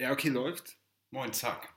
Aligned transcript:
Ja, 0.00 0.12
okay, 0.12 0.30
läuft. 0.30 0.78
Moin, 1.10 1.30
zack. 1.34 1.74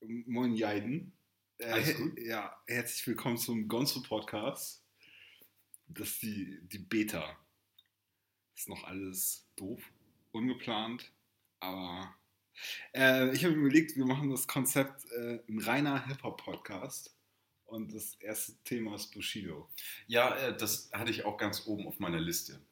Moin, 0.00 0.56
Jaiden. 0.56 1.12
Äh, 1.58 1.66
Alles 1.66 1.94
gut? 1.94 2.18
Ja, 2.18 2.56
herzlich 2.66 3.06
willkommen 3.06 3.36
zum 3.36 3.68
Gonzo 3.68 4.00
Podcast. 4.00 4.82
Das 5.86 6.08
ist 6.08 6.22
die, 6.22 6.58
die 6.62 6.78
Beta. 6.78 7.36
Ist 8.56 8.70
noch 8.70 8.84
alles 8.84 9.46
doof, 9.56 9.82
ungeplant, 10.32 11.12
aber 11.60 12.14
äh, 12.94 13.30
ich 13.34 13.44
habe 13.44 13.54
mir 13.54 13.66
überlegt, 13.66 13.94
wir 13.94 14.06
machen 14.06 14.30
das 14.30 14.48
Konzept 14.48 15.04
äh, 15.12 15.40
ein 15.46 15.60
reiner 15.60 16.06
Hip-Hop-Podcast. 16.06 17.14
Und 17.66 17.92
das 17.92 18.14
erste 18.20 18.54
Thema 18.64 18.94
ist 18.94 19.12
Bushido. 19.12 19.68
Ja, 20.06 20.34
äh, 20.34 20.56
das 20.56 20.90
hatte 20.94 21.10
ich 21.10 21.26
auch 21.26 21.36
ganz 21.36 21.66
oben 21.66 21.86
auf 21.86 21.98
meiner 21.98 22.20
Liste. 22.20 22.64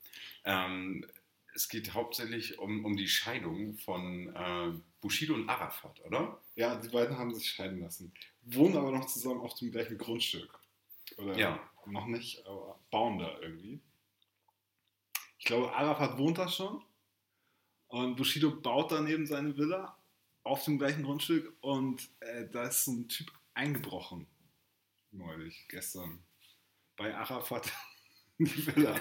Ähm, 0.46 1.06
es 1.54 1.68
geht 1.68 1.92
hauptsächlich 1.94 2.58
um, 2.58 2.84
um 2.84 2.96
die 2.96 3.08
Scheidung 3.08 3.74
von 3.76 4.34
äh, 4.34 4.72
Bushido 5.00 5.34
und 5.34 5.48
Arafat, 5.48 6.00
oder? 6.04 6.40
Ja, 6.54 6.76
die 6.76 6.88
beiden 6.88 7.18
haben 7.18 7.34
sich 7.34 7.50
scheiden 7.50 7.80
lassen. 7.80 8.12
Wohnen 8.42 8.76
aber 8.76 8.90
noch 8.92 9.06
zusammen 9.06 9.40
auf 9.40 9.54
dem 9.54 9.70
gleichen 9.70 9.98
Grundstück. 9.98 10.58
Oder 11.18 11.36
Ja. 11.36 11.70
noch 11.86 12.06
nicht, 12.06 12.46
aber 12.46 12.78
bauen 12.90 13.18
da 13.18 13.38
irgendwie. 13.40 13.80
Ich 15.38 15.44
glaube, 15.44 15.72
Arafat 15.74 16.18
wohnt 16.18 16.38
da 16.38 16.48
schon. 16.48 16.82
Und 17.88 18.16
Bushido 18.16 18.50
baut 18.50 18.92
daneben 18.92 19.26
seine 19.26 19.56
Villa 19.56 19.98
auf 20.44 20.64
dem 20.64 20.78
gleichen 20.78 21.02
Grundstück. 21.02 21.52
Und 21.60 22.08
äh, 22.20 22.48
da 22.50 22.68
ist 22.68 22.84
so 22.84 22.92
ein 22.92 23.08
Typ 23.08 23.30
eingebrochen. 23.54 24.26
Neulich, 25.10 25.66
gestern. 25.68 26.24
Bei 26.96 27.14
Arafat 27.14 27.70
die 28.56 28.66
Villa. 28.66 28.94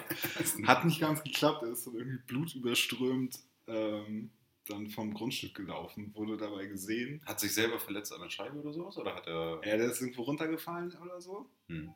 Hat 0.66 0.84
nicht 0.84 1.00
ganz 1.00 1.22
geklappt, 1.22 1.62
er 1.62 1.70
ist 1.72 1.86
dann 1.86 1.94
irgendwie 1.94 2.22
blutüberströmt 2.26 3.38
ähm, 3.66 4.30
dann 4.66 4.88
vom 4.88 5.12
Grundstück 5.14 5.54
gelaufen, 5.54 6.14
wurde 6.14 6.36
dabei 6.36 6.66
gesehen. 6.66 7.20
Hat 7.26 7.40
sich 7.40 7.52
selber 7.52 7.80
verletzt 7.80 8.12
an 8.12 8.20
der 8.20 8.30
Scheibe 8.30 8.60
oder 8.60 8.72
sowas? 8.72 8.96
Oder 8.96 9.14
hat 9.14 9.26
er. 9.26 9.60
Ja, 9.64 9.76
der 9.76 9.90
ist 9.90 10.00
irgendwo 10.00 10.22
runtergefallen 10.22 10.96
oder 11.02 11.20
so 11.20 11.50
Hm. 11.68 11.92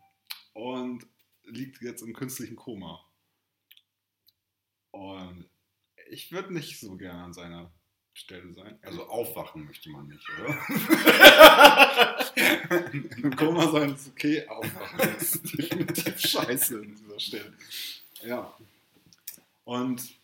und 0.53 1.06
liegt 1.44 1.80
jetzt 1.80 2.03
im 2.03 2.12
künstlichen 2.12 2.56
Koma. 2.56 3.05
Und 4.91 5.48
ich 6.10 6.33
würde 6.33 6.53
nicht 6.53 6.81
so 6.81 6.97
gerne 6.97 7.22
an 7.25 7.33
seiner 7.33 7.72
Stelle 8.17 8.53
sein. 8.55 8.78
Also 8.83 9.06
aufwachen 9.09 9.67
möchte 9.67 9.91
man 9.91 10.09
nicht, 10.09 10.27
oder? 10.31 10.56
Im 12.92 13.36
Koma 13.36 13.70
sein 13.70 13.95
ist 13.95 14.09
okay, 14.09 14.48
aufwachen 14.48 15.17
ist 15.17 15.45
definitiv 15.59 16.19
scheiße 16.19 16.77
an 16.77 16.97
dieser 16.97 17.20
Stelle. 17.20 17.53
Ja. 18.25 18.56
Und 19.64 20.19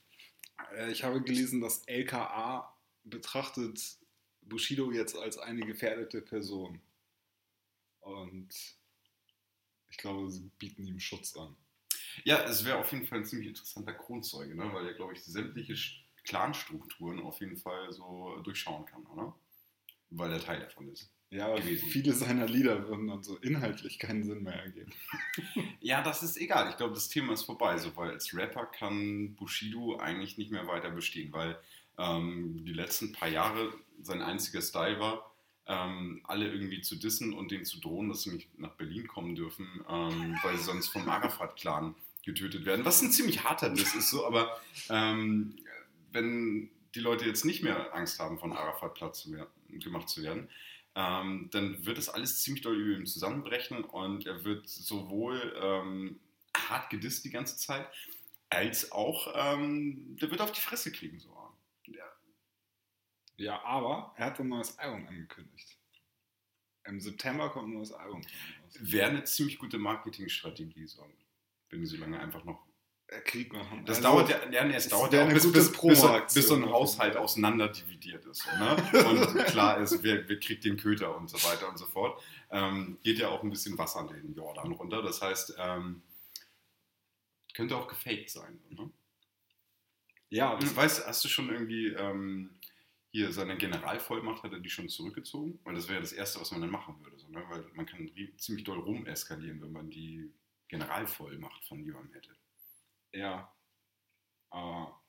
äh, 0.75 0.91
ich 0.91 1.05
habe 1.05 1.21
gelesen, 1.21 1.61
dass 1.61 1.87
LKA 1.87 2.75
betrachtet 3.05 3.99
Bushido 4.41 4.91
jetzt 4.91 5.15
als 5.15 5.37
eine 5.37 5.61
gefährdete 5.61 6.23
Person. 6.23 6.81
Und 8.01 8.49
ich 9.91 9.99
glaube, 9.99 10.31
sie 10.31 10.51
bieten 10.59 10.87
ihm 10.87 10.99
Schutz 10.99 11.37
an. 11.37 11.55
Ja, 12.25 12.43
es 12.45 12.65
wäre 12.65 12.79
auf 12.79 12.91
jeden 12.91 13.07
Fall 13.07 13.19
ein 13.19 13.27
ziemlich 13.27 13.49
interessanter 13.49 13.93
Kronzeuge, 13.93 14.55
ne? 14.55 14.73
weil 14.73 14.87
er, 14.87 14.95
glaube 14.95 15.13
ich, 15.13 15.23
sämtliche 15.23 15.77
Clanstrukturen 16.25 17.21
auf 17.21 17.41
jeden 17.41 17.57
Fall 17.57 17.93
so 17.93 18.37
durchschauen 18.43 18.87
kann, 18.87 19.05
oder? 19.07 19.35
Weil 20.11 20.33
er 20.33 20.41
Teil 20.41 20.61
davon 20.61 20.89
ist. 20.89 21.11
Ja, 21.33 21.55
gewesen. 21.55 21.89
viele 21.89 22.13
seiner 22.13 22.47
Lieder 22.47 22.87
würden 22.89 23.09
dann 23.09 23.23
so 23.23 23.39
inhaltlich 23.39 23.99
keinen 23.99 24.23
Sinn 24.23 24.43
mehr 24.43 24.63
ergeben. 24.63 24.93
Ja, 25.81 26.01
das 26.01 26.23
ist 26.23 26.37
egal. 26.37 26.71
Ich 26.71 26.77
glaube, 26.77 26.95
das 26.95 27.09
Thema 27.09 27.33
ist 27.33 27.43
vorbei. 27.43 27.77
So, 27.77 27.97
weil 27.97 28.11
als 28.11 28.33
Rapper 28.33 28.67
kann 28.67 29.35
Bushido 29.35 29.97
eigentlich 29.97 30.39
nicht 30.39 30.53
mehr 30.53 30.69
weiter 30.69 30.91
bestehen, 30.91 31.33
weil 31.33 31.59
ähm, 31.99 32.65
die 32.65 32.73
letzten 32.73 33.11
paar 33.11 33.29
Jahre 33.29 33.73
sein 34.01 34.23
einziger 34.23 34.63
Style 34.63 35.01
war, 35.01 35.33
ähm, 35.67 36.21
alle 36.25 36.53
irgendwie 36.53 36.83
zu 36.83 36.95
dissen 36.95 37.33
und 37.33 37.51
denen 37.51 37.65
zu 37.65 37.81
drohen, 37.81 38.09
dass 38.09 38.23
sie 38.23 38.31
nicht 38.31 38.59
nach 38.61 38.75
Berlin 38.75 39.09
kommen 39.09 39.35
dürfen, 39.35 39.67
ähm, 39.89 40.39
weil 40.45 40.57
sie 40.57 40.65
sonst 40.65 40.89
vom 40.89 41.09
Arafat-Clan 41.09 41.97
getötet 42.25 42.65
werden. 42.65 42.85
Was 42.85 43.03
ein 43.03 43.11
ziemlich 43.11 43.43
harter 43.43 43.71
Diss 43.71 43.95
ist, 43.95 44.11
so, 44.11 44.25
aber 44.27 44.61
ähm, 44.89 45.57
wenn 46.13 46.71
die 46.95 47.01
Leute 47.01 47.25
jetzt 47.25 47.45
nicht 47.45 47.63
mehr 47.63 47.95
Angst 47.95 48.19
haben, 48.19 48.39
von 48.39 48.53
Arafat 48.53 48.95
Platz 48.95 49.21
zu 49.21 49.33
werden, 49.33 49.51
gemacht 49.81 50.09
zu 50.09 50.23
werden, 50.23 50.49
ähm, 50.95 51.49
dann 51.53 51.85
wird 51.87 51.99
das 51.99 52.09
alles 52.09 52.43
ziemlich 52.43 52.63
doll 52.63 52.77
über 52.77 52.99
ihn 52.99 53.07
zusammenbrechen 53.07 53.83
und 53.85 54.27
er 54.27 54.45
wird 54.45 54.69
sowohl 54.69 55.55
ähm, 55.61 56.21
hart 56.55 56.91
gedisst 56.91 57.25
die 57.25 57.31
ganze 57.31 57.57
Zeit, 57.57 57.89
als 58.51 58.93
auch, 58.93 59.33
ähm, 59.35 60.17
der 60.21 60.31
wird 60.31 60.43
auf 60.43 60.53
die 60.53 60.61
Fresse 60.61 60.93
kriegen. 60.93 61.19
So. 61.19 61.35
Ja. 61.87 62.05
Ja, 63.37 63.63
aber 63.65 64.15
er 64.17 64.27
hat 64.27 64.41
ein 64.41 64.49
neues 64.49 64.79
Album 64.79 65.07
angekündigt. 65.07 65.79
Im 66.85 67.01
September 67.01 67.49
kommt 67.51 67.69
ein 67.69 67.75
neues 67.75 67.93
Album. 67.93 68.21
ihm. 68.21 68.91
Wäre 68.91 69.11
eine 69.11 69.25
ziemlich 69.25 69.59
gute 69.59 69.79
Marketingstrategie, 69.79 70.87
so, 70.87 71.07
wenn 71.71 71.87
so 71.87 71.97
lange 71.97 72.19
einfach 72.19 72.45
noch. 72.45 72.67
Krieg 73.21 73.53
machen. 73.53 73.85
Das 73.85 73.99
Also, 73.99 74.09
dauert 74.09 74.29
ja, 74.31 74.51
ja 74.51 74.65
nee, 74.65 74.75
es 74.75 74.89
dauert 74.89 75.13
ja 75.13 75.25
auch 75.25 75.29
bis, 75.33 75.51
bis, 75.53 75.71
bis, 75.73 76.01
so- 76.01 76.21
bis 76.35 76.49
so 76.49 76.55
ein 76.55 76.69
Haushalt 76.69 77.17
auseinander 77.17 77.69
dividiert 77.69 78.25
ist. 78.27 78.47
Ne? 78.59 78.77
Und 79.07 79.45
klar 79.47 79.79
ist, 79.79 80.03
wer, 80.03 80.29
wer 80.29 80.41
kriegt 80.41 80.65
den 80.65 80.77
Köter 80.77 81.17
und 81.17 81.29
so 81.31 81.37
weiter 81.49 81.69
und 81.69 81.79
so 81.79 81.87
fort. 81.87 82.23
Ähm, 82.51 82.99
geht 83.03 83.19
ja 83.19 83.29
auch 83.29 83.43
ein 83.43 83.51
bisschen 83.51 83.77
Wasser 83.79 84.07
den 84.07 84.35
Jordan 84.35 84.73
runter. 84.73 85.03
Das 85.03 85.21
heißt, 85.23 85.55
ähm, 85.59 86.03
könnte 87.55 87.77
auch 87.77 87.89
gefaked 87.89 88.31
sein. 88.31 88.59
Ne? 88.71 88.91
Ja, 90.31 90.59
Weißt 90.75 91.01
du, 91.01 91.07
hast 91.07 91.25
du 91.25 91.29
schon 91.29 91.51
irgendwie 91.51 91.89
ähm, 91.89 92.51
hier 93.11 93.33
seine 93.33 93.57
Generalvollmacht, 93.59 94.43
hat 94.43 94.53
er 94.53 94.61
die 94.61 94.71
schon 94.71 94.89
zurückgezogen? 94.89 95.59
Weil 95.65 95.75
das 95.75 95.89
wäre 95.89 96.01
das 96.01 96.13
Erste, 96.13 96.41
was 96.41 96.51
man 96.51 96.63
dann 96.63 96.71
machen 96.71 96.97
würde. 97.03 97.19
So, 97.19 97.29
ne? 97.29 97.45
Weil 97.51 97.65
man 97.75 97.85
kann 97.87 98.11
ziemlich 98.39 98.65
doll 98.65 98.79
rumeskalieren, 98.79 99.61
wenn 99.61 99.73
man 99.73 99.91
die 99.91 100.33
Generalvollmacht 100.69 101.63
von 101.67 101.85
jemandem 101.85 102.15
hätte. 102.15 102.31
Ja. 103.13 103.53
Aber 104.51 105.01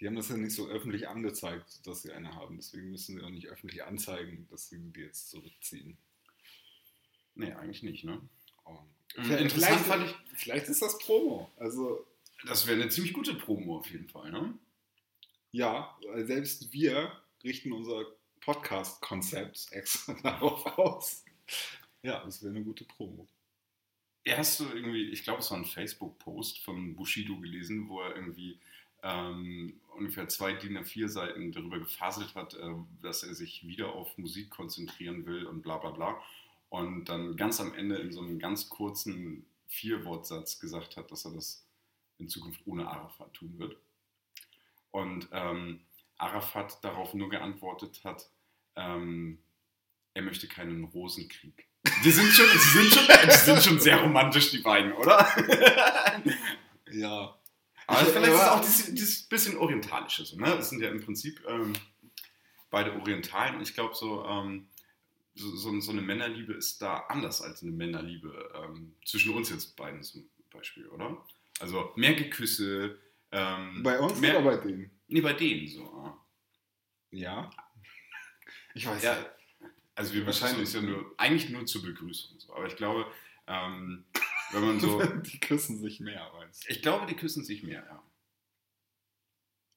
die 0.00 0.06
haben 0.06 0.16
das 0.16 0.28
ja 0.28 0.36
nicht 0.36 0.54
so 0.54 0.68
öffentlich 0.68 1.08
angezeigt, 1.08 1.86
dass 1.86 2.02
sie 2.02 2.12
eine 2.12 2.34
haben. 2.34 2.56
Deswegen 2.56 2.90
müssen 2.90 3.18
sie 3.18 3.24
auch 3.24 3.30
nicht 3.30 3.48
öffentlich 3.48 3.82
anzeigen, 3.84 4.46
dass 4.50 4.68
sie 4.68 4.78
die 4.78 5.00
jetzt 5.00 5.28
zurückziehen. 5.30 5.98
Nee, 7.34 7.52
eigentlich 7.52 7.82
nicht, 7.82 8.04
ne? 8.04 8.20
Mhm, 9.16 9.24
vielleicht, 9.24 9.40
interessant 9.42 9.80
fand 9.86 10.10
ich- 10.10 10.38
vielleicht 10.38 10.68
ist 10.68 10.82
das 10.82 10.98
Promo. 10.98 11.50
Also 11.56 12.06
Das 12.46 12.66
wäre 12.66 12.80
eine 12.80 12.90
ziemlich 12.90 13.12
gute 13.12 13.34
Promo 13.34 13.78
auf 13.78 13.90
jeden 13.90 14.08
Fall, 14.08 14.30
ne? 14.30 14.56
Ja, 15.50 15.98
selbst 16.18 16.72
wir 16.72 17.20
richten 17.42 17.72
unser 17.72 18.04
Podcast-Konzept 18.40 19.72
extra 19.72 20.12
darauf 20.22 20.64
aus. 20.78 21.24
Ja, 22.02 22.22
das 22.24 22.42
wäre 22.42 22.54
eine 22.54 22.62
gute 22.64 22.84
Promo. 22.84 23.26
Hast 24.36 24.60
du 24.60 24.64
irgendwie, 24.64 25.10
ich 25.10 25.22
glaube, 25.22 25.40
es 25.40 25.50
war 25.50 25.58
ein 25.58 25.64
Facebook-Post 25.64 26.60
von 26.60 26.94
Bushido 26.96 27.36
gelesen, 27.38 27.88
wo 27.88 28.00
er 28.00 28.16
irgendwie 28.16 28.58
ähm, 29.02 29.80
ungefähr 29.96 30.28
zwei 30.28 30.52
DIN 30.52 30.78
A4-Seiten 30.78 31.52
darüber 31.52 31.78
gefaselt 31.78 32.34
hat, 32.34 32.54
äh, 32.54 32.74
dass 33.02 33.22
er 33.22 33.34
sich 33.34 33.66
wieder 33.66 33.92
auf 33.92 34.16
Musik 34.18 34.50
konzentrieren 34.50 35.24
will 35.26 35.46
und 35.46 35.62
bla 35.62 35.78
bla 35.78 35.90
bla. 35.90 36.20
Und 36.68 37.06
dann 37.06 37.36
ganz 37.36 37.60
am 37.60 37.74
Ende 37.74 37.96
in 37.96 38.12
so 38.12 38.20
einem 38.20 38.38
ganz 38.38 38.68
kurzen 38.68 39.46
Vier-Wort-Satz 39.68 40.58
gesagt 40.58 40.96
hat, 40.96 41.10
dass 41.10 41.24
er 41.24 41.32
das 41.32 41.64
in 42.18 42.28
Zukunft 42.28 42.60
ohne 42.66 42.88
Arafat 42.88 43.32
tun 43.34 43.58
wird. 43.58 43.76
Und 44.90 45.28
ähm, 45.32 45.80
Arafat 46.16 46.82
darauf 46.82 47.14
nur 47.14 47.30
geantwortet 47.30 48.02
hat, 48.04 48.28
ähm, 48.74 49.38
er 50.14 50.22
möchte 50.22 50.48
keinen 50.48 50.84
Rosenkrieg. 50.84 51.67
Die 52.04 52.10
sind 52.10 52.30
schon, 52.32 52.46
die 52.52 52.58
sind 52.58 52.92
schon, 52.92 53.04
die 53.26 53.32
sind 53.36 53.62
schon 53.62 53.80
sehr 53.80 53.96
romantisch, 54.00 54.50
die 54.50 54.58
beiden, 54.58 54.92
oder? 54.92 55.26
Ja. 56.90 57.34
Aber 57.86 58.02
Ich- 58.02 58.08
vielleicht 58.08 58.28
ist 58.28 58.34
es 58.34 58.40
aber- 58.40 58.56
auch 58.56 58.60
dieses, 58.64 58.94
dieses 58.94 59.22
bisschen 59.22 59.56
Orientalische. 59.58 60.24
So, 60.24 60.36
ne? 60.36 60.46
Das 60.46 60.70
sind 60.70 60.80
ja 60.80 60.88
im 60.90 61.02
Prinzip 61.04 61.42
ähm, 61.48 61.72
beide 62.70 62.92
Orientalen. 62.94 63.56
Und 63.56 63.62
ich 63.62 63.74
glaube, 63.74 63.94
so, 63.94 64.24
ähm, 64.26 64.68
so, 65.34 65.54
so, 65.56 65.78
so 65.80 65.92
eine 65.92 66.00
Männerliebe 66.02 66.52
ist 66.54 66.80
da 66.82 66.98
anders 67.08 67.42
als 67.42 67.62
eine 67.62 67.72
Männerliebe 67.72 68.52
ähm, 68.64 68.94
zwischen 69.04 69.34
uns 69.34 69.50
jetzt 69.50 69.76
beiden 69.76 70.02
zum 70.02 70.28
Beispiel, 70.50 70.86
oder? 70.88 71.16
Also 71.60 71.92
mehr 71.96 72.14
Geküsse. 72.14 72.98
Ähm, 73.32 73.82
Bei 73.82 73.98
uns 73.98 74.18
mehr, 74.18 74.40
oder 74.40 74.56
bei 74.56 74.62
denen? 74.66 74.90
Nee, 75.08 75.20
bei 75.20 75.34
denen 75.34 75.68
so. 75.68 75.84
ah. 75.84 76.18
Ja. 77.10 77.50
Ich 78.74 78.86
weiß 78.86 79.02
Ja, 79.02 79.16
also 79.98 80.14
wir 80.14 80.24
Wahrscheinlich. 80.24 80.58
wahrscheinlich 80.58 80.68
ist 80.68 80.74
ja 80.74 80.80
nur, 80.80 81.14
eigentlich 81.16 81.50
nur 81.50 81.66
zur 81.66 81.82
Begrüßung. 81.82 82.38
So. 82.38 82.54
Aber 82.54 82.66
ich 82.66 82.76
glaube, 82.76 83.04
ähm, 83.48 84.04
wenn 84.52 84.64
man 84.64 84.78
so. 84.80 85.02
Die 85.22 85.40
küssen 85.40 85.80
sich 85.80 85.98
mehr, 85.98 86.30
meinst 86.34 86.64
du? 86.64 86.72
Ich 86.72 86.82
glaube, 86.82 87.06
die 87.06 87.16
küssen 87.16 87.44
sich 87.44 87.64
mehr, 87.64 87.84
ja. 87.84 88.02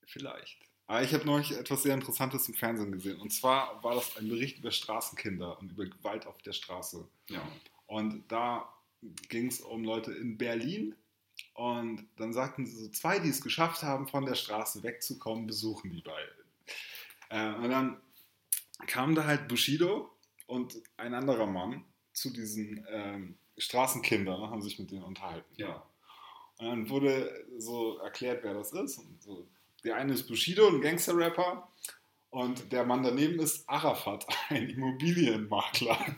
Vielleicht. 0.06 0.59
Aber 0.85 1.01
ich 1.01 1.13
habe 1.13 1.25
neulich 1.25 1.51
etwas 1.53 1.83
sehr 1.83 1.95
Interessantes 1.95 2.47
im 2.50 2.53
Fernsehen 2.53 2.91
gesehen. 2.91 3.19
Und 3.19 3.31
zwar 3.31 3.83
war 3.83 3.95
das 3.95 4.15
ein 4.18 4.29
Bericht 4.29 4.59
über 4.59 4.71
Straßenkinder 4.71 5.57
und 5.59 5.71
über 5.71 5.85
Gewalt 5.85 6.27
auf 6.27 6.39
der 6.44 6.53
Straße. 6.53 7.07
ja. 7.29 7.41
Und 7.88 8.31
da 8.31 8.71
ging 9.27 9.47
es 9.47 9.59
um 9.59 9.83
Leute 9.83 10.13
in 10.13 10.38
Berlin. 10.38 10.95
Und 11.56 12.07
dann 12.18 12.31
sagten 12.31 12.65
sie 12.65 12.75
so, 12.75 12.89
zwei, 12.89 13.19
die 13.19 13.29
es 13.29 13.41
geschafft 13.41 13.81
haben, 13.81 14.07
von 14.07 14.25
der 14.25 14.35
Straße 14.35 14.83
wegzukommen, 14.83 15.47
besuchen 15.47 15.91
die 15.91 16.01
beiden. 16.01 16.35
Äh, 17.29 17.53
und 17.56 17.69
dann 17.71 18.01
kam 18.88 19.16
da 19.16 19.25
halt 19.25 19.48
Bushido 19.48 20.12
und 20.48 20.81
ein 20.98 21.13
anderer 21.13 21.48
Mann 21.48 21.86
zu 22.13 22.30
diesen 22.31 22.86
ähm, 22.89 23.38
Straßenkindern, 23.57 24.50
haben 24.50 24.62
sich 24.62 24.80
mit 24.80 24.92
denen 24.92 25.04
unterhalten. 25.04 25.54
Ja. 25.56 25.83
Und 26.57 26.68
dann 26.68 26.89
wurde 26.89 27.45
so 27.57 27.98
erklärt, 28.00 28.44
wer 28.44 28.54
das 28.54 28.74
ist. 28.74 29.01
So, 29.19 29.48
der 29.83 29.95
eine 29.95 30.13
ist 30.13 30.28
Bushido, 30.28 30.68
ein 30.68 30.81
Gangster-Rapper. 30.81 31.68
Und 32.30 32.72
der 32.72 32.86
Mann 32.86 33.04
daneben 33.04 33.39
ist 33.39 33.68
Arafat, 33.68 34.25
ein 34.50 34.69
Immobilienmakler. 34.69 35.98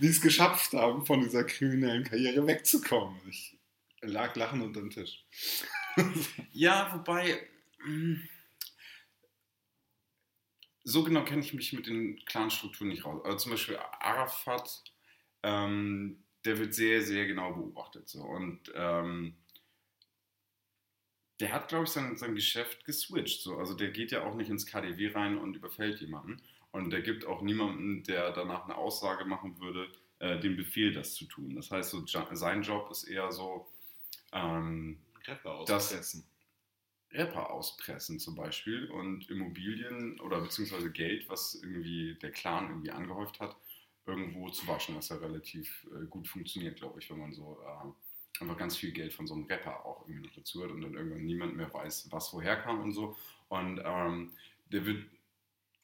die 0.00 0.08
es 0.08 0.20
geschafft 0.20 0.72
haben, 0.72 1.06
von 1.06 1.20
dieser 1.20 1.44
kriminellen 1.44 2.04
Karriere 2.04 2.46
wegzukommen. 2.46 3.16
Ich 3.28 3.56
lag 4.00 4.34
lachend 4.34 4.62
unter 4.64 4.80
dem 4.80 4.90
Tisch. 4.90 5.24
Ja, 6.52 6.90
wobei. 6.94 7.46
So 10.84 11.04
genau 11.04 11.24
kenne 11.24 11.42
ich 11.42 11.54
mich 11.54 11.72
mit 11.72 11.86
den 11.86 12.16
Clan-Strukturen 12.24 12.88
nicht 12.88 13.04
raus. 13.04 13.22
Also 13.24 13.36
zum 13.38 13.52
Beispiel 13.52 13.76
Arafat, 14.00 14.82
ähm, 15.42 16.24
der 16.44 16.58
wird 16.58 16.74
sehr, 16.74 17.02
sehr 17.02 17.26
genau 17.26 17.52
beobachtet. 17.52 18.08
So. 18.08 18.22
Und 18.22 18.72
ähm, 18.74 19.36
der 21.40 21.52
hat, 21.52 21.68
glaube 21.68 21.84
ich, 21.84 21.90
sein, 21.90 22.16
sein 22.16 22.34
Geschäft 22.34 22.84
geswitcht. 22.84 23.42
So. 23.42 23.58
Also 23.58 23.74
der 23.74 23.90
geht 23.90 24.10
ja 24.12 24.24
auch 24.24 24.34
nicht 24.34 24.50
ins 24.50 24.66
KDW 24.66 25.12
rein 25.12 25.38
und 25.38 25.54
überfällt 25.54 26.00
jemanden. 26.00 26.42
Und 26.72 26.90
der 26.90 27.02
gibt 27.02 27.26
auch 27.26 27.42
niemanden, 27.42 28.02
der 28.04 28.32
danach 28.32 28.64
eine 28.64 28.76
Aussage 28.76 29.24
machen 29.24 29.60
würde, 29.60 29.92
äh, 30.18 30.38
den 30.40 30.56
Befehl, 30.56 30.92
das 30.92 31.14
zu 31.14 31.26
tun. 31.26 31.54
Das 31.54 31.70
heißt, 31.70 31.90
so, 31.90 32.04
sein 32.06 32.62
Job 32.62 32.90
ist 32.90 33.04
eher 33.04 33.30
so, 33.30 33.68
ähm, 34.32 34.98
Das- 35.66 35.84
auspressen. 35.86 36.24
Rapper 37.12 37.50
auspressen 37.50 38.18
zum 38.18 38.34
Beispiel 38.34 38.90
und 38.90 39.28
Immobilien 39.30 40.18
oder 40.20 40.40
beziehungsweise 40.40 40.90
Geld, 40.90 41.28
was 41.28 41.54
irgendwie 41.54 42.16
der 42.20 42.32
Clan 42.32 42.68
irgendwie 42.68 42.90
angehäuft 42.90 43.40
hat, 43.40 43.56
irgendwo 44.06 44.48
zu 44.50 44.66
waschen, 44.66 44.96
was 44.96 45.10
ja 45.10 45.16
relativ 45.16 45.86
äh, 45.94 46.06
gut 46.06 46.26
funktioniert, 46.26 46.76
glaube 46.76 46.98
ich, 47.00 47.10
wenn 47.10 47.20
man 47.20 47.32
so 47.32 47.58
äh, 47.62 48.40
einfach 48.42 48.56
ganz 48.56 48.76
viel 48.76 48.92
Geld 48.92 49.12
von 49.12 49.26
so 49.26 49.34
einem 49.34 49.44
Rapper 49.44 49.84
auch 49.84 50.06
irgendwie 50.08 50.26
noch 50.26 50.34
dazu 50.34 50.62
hat 50.62 50.70
und 50.70 50.80
dann 50.80 50.94
irgendwann 50.94 51.24
niemand 51.24 51.56
mehr 51.56 51.72
weiß, 51.72 52.10
was 52.10 52.32
woher 52.32 52.56
kam 52.56 52.80
und 52.80 52.92
so. 52.92 53.16
Und 53.48 53.80
ähm, 53.84 54.32
der 54.66 54.86
wird 54.86 55.04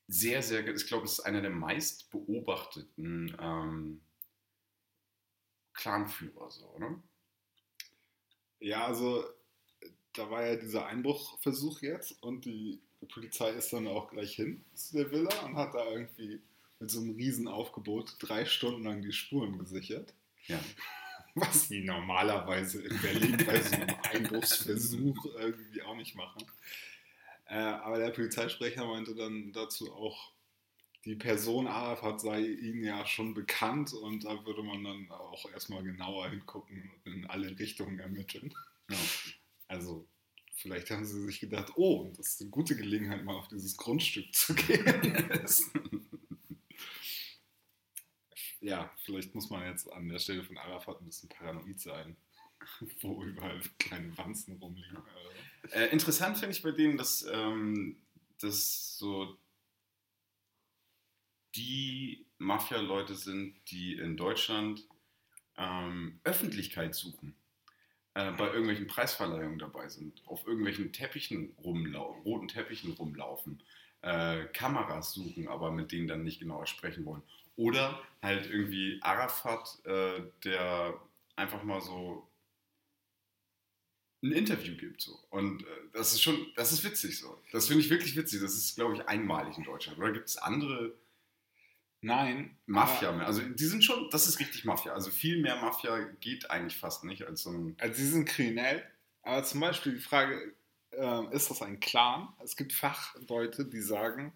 sehr, 0.08 0.42
sehr, 0.42 0.66
ich 0.66 0.86
glaube, 0.86 1.04
es 1.04 1.18
ist 1.18 1.20
einer 1.20 1.42
der 1.42 1.50
meist 1.50 2.10
beobachteten 2.10 3.36
ähm, 3.38 4.00
Clanführer, 5.74 6.50
so, 6.50 6.66
oder? 6.74 7.00
Ja, 8.60 8.86
also 8.86 9.24
da 10.18 10.30
war 10.30 10.44
ja 10.44 10.56
dieser 10.56 10.86
Einbruchversuch 10.86 11.82
jetzt 11.82 12.22
und 12.22 12.44
die 12.44 12.80
Polizei 13.12 13.50
ist 13.50 13.72
dann 13.72 13.86
auch 13.86 14.10
gleich 14.10 14.34
hin 14.34 14.64
zu 14.74 14.96
der 14.96 15.10
Villa 15.10 15.30
und 15.44 15.56
hat 15.56 15.74
da 15.74 15.84
irgendwie 15.90 16.40
mit 16.80 16.90
so 16.90 17.00
einem 17.00 17.14
Riesenaufgebot 17.14 18.16
drei 18.20 18.44
Stunden 18.44 18.84
lang 18.84 19.02
die 19.02 19.12
Spuren 19.12 19.58
gesichert. 19.58 20.14
Ja. 20.46 20.60
Was 21.34 21.68
die 21.68 21.84
normalerweise 21.84 22.82
in 22.82 23.00
Berlin 23.00 23.36
bei 23.46 23.60
so 23.60 23.76
einem 23.76 23.94
Einbruchsversuch 24.12 25.24
irgendwie 25.38 25.82
auch 25.82 25.96
nicht 25.96 26.16
machen. 26.16 26.44
Äh, 27.46 27.58
aber 27.58 27.98
der 27.98 28.10
Polizeisprecher 28.10 28.86
meinte 28.86 29.14
dann 29.14 29.52
dazu 29.52 29.92
auch, 29.92 30.32
die 31.04 31.14
Person 31.14 31.68
Arafat 31.68 32.20
sei 32.20 32.40
ihnen 32.40 32.84
ja 32.84 33.06
schon 33.06 33.34
bekannt 33.34 33.92
und 33.94 34.24
da 34.24 34.44
würde 34.44 34.62
man 34.62 34.82
dann 34.82 35.10
auch 35.12 35.48
erstmal 35.52 35.82
genauer 35.82 36.28
hingucken 36.28 36.90
und 37.04 37.12
in 37.12 37.26
alle 37.26 37.56
Richtungen 37.58 38.00
ermitteln. 38.00 38.52
Ja. 38.90 38.96
Also, 39.78 40.08
vielleicht 40.54 40.90
haben 40.90 41.04
sie 41.04 41.24
sich 41.24 41.38
gedacht, 41.38 41.72
oh, 41.76 42.12
das 42.16 42.30
ist 42.30 42.40
eine 42.40 42.50
gute 42.50 42.74
Gelegenheit, 42.74 43.24
mal 43.24 43.36
auf 43.36 43.46
dieses 43.46 43.76
Grundstück 43.76 44.34
zu 44.34 44.54
gehen. 44.56 45.38
ja, 48.60 48.92
vielleicht 49.04 49.36
muss 49.36 49.50
man 49.50 49.66
jetzt 49.66 49.90
an 49.92 50.08
der 50.08 50.18
Stelle 50.18 50.42
von 50.42 50.58
Arafat 50.58 51.00
ein 51.00 51.06
bisschen 51.06 51.28
paranoid 51.28 51.78
sein, 51.78 52.16
wo 53.02 53.22
überall 53.22 53.62
kleine 53.78 54.18
Wanzen 54.18 54.56
rumliegen. 54.56 54.98
Äh, 55.70 55.92
interessant 55.92 56.38
finde 56.38 56.56
ich 56.56 56.62
bei 56.62 56.72
denen, 56.72 56.98
dass, 56.98 57.24
ähm, 57.30 58.02
dass 58.40 58.98
so 58.98 59.38
die 61.54 62.26
Mafia-Leute 62.38 63.14
sind, 63.14 63.54
die 63.70 63.94
in 63.94 64.16
Deutschland 64.16 64.88
ähm, 65.56 66.18
Öffentlichkeit 66.24 66.96
suchen, 66.96 67.36
äh, 68.18 68.32
bei 68.32 68.48
irgendwelchen 68.48 68.88
Preisverleihungen 68.88 69.60
dabei 69.60 69.88
sind, 69.88 70.22
auf 70.26 70.44
irgendwelchen 70.44 70.92
Teppichen 70.92 71.54
rumlaufen, 71.62 72.22
roten 72.22 72.48
Teppichen 72.48 72.92
rumlaufen, 72.94 73.62
äh, 74.02 74.44
Kameras 74.46 75.12
suchen, 75.12 75.46
aber 75.46 75.70
mit 75.70 75.92
denen 75.92 76.08
dann 76.08 76.24
nicht 76.24 76.40
genauer 76.40 76.66
sprechen 76.66 77.04
wollen. 77.04 77.22
Oder 77.54 78.02
halt 78.20 78.50
irgendwie 78.50 78.98
Arafat, 79.02 79.78
äh, 79.84 80.22
der 80.42 81.00
einfach 81.36 81.62
mal 81.62 81.80
so 81.80 82.28
ein 84.24 84.32
Interview 84.32 84.76
gibt. 84.76 85.00
So. 85.00 85.16
Und 85.30 85.62
äh, 85.62 85.66
das 85.92 86.12
ist 86.12 86.20
schon, 86.20 86.44
das 86.56 86.72
ist 86.72 86.82
witzig 86.82 87.20
so. 87.20 87.40
Das 87.52 87.68
finde 87.68 87.84
ich 87.84 87.90
wirklich 87.90 88.16
witzig. 88.16 88.40
Das 88.40 88.54
ist, 88.54 88.74
glaube 88.74 88.94
ich, 88.94 89.06
einmalig 89.06 89.56
in 89.56 89.62
Deutschland. 89.62 89.96
Oder 89.96 90.10
gibt 90.10 90.26
es 90.26 90.36
andere 90.38 90.92
Nein, 92.00 92.56
Mafia 92.66 93.10
mehr? 93.12 93.26
Also 93.26 93.42
die 93.42 93.64
sind 93.64 93.82
schon, 93.82 94.08
das 94.10 94.28
ist 94.28 94.38
richtig 94.38 94.64
Mafia. 94.64 94.92
Also 94.92 95.10
viel 95.10 95.40
mehr 95.40 95.56
Mafia 95.56 95.98
geht 96.20 96.50
eigentlich 96.50 96.76
fast 96.76 97.04
nicht 97.04 97.24
als 97.24 97.42
so 97.42 97.50
ein. 97.50 97.76
Also 97.78 97.94
sie 97.94 98.08
sind 98.08 98.26
kriminell, 98.26 98.84
aber 99.22 99.42
zum 99.44 99.60
Beispiel 99.60 99.94
die 99.94 100.00
Frage, 100.00 100.54
ähm, 100.92 101.30
ist 101.32 101.50
das 101.50 101.60
ein 101.60 101.80
Clan? 101.80 102.28
Es 102.42 102.56
gibt 102.56 102.72
Fachleute, 102.72 103.64
die 103.64 103.80
sagen, 103.80 104.32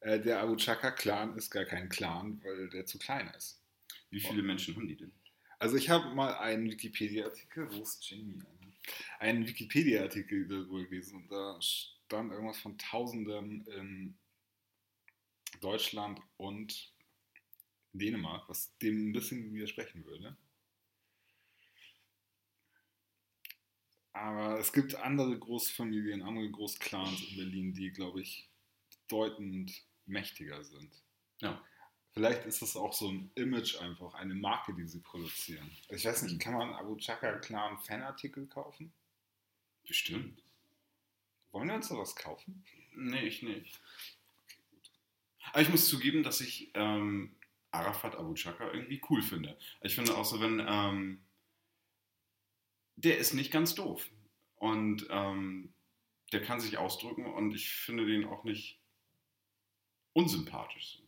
äh, 0.00 0.18
der 0.18 0.40
Abu 0.40 0.56
Chaka-Clan 0.56 1.36
ist 1.36 1.50
gar 1.50 1.64
kein 1.66 1.88
Clan, 1.88 2.40
weil 2.42 2.68
der 2.70 2.86
zu 2.86 2.98
klein 2.98 3.30
ist. 3.36 3.60
Wie 4.10 4.20
viele 4.20 4.42
Menschen 4.42 4.74
haben 4.74 4.88
die 4.88 4.96
denn? 4.96 5.12
Also 5.58 5.76
ich 5.76 5.90
habe 5.90 6.14
mal 6.14 6.34
einen 6.36 6.70
Wikipedia-Artikel, 6.70 7.70
wo 7.72 7.82
ist 7.82 8.08
Jamie? 8.08 8.38
Einen 9.18 9.46
Wikipedia-Artikel 9.46 10.46
darüber 10.46 10.84
gelesen 10.84 11.16
und 11.16 11.30
da 11.30 11.60
stand 11.60 12.32
irgendwas 12.32 12.58
von 12.58 12.76
Tausenden 12.76 13.66
in 13.66 14.18
Deutschland 15.60 16.20
und 16.36 16.93
Dänemark, 17.94 18.48
was 18.48 18.76
dem 18.78 19.08
ein 19.08 19.12
bisschen 19.12 19.54
widersprechen 19.54 20.04
würde. 20.04 20.36
Aber 24.12 24.60
es 24.60 24.72
gibt 24.72 24.94
andere 24.94 25.36
Großfamilien, 25.38 26.22
andere 26.22 26.50
Großclans 26.50 27.20
in 27.30 27.36
Berlin, 27.36 27.74
die, 27.74 27.90
glaube 27.90 28.20
ich, 28.20 28.48
bedeutend 28.88 29.72
mächtiger 30.06 30.62
sind. 30.62 30.90
Ja. 31.40 31.62
Vielleicht 32.12 32.46
ist 32.46 32.62
das 32.62 32.76
auch 32.76 32.92
so 32.92 33.10
ein 33.10 33.32
Image 33.34 33.76
einfach, 33.80 34.14
eine 34.14 34.36
Marke, 34.36 34.72
die 34.72 34.86
sie 34.86 35.00
produzieren. 35.00 35.68
Ich 35.88 36.04
weiß 36.04 36.22
nicht, 36.22 36.38
kann 36.38 36.54
man 36.54 36.72
Abu 36.74 36.96
Chaka 36.96 37.38
Clan 37.38 37.76
Fanartikel 37.78 38.46
kaufen? 38.46 38.92
Bestimmt. 39.86 40.40
Wollen 41.50 41.68
wir 41.68 41.74
uns 41.74 41.88
sowas 41.88 42.14
kaufen? 42.14 42.64
Nee, 42.94 43.26
ich 43.26 43.42
nicht. 43.42 43.80
Aber 45.50 45.60
ich 45.60 45.68
muss 45.68 45.88
zugeben, 45.88 46.22
dass 46.22 46.40
ich 46.40 46.70
ähm, 46.74 47.34
Arafat 47.74 48.16
Abu 48.16 48.34
Chaka 48.34 48.72
irgendwie 48.72 49.02
cool 49.10 49.22
finde. 49.22 49.58
Ich 49.82 49.94
finde 49.94 50.16
auch 50.16 50.24
so, 50.24 50.40
wenn 50.40 50.64
ähm, 50.66 51.24
der 52.96 53.18
ist 53.18 53.34
nicht 53.34 53.52
ganz 53.52 53.74
doof 53.74 54.08
und 54.56 55.06
ähm, 55.10 55.74
der 56.32 56.42
kann 56.42 56.60
sich 56.60 56.78
ausdrücken 56.78 57.26
und 57.26 57.54
ich 57.54 57.70
finde 57.70 58.06
den 58.06 58.24
auch 58.24 58.44
nicht 58.44 58.80
unsympathisch. 60.12 61.02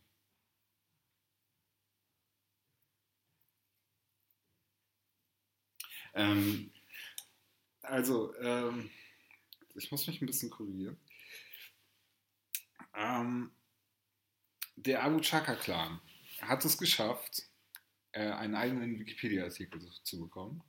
Ähm, 6.13 6.71
Also, 7.81 8.35
ähm, 8.41 8.89
ich 9.75 9.91
muss 9.91 10.07
mich 10.07 10.21
ein 10.21 10.25
bisschen 10.25 10.49
korrigieren. 10.49 10.97
Ähm, 12.93 13.51
der 14.75 15.03
Abu 15.03 15.21
Chaka 15.21 15.55
Clan 15.55 16.01
hat 16.41 16.65
es 16.65 16.77
geschafft, 16.77 17.43
äh, 18.11 18.21
einen 18.21 18.55
eigenen 18.55 18.99
Wikipedia-Artikel 18.99 19.81
zu, 20.03 20.19
bekommen. 20.19 20.63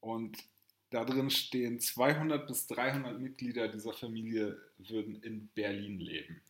Und 0.00 0.38
da 0.90 1.04
drin 1.04 1.30
stehen 1.30 1.80
200 1.80 2.46
bis 2.46 2.66
300 2.66 3.20
Mitglieder 3.20 3.68
dieser 3.68 3.92
Familie 3.92 4.58
würden 4.78 5.22
in 5.22 5.48
Berlin 5.48 6.00
leben. 6.00 6.40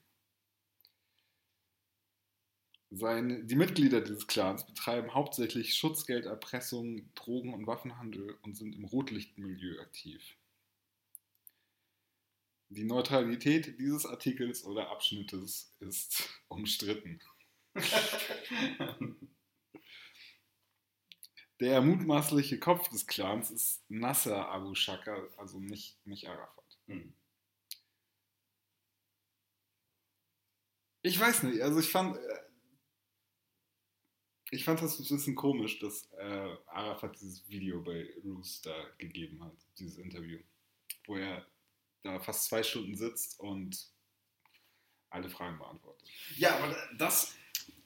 Seine, 2.90 3.44
die 3.44 3.56
Mitglieder 3.56 4.00
dieses 4.00 4.26
Clans 4.26 4.64
betreiben 4.64 5.12
hauptsächlich 5.12 5.74
Schutzgelderpressung, 5.74 7.12
Drogen- 7.14 7.52
und 7.52 7.66
Waffenhandel 7.66 8.38
und 8.42 8.56
sind 8.56 8.74
im 8.74 8.84
Rotlichtmilieu 8.84 9.80
aktiv. 9.80 10.22
Die 12.70 12.84
Neutralität 12.84 13.78
dieses 13.78 14.06
Artikels 14.06 14.64
oder 14.64 14.90
Abschnittes 14.90 15.74
ist 15.80 16.28
umstritten. 16.48 17.20
Der 21.60 21.80
mutmaßliche 21.80 22.60
Kopf 22.60 22.88
des 22.88 23.06
Clans 23.06 23.50
ist 23.50 23.82
Nasser 23.88 24.48
Abu 24.48 24.74
Shaka, 24.74 25.26
also 25.36 25.58
nicht, 25.58 25.98
nicht 26.06 26.28
Arafat. 26.28 26.78
hm. 26.86 27.14
Ich 31.02 31.18
weiß 31.18 31.44
nicht, 31.44 31.62
also 31.62 31.80
ich 31.80 31.90
fand, 31.90 32.16
äh, 32.16 32.40
ich 34.50 34.64
fand 34.64 34.82
das 34.82 34.98
ein 34.98 35.06
bisschen 35.08 35.34
komisch, 35.34 35.78
dass 35.78 36.10
äh, 36.12 36.56
Arafat 36.66 37.20
dieses 37.20 37.48
Video 37.48 37.82
bei 37.82 38.08
Roos 38.24 38.60
da 38.62 38.74
gegeben 38.98 39.42
hat, 39.42 39.56
dieses 39.78 39.98
Interview, 39.98 40.38
wo 41.06 41.16
er 41.16 41.46
da 42.02 42.20
fast 42.20 42.44
zwei 42.44 42.62
Stunden 42.62 42.96
sitzt 42.96 43.38
und 43.40 43.90
alle 45.10 45.28
Fragen 45.30 45.58
beantwortet. 45.58 46.08
Ja, 46.36 46.56
aber 46.56 46.76
das 46.98 47.34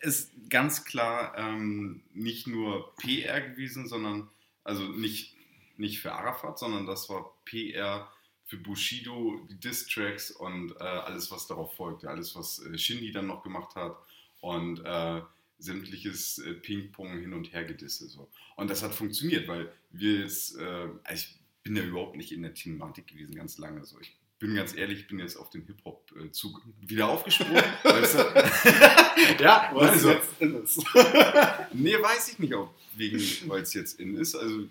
ist 0.03 0.33
ganz 0.51 0.85
klar 0.85 1.37
ähm, 1.39 2.03
nicht 2.13 2.47
nur 2.47 2.95
PR 2.97 3.41
gewesen, 3.41 3.89
sondern 3.89 4.29
also 4.65 4.85
nicht, 4.85 5.35
nicht 5.77 6.01
für 6.01 6.13
Arafat, 6.13 6.59
sondern 6.59 6.87
das 6.87 7.09
war 7.09 7.33
PR 7.45 8.11
für 8.47 8.57
Bushido, 8.59 9.47
die 9.49 9.59
Diss-Tracks 9.59 10.31
und 10.31 10.73
äh, 10.73 10.83
alles, 10.83 11.31
was 11.31 11.47
darauf 11.47 11.75
folgte, 11.75 12.11
alles, 12.11 12.35
was 12.37 12.59
äh, 12.59 12.77
Shindy 12.77 13.13
dann 13.13 13.29
noch 13.29 13.43
gemacht 13.43 13.75
hat 13.77 13.97
und 14.41 14.85
äh, 14.85 15.23
sämtliches 15.59 16.39
äh, 16.39 16.55
Ping-Pong 16.55 17.21
hin 17.21 17.33
und 17.33 17.53
her 17.53 17.65
gedisse. 17.65 18.09
So. 18.09 18.29
Und 18.57 18.69
das 18.69 18.83
hat 18.83 18.95
funktioniert, 18.95 19.49
weil 19.49 19.73
wir 19.91 20.21
jetzt, 20.21 20.57
äh, 20.59 20.89
ich 21.13 21.39
bin 21.63 21.77
ja 21.77 21.83
überhaupt 21.85 22.17
nicht 22.17 22.33
in 22.33 22.43
der 22.43 22.55
Thematik 22.55 23.07
gewesen, 23.07 23.37
ganz 23.37 23.57
lange. 23.59 23.85
So. 23.85 24.01
Ich 24.01 24.19
bin 24.43 24.57
ganz 24.57 24.75
ehrlich, 24.75 24.99
ich 24.99 25.07
bin 25.07 25.21
jetzt 25.21 25.37
auf 25.37 25.51
den 25.51 25.65
Hip-Hop-Zug 25.67 26.63
wieder 26.81 27.09
aufgesprungen. 27.09 27.55
weißt 27.85 28.15
du? 28.15 29.43
ja, 29.43 29.71
weil 29.73 29.95
es 29.95 30.03
jetzt 30.03 30.41
in 30.41 30.65
ist. 30.65 30.79
nee, 31.73 31.95
weiß 31.95 32.33
ich 32.33 32.39
nicht, 32.41 32.53
ob 32.53 32.75
wegen, 32.97 33.21
weil 33.49 33.63
es 33.63 33.73
jetzt 33.73 34.01
in 34.01 34.17
ist. 34.17 34.35
Also, 34.35 34.69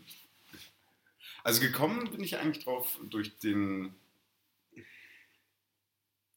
also 1.46 1.62
gekommen 1.62 2.12
bin 2.12 2.22
ich 2.22 2.38
eigentlich 2.38 2.66
drauf 2.66 3.00
durch 3.10 3.38
den 3.40 3.96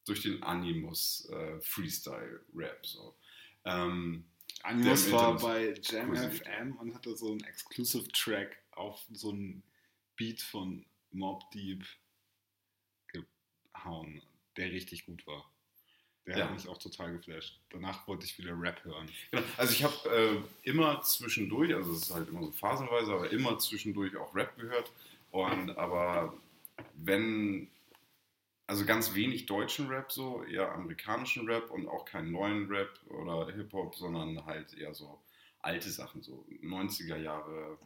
durch 0.04 0.22
den 0.22 0.42
Animus 0.44 1.28
äh, 1.32 1.60
Freestyle 1.60 2.40
Rap. 2.54 2.86
So. 2.86 3.16
Ähm, 3.64 4.26
Animus 4.62 5.10
war 5.10 5.36
bei 5.38 5.74
Jam 5.82 6.14
FM 6.14 6.76
und 6.76 6.94
hatte 6.94 7.16
so 7.16 7.32
einen 7.32 7.42
Exclusive 7.42 8.06
Track 8.12 8.56
auf 8.70 9.04
so 9.12 9.30
einen 9.30 9.64
Beat 10.14 10.40
von 10.40 10.86
Mob 11.10 11.50
Deep 11.50 11.84
gehauen, 13.84 14.22
der 14.56 14.70
richtig 14.70 15.06
gut 15.06 15.26
war. 15.26 15.50
Der 16.26 16.38
ja. 16.38 16.44
hat 16.44 16.54
mich 16.54 16.68
auch 16.68 16.78
total 16.78 17.12
geflasht. 17.12 17.60
Danach 17.70 18.08
wollte 18.08 18.24
ich 18.24 18.38
wieder 18.38 18.58
Rap 18.58 18.82
hören. 18.84 19.10
Genau. 19.30 19.42
Also 19.58 19.72
ich 19.74 19.84
habe 19.84 20.44
äh, 20.64 20.68
immer 20.68 21.02
zwischendurch, 21.02 21.74
also 21.74 21.92
es 21.92 22.04
ist 22.04 22.14
halt 22.14 22.28
immer 22.28 22.42
so 22.42 22.50
phasenweise, 22.50 23.12
aber 23.12 23.30
immer 23.30 23.58
zwischendurch 23.58 24.16
auch 24.16 24.34
Rap 24.34 24.56
gehört. 24.56 24.90
Und 25.30 25.76
aber 25.76 26.34
wenn, 26.94 27.68
also 28.66 28.86
ganz 28.86 29.14
wenig 29.14 29.44
deutschen 29.44 29.88
Rap 29.88 30.10
so, 30.10 30.42
eher 30.44 30.72
amerikanischen 30.72 31.46
Rap 31.46 31.70
und 31.70 31.88
auch 31.88 32.06
keinen 32.06 32.32
neuen 32.32 32.68
Rap 32.68 32.98
oder 33.08 33.52
Hip-Hop, 33.52 33.94
sondern 33.94 34.46
halt 34.46 34.72
eher 34.72 34.94
so 34.94 35.20
alte 35.60 35.90
Sachen, 35.90 36.22
so 36.22 36.46
90er 36.62 37.16
Jahre 37.16 37.78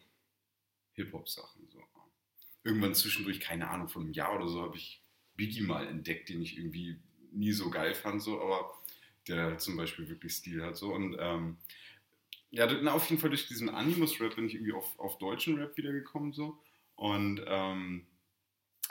Hip-Hop-Sachen. 0.93 1.69
So. 1.73 1.83
Irgendwann 2.63 2.95
zwischendurch, 2.95 3.41
keine 3.41 3.69
Ahnung, 3.69 3.89
von 3.89 4.03
einem 4.03 4.13
Jahr 4.13 4.37
oder 4.37 4.47
so, 4.47 4.63
habe 4.63 4.77
ich 4.77 5.03
Biggie 5.39 5.63
mal 5.63 5.87
entdeckt, 5.87 6.29
den 6.29 6.43
ich 6.43 6.59
irgendwie 6.59 6.99
nie 7.33 7.53
so 7.53 7.71
geil 7.71 7.95
fand, 7.95 8.21
so, 8.21 8.43
aber 8.43 8.75
der 9.29 9.57
zum 9.59 9.77
Beispiel 9.77 10.09
wirklich 10.09 10.33
Stil 10.35 10.63
hat. 10.63 10.77
So. 10.77 10.93
Und 10.93 11.17
ähm, 11.19 11.57
ja, 12.51 12.67
auf 12.93 13.09
jeden 13.09 13.21
Fall 13.21 13.31
durch 13.31 13.47
diesen 13.47 13.69
Animus-Rap 13.69 14.35
bin 14.35 14.47
ich 14.47 14.55
irgendwie 14.55 14.73
auf, 14.73 14.99
auf 14.99 15.19
deutschen 15.19 15.57
Rap 15.57 15.77
wiedergekommen. 15.77 16.33
So. 16.33 16.59
Und 16.97 17.41
ähm, 17.47 18.07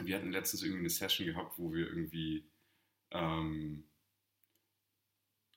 wir 0.02 0.16
hatten 0.16 0.32
letztens 0.32 0.64
irgendwie 0.64 0.82
eine 0.82 0.90
Session 0.90 1.28
gehabt, 1.28 1.58
wo 1.58 1.74
wir 1.74 1.88
irgendwie 1.88 2.46
ähm, 3.12 3.84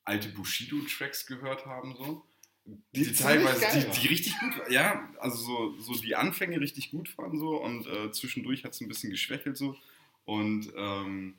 alte 0.04 0.30
Bushido-Tracks 0.30 1.26
gehört 1.26 1.66
haben. 1.66 1.94
So. 1.96 2.26
Die, 2.64 3.04
die 3.04 3.12
teilweise, 3.12 3.64
die, 3.74 4.00
die, 4.00 4.08
richtig 4.08 4.38
gut 4.40 4.58
waren. 4.58 4.72
Ja, 4.72 5.14
also 5.18 5.36
so, 5.36 5.78
so 5.78 6.00
die 6.00 6.16
Anfänge 6.16 6.60
richtig 6.60 6.90
gut 6.90 7.16
waren 7.16 7.38
so 7.38 7.62
und 7.62 7.86
äh, 7.86 8.10
zwischendurch 8.12 8.64
hat 8.64 8.72
es 8.72 8.80
ein 8.80 8.88
bisschen 8.88 9.10
geschwächelt 9.10 9.56
so. 9.56 9.76
Und 10.30 10.72
ähm, 10.76 11.34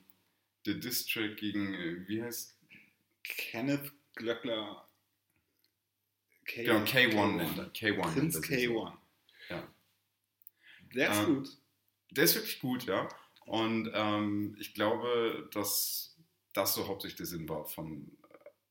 der 0.65 0.73
Distrack 0.73 1.37
gegen, 1.37 1.73
äh, 1.73 2.05
wie 2.09 2.21
heißt 2.21 2.59
Kenneth 3.23 3.93
Glöckler. 4.15 4.85
K 6.43 6.63
genau, 6.63 6.83
K1 6.83 7.31
nennt 7.37 7.57
er. 7.57 7.71
K1. 7.71 8.01
Prinz 8.01 8.37
K1. 8.41 8.91
Ja. 9.47 9.67
Der 10.93 11.09
ist 11.09 11.19
ähm, 11.19 11.35
gut. 11.35 11.57
Der 12.09 12.23
ist 12.25 12.35
wirklich 12.35 12.59
gut, 12.59 12.83
ja. 12.83 13.07
Und 13.45 13.89
ähm, 13.93 14.57
ich 14.59 14.73
glaube, 14.73 15.49
dass 15.53 16.17
das 16.51 16.73
so 16.73 16.85
hauptsächlich 16.85 17.15
der 17.15 17.27
Sinn 17.27 17.47
war 17.47 17.63
von 17.63 18.11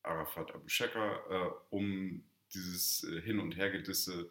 Arafat 0.02 0.54
Abu 0.54 0.68
Shekar, 0.68 1.30
äh, 1.30 1.50
um 1.70 2.22
dieses 2.52 3.04
äh, 3.04 3.22
Hin- 3.22 3.40
und 3.40 3.56
Hergedisse 3.56 4.30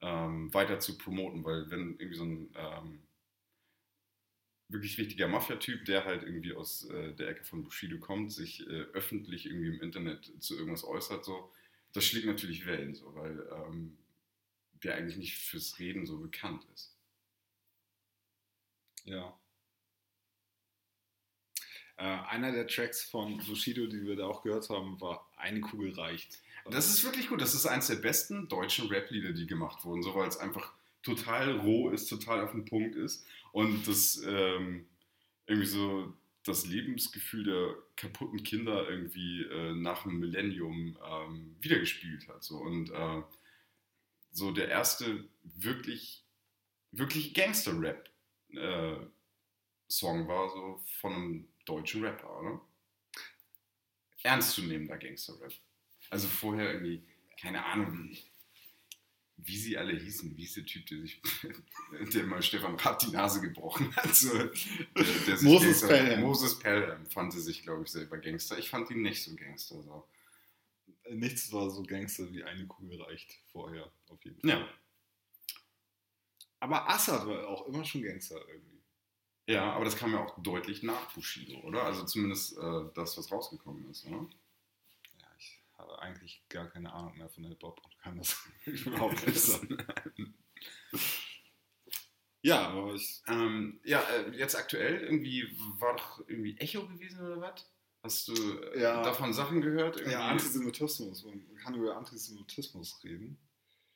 ähm, 0.00 0.54
weiter 0.54 0.78
zu 0.78 0.96
promoten, 0.96 1.44
weil 1.44 1.68
wenn 1.72 1.98
irgendwie 1.98 2.14
so 2.18 2.24
ein 2.24 2.54
ähm, 2.54 3.02
wirklich 4.68 4.98
richtiger 4.98 5.28
Mafia-Typ, 5.28 5.84
der 5.84 6.04
halt 6.04 6.22
irgendwie 6.22 6.54
aus 6.54 6.88
äh, 6.90 7.12
der 7.12 7.28
Ecke 7.28 7.44
von 7.44 7.62
Bushido 7.62 7.98
kommt, 7.98 8.32
sich 8.32 8.66
äh, 8.66 8.84
öffentlich 8.92 9.46
irgendwie 9.46 9.68
im 9.68 9.80
Internet 9.80 10.30
zu 10.40 10.56
irgendwas 10.56 10.84
äußert, 10.84 11.24
so, 11.24 11.52
das 11.92 12.04
schlägt 12.04 12.26
natürlich 12.26 12.66
Wellen, 12.66 12.94
so, 12.94 13.14
weil 13.14 13.46
ähm, 13.52 13.96
der 14.82 14.96
eigentlich 14.96 15.16
nicht 15.16 15.38
fürs 15.38 15.78
Reden 15.78 16.06
so 16.06 16.18
bekannt 16.18 16.66
ist. 16.74 16.96
Ja. 19.04 19.38
Äh, 21.96 22.02
einer 22.02 22.50
der 22.50 22.66
Tracks 22.66 23.04
von 23.04 23.38
Bushido, 23.46 23.86
die 23.86 24.02
wir 24.02 24.16
da 24.16 24.26
auch 24.26 24.42
gehört 24.42 24.68
haben, 24.70 25.00
war 25.00 25.30
Eine 25.36 25.60
Kugel 25.60 25.92
reicht. 25.92 26.40
Das 26.70 26.88
ist 26.88 27.04
wirklich 27.04 27.28
gut. 27.28 27.42
Das 27.42 27.54
ist 27.54 27.66
eines 27.66 27.88
der 27.88 27.96
besten 27.96 28.48
deutschen 28.48 28.88
Rap-Lieder, 28.88 29.32
die 29.32 29.46
gemacht 29.46 29.84
wurden, 29.84 30.02
so 30.02 30.14
weil 30.14 30.26
es 30.26 30.38
einfach 30.38 30.72
total 31.02 31.58
roh 31.58 31.90
ist, 31.90 32.08
total 32.08 32.42
auf 32.42 32.52
den 32.52 32.64
Punkt 32.64 32.96
ist 32.96 33.26
und 33.54 33.86
das 33.86 34.20
ähm, 34.26 34.88
irgendwie 35.46 35.68
so 35.68 36.12
das 36.42 36.66
Lebensgefühl 36.66 37.44
der 37.44 37.76
kaputten 37.94 38.42
Kinder 38.42 38.90
irgendwie 38.90 39.44
äh, 39.44 39.76
nach 39.76 40.02
dem 40.02 40.18
Millennium 40.18 40.98
ähm, 41.08 41.54
wiedergespielt 41.60 42.26
hat. 42.26 42.42
So. 42.42 42.56
Und 42.56 42.90
äh, 42.90 43.22
so 44.32 44.50
der 44.50 44.70
erste 44.70 45.28
wirklich, 45.44 46.24
wirklich 46.90 47.32
Gangster-Rap-Song 47.32 50.24
äh, 50.24 50.28
war 50.28 50.50
so 50.50 50.82
von 51.00 51.12
einem 51.12 51.48
deutschen 51.64 52.04
Rapper, 52.04 52.40
oder? 52.40 52.60
Ernstzunehmender 54.24 54.98
Gangster-Rap. 54.98 55.52
Also 56.10 56.26
vorher 56.26 56.72
irgendwie, 56.72 57.04
keine 57.40 57.64
Ahnung, 57.64 58.16
wie 59.36 59.56
sie 59.56 59.76
alle 59.76 59.96
hießen, 59.98 60.36
wie 60.36 60.42
hieß 60.42 60.54
der 60.54 60.66
Typ, 60.66 60.86
der 60.86 61.00
sich, 61.00 61.20
der 62.14 62.24
mal 62.24 62.42
Stefan 62.42 62.76
Rapp 62.76 62.98
die 63.00 63.10
Nase 63.10 63.40
gebrochen 63.40 63.94
hat. 63.96 64.14
So, 64.14 64.36
der, 64.38 64.48
der 65.26 65.42
Moses 65.42 65.86
Pelham. 65.86 66.20
Moses 66.20 66.58
Pelham 66.58 67.06
fand 67.06 67.32
sich, 67.32 67.62
glaube 67.62 67.84
ich, 67.84 67.90
selber 67.90 68.18
Gangster. 68.18 68.58
Ich 68.58 68.70
fand 68.70 68.90
ihn 68.90 69.02
nicht 69.02 69.22
so 69.22 69.34
Gangster. 69.34 69.82
So. 69.82 70.08
Nichts 71.10 71.52
war 71.52 71.70
so 71.70 71.82
Gangster 71.82 72.30
wie 72.32 72.44
eine 72.44 72.66
Kugel 72.66 73.00
reicht 73.02 73.40
vorher, 73.52 73.90
auf 74.08 74.24
jeden 74.24 74.40
Fall. 74.40 74.50
Ja. 74.50 74.68
Aber 76.60 76.88
Assad 76.88 77.26
war 77.26 77.46
auch 77.48 77.66
immer 77.66 77.84
schon 77.84 78.02
Gangster 78.02 78.40
irgendwie. 78.48 78.82
Ja, 79.46 79.72
aber 79.72 79.84
das 79.84 79.96
kam 79.96 80.12
ja 80.12 80.24
auch 80.24 80.42
deutlich 80.42 80.82
nach 80.82 81.12
Bushido, 81.12 81.60
oder? 81.60 81.82
Also 81.82 82.04
zumindest 82.04 82.56
äh, 82.56 82.84
das, 82.94 83.18
was 83.18 83.30
rausgekommen 83.30 83.90
ist, 83.90 84.06
oder? 84.06 84.26
Eigentlich 85.98 86.42
gar 86.48 86.68
keine 86.68 86.92
Ahnung 86.92 87.16
mehr 87.16 87.28
von 87.28 87.44
Hip-Hop 87.44 87.80
und 87.84 87.98
kann 87.98 88.18
das 88.18 88.36
überhaupt 88.64 89.26
nicht 89.26 89.40
sagen. 89.40 89.78
ja, 92.42 92.68
aber 92.68 92.94
ich. 92.94 93.22
Ähm, 93.28 93.80
ja, 93.84 94.00
äh, 94.00 94.36
jetzt 94.36 94.56
aktuell 94.56 95.00
irgendwie 95.00 95.48
war 95.78 95.96
doch 95.96 96.28
irgendwie 96.28 96.56
Echo 96.58 96.86
gewesen 96.86 97.20
oder 97.20 97.40
was? 97.40 97.70
Hast 98.02 98.28
du 98.28 98.34
äh, 98.34 98.82
ja, 98.82 99.02
davon 99.02 99.32
Sachen 99.32 99.62
gehört? 99.62 99.96
Irgendwie? 99.96 100.12
Ja, 100.12 100.28
Antisemitismus. 100.28 101.24
Man 101.24 101.56
kann 101.56 101.74
über 101.74 101.96
Antisemitismus 101.96 103.02
reden. 103.02 103.38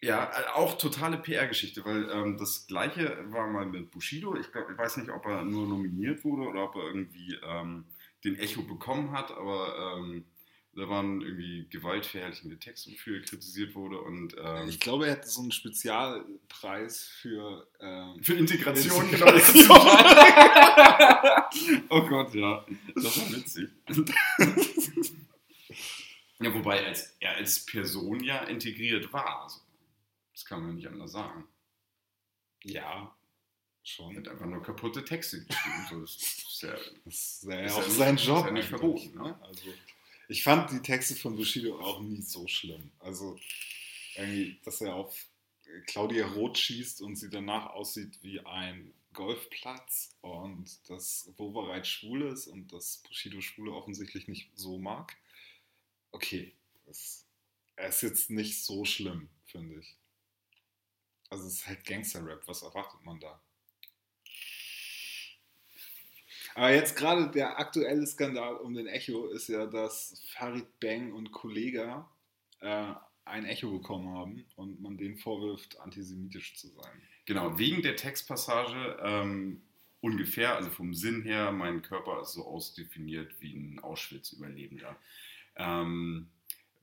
Ja, 0.01 0.31
äh, 0.31 0.47
auch 0.55 0.79
totale 0.79 1.19
PR-Geschichte, 1.19 1.85
weil 1.85 2.09
ähm, 2.11 2.37
das 2.39 2.67
gleiche 2.67 3.19
war 3.33 3.49
mal 3.49 3.67
mit 3.67 3.91
Bushido. 3.91 4.37
Ich, 4.37 4.51
glaub, 4.53 4.71
ich 4.71 4.79
weiß 4.79 4.97
nicht, 4.99 5.11
ob 5.11 5.27
er 5.27 5.45
nur 5.45 5.67
nominiert 5.67 6.25
wurde 6.25 6.49
oder 6.49 6.65
ob 6.65 6.77
er 6.77 6.85
irgendwie 6.85 7.37
ähm, 7.45 7.85
den 8.25 8.39
Echo 8.39 8.63
bekommen 8.63 9.13
hat, 9.13 9.31
aber 9.33 9.99
ähm, 9.99 10.25
da 10.75 10.89
waren 10.89 11.21
irgendwie 11.23 11.67
gewaltverherrlichende 11.69 12.59
Texte, 12.59 12.93
wofür 12.93 13.17
er 13.17 13.23
kritisiert 13.23 13.75
wurde. 13.75 14.01
Und, 14.01 14.37
ähm, 14.39 14.69
ich 14.69 14.79
glaube, 14.79 15.07
er 15.07 15.15
hätte 15.17 15.29
so 15.29 15.41
einen 15.41 15.51
Spezialpreis 15.51 17.03
für, 17.03 17.69
ähm, 17.81 18.23
für 18.23 18.35
Integration. 18.35 19.11
Genau. 19.11 19.27
oh 21.89 22.03
Gott, 22.09 22.35
ja. 22.35 22.65
Das 22.95 23.19
war 23.19 23.33
witzig. 23.37 23.71
ja, 26.39 26.55
wobei 26.55 26.87
als, 26.87 27.17
er 27.19 27.37
als 27.37 27.67
Person 27.67 28.23
ja 28.23 28.45
integriert 28.45 29.13
war. 29.13 29.43
Also, 29.43 29.61
das 30.33 30.45
kann 30.45 30.63
man 30.63 30.77
nicht 30.77 30.87
anders 30.87 31.11
sagen. 31.13 31.49
Ja, 32.63 33.13
schon. 33.83 34.15
Er 34.15 34.21
hat 34.21 34.29
einfach 34.29 34.47
nur 34.47 34.63
kaputte 34.63 35.05
Texte 35.05 35.45
geschrieben. 35.45 35.87
So, 35.91 36.01
das 36.03 36.17
ist 36.17 36.63
ja, 36.63 36.77
das 37.05 37.15
ist 37.15 37.45
ja, 37.49 37.61
ist 37.61 37.73
auch 37.73 37.83
sein 37.83 38.17
Job. 38.17 38.39
Ist 38.39 38.45
ja 38.45 38.51
nicht 38.53 38.69
verboten. 38.69 39.19
Ne? 39.19 39.41
Also, 39.43 39.73
Ich 40.31 40.43
fand 40.43 40.71
die 40.71 40.83
Texte 40.83 41.15
von 41.15 41.37
Bushido 41.37 41.81
auch 41.81 42.01
nie 42.01 42.21
so 42.21 42.47
schlimm. 42.47 42.91
Also, 42.99 43.39
dass 44.63 44.83
er 44.83 44.95
auf 44.95 45.27
Claudia 45.87 46.27
Roth 46.27 46.59
schießt 46.59 47.01
und 47.01 47.17
sie 47.17 47.31
danach 47.31 47.71
aussieht 47.71 48.19
wie 48.23 48.41
ein 48.41 48.93
Golfplatz 49.15 50.15
und 50.21 50.79
dass 50.91 51.33
Wovereit 51.39 51.87
schwul 51.87 52.23
ist 52.23 52.47
und 52.47 52.73
dass 52.73 52.99
Bushido 53.09 53.41
Schwule 53.41 53.73
offensichtlich 53.73 54.29
nicht 54.29 54.51
so 54.55 54.79
mag. 54.79 55.17
Okay, 56.13 56.53
das, 56.85 57.27
er 57.77 57.89
ist 57.89 58.03
jetzt 58.03 58.29
nicht 58.29 58.63
so 58.63 58.85
schlimm, 58.85 59.31
finde 59.47 59.81
ich. 59.81 59.97
Also 61.31 61.47
es 61.47 61.55
ist 61.55 61.67
halt 61.67 61.85
Gangster-Rap, 61.87 62.47
was 62.47 62.63
erwartet 62.63 63.03
man 63.03 63.19
da? 63.19 63.41
Aber 66.59 66.75
jetzt 66.75 66.97
gerade 66.97 67.31
der 67.31 67.61
aktuelle 67.61 68.05
Skandal 68.05 68.57
um 68.57 68.75
den 68.75 68.89
Echo 68.89 69.29
ist 69.29 69.49
ja, 69.49 69.67
dass 69.67 70.21
Farid 70.33 70.67
Bang 70.81 71.13
und 71.13 71.31
Kollega 71.31 72.11
äh, 72.59 72.95
ein 73.25 73.45
Echo 73.45 73.71
bekommen 73.71 74.13
haben 74.13 74.45
und 74.57 74.81
man 74.81 74.97
denen 74.97 75.19
vorwirft, 75.19 75.79
antisemitisch 75.79 76.57
zu 76.57 76.67
sein. 76.67 77.01
Genau, 77.27 77.57
wegen 77.61 77.83
der 77.83 77.95
Textpassage 77.95 78.99
ähm, 79.05 79.63
ungefähr, 80.01 80.57
also 80.57 80.69
vom 80.69 80.95
Sinn 80.95 81.23
her, 81.23 81.53
mein 81.53 81.83
Körper 81.83 82.23
ist 82.23 82.33
so 82.33 82.45
ausdefiniert 82.45 83.33
wie 83.39 83.55
ein 83.55 83.79
Auschwitz-Überlebender. 83.79 84.97
Ähm, 85.55 86.29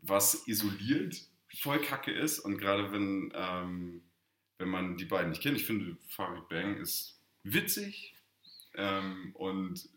was 0.01 0.47
isoliert 0.47 1.21
voll 1.53 1.81
kacke 1.81 2.11
ist 2.13 2.39
und 2.39 2.59
gerade 2.59 2.93
wenn, 2.93 3.33
ähm, 3.35 4.03
wenn 4.57 4.69
man 4.69 4.95
die 4.95 5.03
beiden 5.03 5.31
nicht 5.31 5.41
kennt, 5.41 5.57
ich 5.57 5.65
finde 5.65 5.97
Farid 6.07 6.47
Bang 6.47 6.77
ist 6.77 7.19
witzig 7.43 8.14
ähm, 8.75 9.31
und 9.33 9.89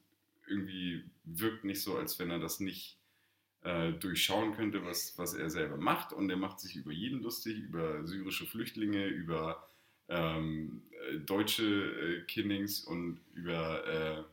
irgendwie 0.46 1.04
wirkt 1.24 1.64
nicht 1.64 1.82
so, 1.82 1.96
als 1.96 2.18
wenn 2.18 2.30
er 2.30 2.38
das 2.38 2.60
nicht 2.60 2.98
äh, 3.62 3.92
durchschauen 3.92 4.54
könnte, 4.54 4.84
was, 4.84 5.16
was 5.18 5.34
er 5.34 5.50
selber 5.50 5.76
macht. 5.76 6.12
Und 6.12 6.30
er 6.30 6.36
macht 6.36 6.60
sich 6.60 6.76
über 6.76 6.92
jeden 6.92 7.22
lustig, 7.22 7.58
über 7.58 8.06
syrische 8.06 8.46
Flüchtlinge, 8.46 9.06
über 9.06 9.68
ähm, 10.08 10.82
äh, 11.10 11.18
deutsche 11.18 11.64
äh, 11.64 12.20
Kidnings 12.26 12.80
und 12.80 13.20
über, 13.34 14.26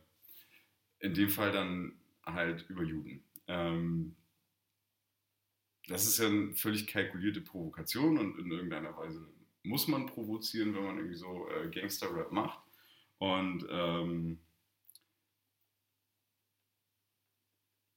äh, 1.00 1.06
in 1.06 1.14
dem 1.14 1.28
Fall 1.28 1.52
dann 1.52 1.92
halt 2.24 2.68
über 2.68 2.82
Juden. 2.82 3.22
Ähm, 3.46 4.16
das 5.88 6.06
ist 6.06 6.18
ja 6.18 6.26
eine 6.26 6.52
völlig 6.54 6.86
kalkulierte 6.86 7.40
Provokation 7.40 8.18
und 8.18 8.38
in 8.38 8.50
irgendeiner 8.50 8.96
Weise 8.96 9.28
muss 9.62 9.88
man 9.88 10.06
provozieren, 10.06 10.74
wenn 10.74 10.84
man 10.84 10.96
irgendwie 10.96 11.16
so 11.16 11.48
äh, 11.48 11.68
Gangster-Rap 11.68 12.32
macht. 12.32 12.60
Und 13.18 13.66
ähm, 13.70 14.38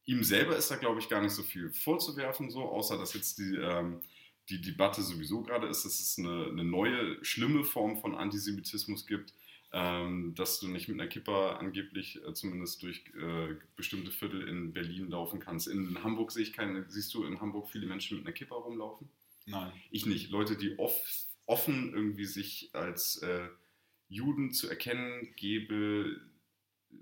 ihm 0.06 0.24
selber 0.24 0.56
ist 0.56 0.72
da, 0.72 0.76
glaube 0.76 1.00
ich, 1.00 1.10
gar 1.10 1.22
nicht 1.22 1.34
so 1.34 1.44
viel 1.44 1.72
vorzuwerfen, 1.72 2.50
so, 2.50 2.64
außer 2.64 2.98
dass 2.98 3.14
jetzt 3.14 3.38
die, 3.38 3.56
ähm, 3.56 4.02
die 4.50 4.62
Debatte 4.62 5.02
sowieso 5.02 5.44
gerade 5.44 5.68
ist, 5.68 5.86
dass 5.86 6.00
es 6.00 6.18
eine, 6.18 6.48
eine 6.48 6.64
neue, 6.64 7.24
schlimme 7.24 7.64
Form 7.64 7.98
von 7.98 8.16
Antisemitismus 8.16 9.06
gibt, 9.06 9.34
ähm, 9.72 10.34
dass 10.34 10.60
du 10.60 10.68
nicht 10.68 10.88
mit 10.88 11.00
einer 11.00 11.10
Kippa 11.10 11.58
angeblich 11.58 12.20
äh, 12.26 12.34
zumindest 12.34 12.82
durch 12.82 13.04
äh, 13.22 13.56
bestimmte 13.76 14.12
Viertel 14.12 14.48
in 14.48 14.74
Berlin 14.74 15.10
laufen 15.10 15.40
kannst. 15.40 15.68
In 15.68 16.04
Hamburg 16.04 16.32
sehe 16.32 16.44
ich 16.44 16.54
keine, 16.54 16.90
siehst 16.90 17.14
du 17.14 17.24
in 17.24 17.40
Hamburg 17.40 17.70
viele 17.70 17.86
Menschen 17.86 18.18
mit 18.18 18.26
einer 18.26 18.34
Kippa 18.34 18.56
rumlaufen? 18.56 19.08
Nein. 19.46 19.72
Ich 19.92 20.08
nicht. 20.08 20.32
Leute, 20.32 20.58
die 20.58 20.80
off, 20.80 21.00
offen 21.46 21.94
irgendwie 21.94 22.26
sich 22.26 22.72
als 22.74 23.18
äh, 23.18 23.48
Juden 24.10 24.52
zu 24.52 24.68
erkennen 24.68 25.34
gebe, 25.36 26.20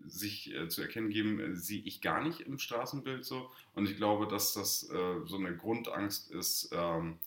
sich 0.05 0.53
äh, 0.53 0.67
zu 0.67 0.81
erkennen 0.81 1.09
geben, 1.09 1.39
äh, 1.39 1.55
sehe 1.55 1.81
ich 1.81 2.01
gar 2.01 2.21
nicht 2.21 2.41
im 2.41 2.59
Straßenbild 2.59 3.25
so. 3.25 3.49
Und 3.73 3.89
ich 3.89 3.97
glaube, 3.97 4.27
dass 4.27 4.53
das 4.53 4.89
äh, 4.89 5.25
so 5.25 5.37
eine 5.37 5.55
Grundangst 5.55 6.29
ist, 6.31 6.69
ähm, 6.73 7.19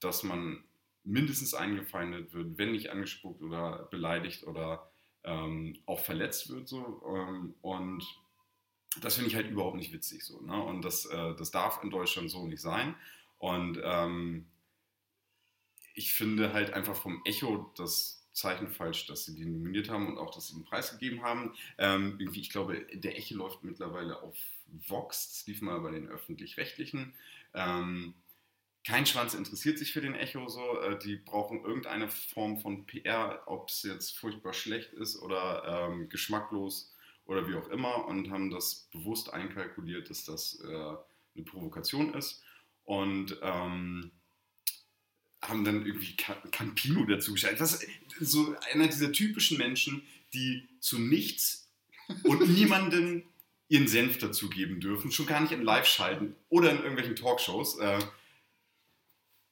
dass 0.00 0.22
man 0.22 0.64
mindestens 1.04 1.54
eingefeindet 1.54 2.32
wird, 2.34 2.58
wenn 2.58 2.72
nicht 2.72 2.90
angespuckt 2.90 3.42
oder 3.42 3.88
beleidigt 3.90 4.46
oder 4.46 4.90
ähm, 5.24 5.78
auch 5.86 6.00
verletzt 6.00 6.50
wird. 6.50 6.68
So. 6.68 7.02
Ähm, 7.06 7.54
und 7.62 8.04
das 9.00 9.14
finde 9.14 9.30
ich 9.30 9.36
halt 9.36 9.50
überhaupt 9.50 9.76
nicht 9.76 9.92
witzig 9.92 10.24
so. 10.24 10.40
Ne? 10.40 10.60
Und 10.62 10.82
das, 10.82 11.06
äh, 11.06 11.34
das 11.36 11.50
darf 11.50 11.82
in 11.82 11.90
Deutschland 11.90 12.30
so 12.30 12.46
nicht 12.46 12.60
sein. 12.60 12.96
Und 13.38 13.80
ähm, 13.82 14.46
ich 15.94 16.12
finde 16.12 16.52
halt 16.52 16.72
einfach 16.72 16.96
vom 16.96 17.22
Echo 17.24 17.72
das 17.76 18.19
Zeichen 18.32 18.68
falsch, 18.68 19.06
dass 19.06 19.24
sie 19.24 19.34
die 19.34 19.44
nominiert 19.44 19.88
haben 19.90 20.08
und 20.08 20.18
auch, 20.18 20.32
dass 20.32 20.48
sie 20.48 20.54
den 20.54 20.64
Preis 20.64 20.92
gegeben 20.92 21.22
haben. 21.22 21.54
Ähm, 21.78 22.16
irgendwie, 22.18 22.40
ich 22.40 22.50
glaube, 22.50 22.86
der 22.92 23.16
Echo 23.16 23.34
läuft 23.34 23.64
mittlerweile 23.64 24.22
auf 24.22 24.36
Vox, 24.86 25.28
das 25.28 25.46
lief 25.46 25.62
mal 25.62 25.80
bei 25.80 25.90
den 25.90 26.08
Öffentlich-Rechtlichen. 26.08 27.14
Ähm, 27.54 28.14
kein 28.84 29.04
Schwanz 29.04 29.34
interessiert 29.34 29.78
sich 29.78 29.92
für 29.92 30.00
den 30.00 30.14
Echo 30.14 30.48
so. 30.48 30.80
Äh, 30.80 30.98
die 30.98 31.16
brauchen 31.16 31.64
irgendeine 31.64 32.08
Form 32.08 32.58
von 32.58 32.86
PR, 32.86 33.42
ob 33.46 33.68
es 33.68 33.82
jetzt 33.82 34.18
furchtbar 34.18 34.52
schlecht 34.52 34.92
ist 34.92 35.20
oder 35.20 35.88
ähm, 35.90 36.08
geschmacklos 36.08 36.94
oder 37.26 37.46
wie 37.48 37.54
auch 37.54 37.68
immer 37.68 38.06
und 38.06 38.30
haben 38.30 38.50
das 38.50 38.88
bewusst 38.92 39.32
einkalkuliert, 39.32 40.08
dass 40.08 40.24
das 40.24 40.60
äh, 40.64 40.66
eine 41.34 41.44
Provokation 41.44 42.14
ist. 42.14 42.42
Und 42.84 43.38
ähm, 43.42 44.10
haben 45.42 45.64
dann 45.64 45.86
irgendwie 45.86 46.14
Campino 46.50 47.04
dazu 47.06 47.32
geschaltet. 47.32 47.60
Das 47.60 47.82
ist 47.82 47.88
so 48.20 48.54
einer 48.72 48.86
dieser 48.86 49.12
typischen 49.12 49.58
Menschen, 49.58 50.02
die 50.34 50.68
zu 50.80 50.98
nichts 50.98 51.68
und 52.24 52.48
niemanden 52.54 53.24
ihren 53.68 53.88
Senf 53.88 54.18
dazugeben 54.18 54.80
dürfen, 54.80 55.12
schon 55.12 55.26
gar 55.26 55.40
nicht 55.40 55.52
in 55.52 55.62
Live 55.62 55.86
schalten 55.86 56.34
oder 56.48 56.72
in 56.72 56.78
irgendwelchen 56.78 57.16
Talkshows. 57.16 57.78
Äh, 57.78 58.00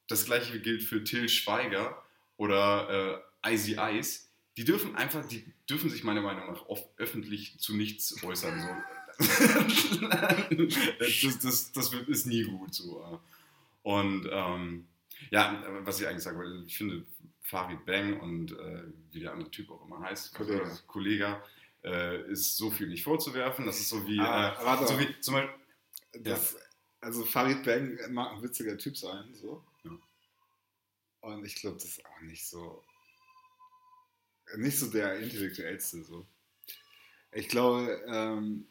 das 0.08 0.24
gleiche 0.24 0.60
gilt 0.60 0.82
für 0.82 1.04
Till 1.04 1.28
Schweiger 1.28 2.02
oder 2.36 3.22
äh, 3.44 3.54
Icy 3.54 3.76
Ice. 3.78 4.26
Die 4.56 4.64
dürfen 4.64 4.96
einfach, 4.96 5.24
die 5.26 5.44
dürfen 5.70 5.88
sich 5.88 6.02
meiner 6.02 6.20
Meinung 6.20 6.52
nach 6.52 6.66
oft 6.66 6.84
öffentlich 6.96 7.58
zu 7.58 7.76
nichts 7.76 8.22
äußern. 8.24 8.60
So. 8.60 8.68
das, 10.98 11.38
das, 11.38 11.72
das 11.72 11.92
ist 11.92 12.26
nie 12.26 12.42
gut 12.42 12.74
so. 12.74 13.20
Und 13.82 14.28
ähm, 14.30 14.88
ja, 15.30 15.62
was 15.80 16.00
ich 16.00 16.06
eigentlich 16.06 16.22
sagen 16.22 16.38
wollte, 16.38 16.64
ich 16.66 16.76
finde 16.76 17.04
Farid 17.42 17.84
Bang 17.86 18.20
und 18.20 18.52
äh, 18.52 18.84
wie 19.10 19.20
der 19.20 19.32
andere 19.32 19.50
Typ 19.50 19.70
auch 19.70 19.84
immer 19.86 20.00
heißt, 20.00 20.34
Kollege, 20.34 20.64
also, 20.64 20.82
Kollege 20.86 21.42
äh, 21.84 22.30
ist 22.30 22.56
so 22.56 22.70
viel 22.70 22.88
nicht 22.88 23.04
vorzuwerfen. 23.04 23.66
Das 23.66 23.78
ist 23.78 23.88
so 23.88 24.06
wie, 24.06 24.20
ah, 24.20 24.82
äh, 24.82 24.86
so 24.86 24.98
wie 24.98 25.18
zum 25.20 25.34
Beispiel. 25.34 25.54
Das, 26.22 26.52
ja. 26.52 26.58
Also 27.00 27.24
Farid 27.24 27.64
Bang 27.64 27.98
mag 28.10 28.32
ein 28.32 28.42
witziger 28.42 28.76
Typ 28.76 28.96
sein, 28.96 29.32
so. 29.34 29.64
Ja. 29.84 29.90
Und 31.20 31.44
ich 31.44 31.54
glaube, 31.56 31.76
das 31.76 31.86
ist 31.86 32.04
auch 32.04 32.20
nicht 32.22 32.46
so. 32.46 32.84
Nicht 34.56 34.78
so 34.78 34.90
der 34.90 35.18
intellektuellste, 35.18 36.02
so. 36.02 36.26
Ich 37.32 37.48
glaube, 37.48 38.02
ähm, 38.06 38.66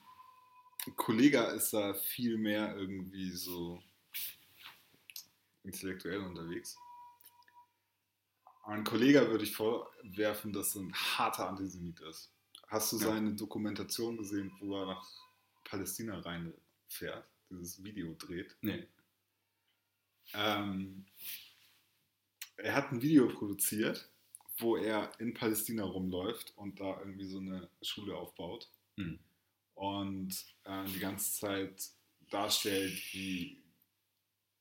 Kollega 0.95 1.51
ist 1.51 1.73
da 1.73 1.93
viel 1.93 2.38
mehr 2.38 2.75
irgendwie 2.75 3.31
so 3.31 3.81
intellektuell 5.67 6.21
unterwegs. 6.21 6.77
Ein 8.63 8.84
Kollege 8.84 9.30
würde 9.30 9.43
ich 9.43 9.56
vorwerfen, 9.56 10.51
dass 10.51 10.75
er 10.75 10.82
ein 10.82 10.93
harter 10.93 11.47
Antisemit 11.47 11.99
ist. 12.01 12.34
Hast 12.67 12.91
du 12.91 12.97
ja. 12.97 13.08
seine 13.08 13.34
Dokumentation 13.34 14.17
gesehen, 14.17 14.51
wo 14.60 14.77
er 14.77 14.88
nach 14.88 15.08
Palästina 15.63 16.19
reinfährt, 16.19 17.30
dieses 17.49 17.82
Video 17.84 18.13
dreht? 18.15 18.58
Nee. 18.62 18.88
Ähm, 20.34 21.06
er 22.58 22.75
hat 22.75 22.91
ein 22.91 23.01
Video 23.01 23.30
produziert, 23.30 24.10
wo 24.58 24.75
er 24.75 25.17
in 25.19 25.34
Palästina 25.34 25.86
rumläuft 25.86 26.58
und 26.58 26.80
da 26.80 26.99
irgendwie 26.99 27.27
so 27.27 27.39
eine 27.39 27.69
Schule 27.82 28.15
aufbaut. 28.15 28.69
Mhm. 28.97 29.19
Und 29.75 30.45
äh, 30.65 30.86
die 30.86 30.99
ganze 30.99 31.39
Zeit 31.39 31.89
darstellt, 32.30 32.99
wie 33.13 33.63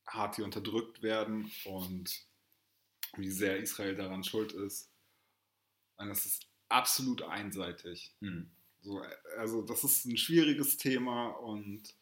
hart 0.07 0.37
die 0.37 0.43
unterdrückt 0.43 1.03
werden 1.03 1.51
und 1.65 2.27
wie 3.17 3.31
sehr 3.31 3.59
Israel 3.59 3.95
daran 3.95 4.25
schuld 4.25 4.53
ist. 4.53 4.91
Und 5.97 6.09
das 6.09 6.27
ist 6.27 6.47
absolut 6.69 7.23
einseitig. 7.23 8.15
Mhm. 8.21 8.51
So, 8.81 9.03
also 9.37 9.63
das 9.63 9.85
ist 9.85 10.05
ein 10.05 10.17
schwieriges 10.17 10.77
Thema 10.77 11.29
und 11.29 11.95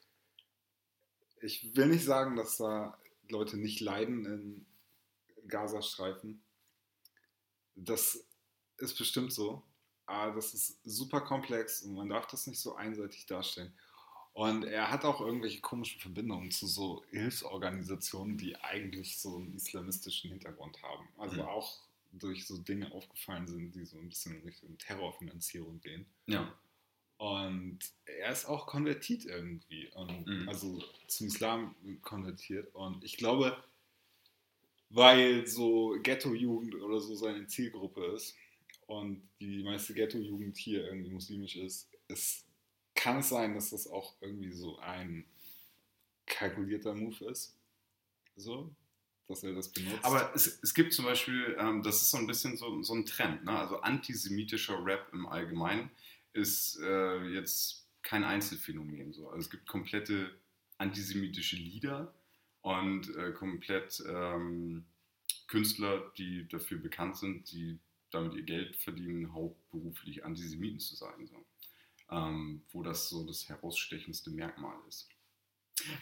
ich 1.41 1.75
will 1.77 1.87
nicht 1.87 2.05
sagen, 2.05 2.37
dass 2.37 2.57
da 2.57 2.99
Leute 3.29 3.57
nicht 3.57 3.81
leiden 3.81 4.25
in 4.27 4.67
Gazastreifen. 5.49 6.43
Das 7.75 8.27
ist 8.79 8.97
bestimmt 8.99 9.33
so. 9.33 9.63
Aber 10.07 10.35
das 10.35 10.53
ist 10.53 10.81
super 10.85 11.23
komplex 11.23 11.83
und 11.83 11.95
man 11.95 12.09
darf 12.09 12.27
das 12.27 12.47
nicht 12.47 12.61
so 12.61 12.75
einseitig 12.75 13.27
darstellen. 13.27 13.73
Und 14.35 14.65
er 14.65 14.91
hat 14.91 15.05
auch 15.05 15.21
irgendwelche 15.21 15.61
komischen 15.61 16.01
Verbindungen 16.01 16.51
zu 16.51 16.67
so 16.67 17.05
Hilfsorganisationen, 17.11 18.37
die 18.37 18.57
eigentlich 18.57 19.19
so 19.19 19.37
einen 19.37 19.55
islamistischen 19.55 20.31
Hintergrund 20.31 20.83
haben. 20.83 21.09
Also 21.17 21.37
mhm. 21.37 21.49
auch 21.49 21.79
durch 22.11 22.45
so 22.45 22.59
Dinge 22.59 22.91
aufgefallen 22.93 23.47
sind, 23.47 23.75
die 23.75 23.85
so 23.85 23.97
ein 23.97 24.09
bisschen 24.09 24.35
in 24.35 24.43
Richtung 24.43 24.77
Terrorfinanzierung 24.79 25.81
gehen. 25.81 26.05
Ja. 26.27 26.53
Und 27.17 27.79
er 28.07 28.33
ist 28.33 28.47
auch 28.47 28.67
konvertiert 28.67 29.25
irgendwie. 29.25 29.89
Und, 29.95 30.27
Mhm. 30.27 30.49
Also 30.49 30.83
zum 31.07 31.29
Islam 31.29 31.77
konvertiert. 32.03 32.75
Und 32.75 33.05
ich 33.05 33.17
glaube, 33.17 33.57
weil 34.91 35.47
so 35.47 35.97
Ghetto-Jugend 36.03 36.75
oder 36.75 37.01
so 37.01 37.15
seine 37.15 37.47
Zielgruppe 37.47 38.05
ist 38.07 38.35
und 38.87 39.23
die 39.41 39.63
meiste 39.63 39.95
Ghetto-Jugend 39.95 40.57
hier 40.57 40.87
irgendwie 40.87 41.11
muslimisch 41.11 41.57
ist, 41.57 41.89
es 42.09 42.45
kann 42.95 43.19
es 43.19 43.29
sein, 43.29 43.55
dass 43.55 43.71
das 43.71 43.87
auch 43.87 44.15
irgendwie 44.21 44.53
so 44.53 44.79
ein 44.79 45.25
kalkulierter 46.27 46.95
Move 46.95 47.25
ist. 47.27 47.57
So, 48.37 48.75
dass 49.29 49.43
er 49.43 49.55
das 49.55 49.73
benutzt. 49.73 50.05
Aber 50.05 50.35
es, 50.35 50.59
es 50.63 50.75
gibt 50.75 50.93
zum 50.93 51.05
Beispiel, 51.05 51.57
ähm, 51.59 51.83
das 51.83 52.03
ist 52.03 52.11
so 52.11 52.19
ein 52.19 52.27
bisschen 52.27 52.57
so, 52.57 52.83
so 52.83 52.95
ein 52.95 53.07
Trend, 53.07 53.45
ne? 53.45 53.59
also 53.59 53.81
antisemitischer 53.81 54.85
Rap 54.85 55.09
im 55.13 55.27
Allgemeinen 55.27 55.91
ist 56.33 56.81
äh, 56.81 57.25
jetzt 57.29 57.87
kein 58.03 58.25
Einzelfenomen. 58.25 59.13
So. 59.13 59.29
Also 59.29 59.41
es 59.41 59.51
gibt 59.51 59.67
komplette 59.67 60.31
antisemitische 60.79 61.57
Lieder 61.57 62.13
und 62.63 63.15
äh, 63.17 63.33
komplett 63.33 64.03
ähm, 64.07 64.85
Künstler, 65.47 66.13
die 66.19 66.49
dafür 66.49 66.79
bekannt 66.79 67.17
sind, 67.17 67.51
die 67.53 67.79
damit 68.11 68.35
ihr 68.35 68.43
Geld 68.43 68.77
verdienen, 68.77 69.33
hauptberuflich 69.33 70.25
Antisemiten 70.25 70.81
zu 70.81 70.95
sein. 70.95 71.27
So. 71.27 71.45
Ähm, 72.15 72.63
wo 72.71 72.83
das 72.83 73.09
so 73.09 73.27
das 73.27 73.49
herausstechendste 73.49 74.31
Merkmal 74.31 74.77
ist. 74.89 75.09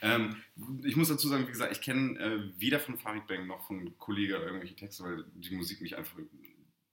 Ähm, 0.03 0.37
ich 0.85 0.97
muss 0.97 1.09
dazu 1.09 1.29
sagen, 1.29 1.47
wie 1.47 1.53
gesagt, 1.53 1.73
ich 1.73 1.81
kenne 1.81 2.19
äh, 2.19 2.61
weder 2.61 2.79
von 2.79 2.99
Farid 2.99 3.27
Bang 3.27 3.47
noch 3.47 3.67
von 3.67 3.97
Kollega 3.99 4.39
irgendwelche 4.39 4.77
Texte, 4.77 5.05
weil 5.05 5.25
die 5.35 5.55
Musik 5.55 5.81
mich 5.81 5.97
einfach 5.97 6.19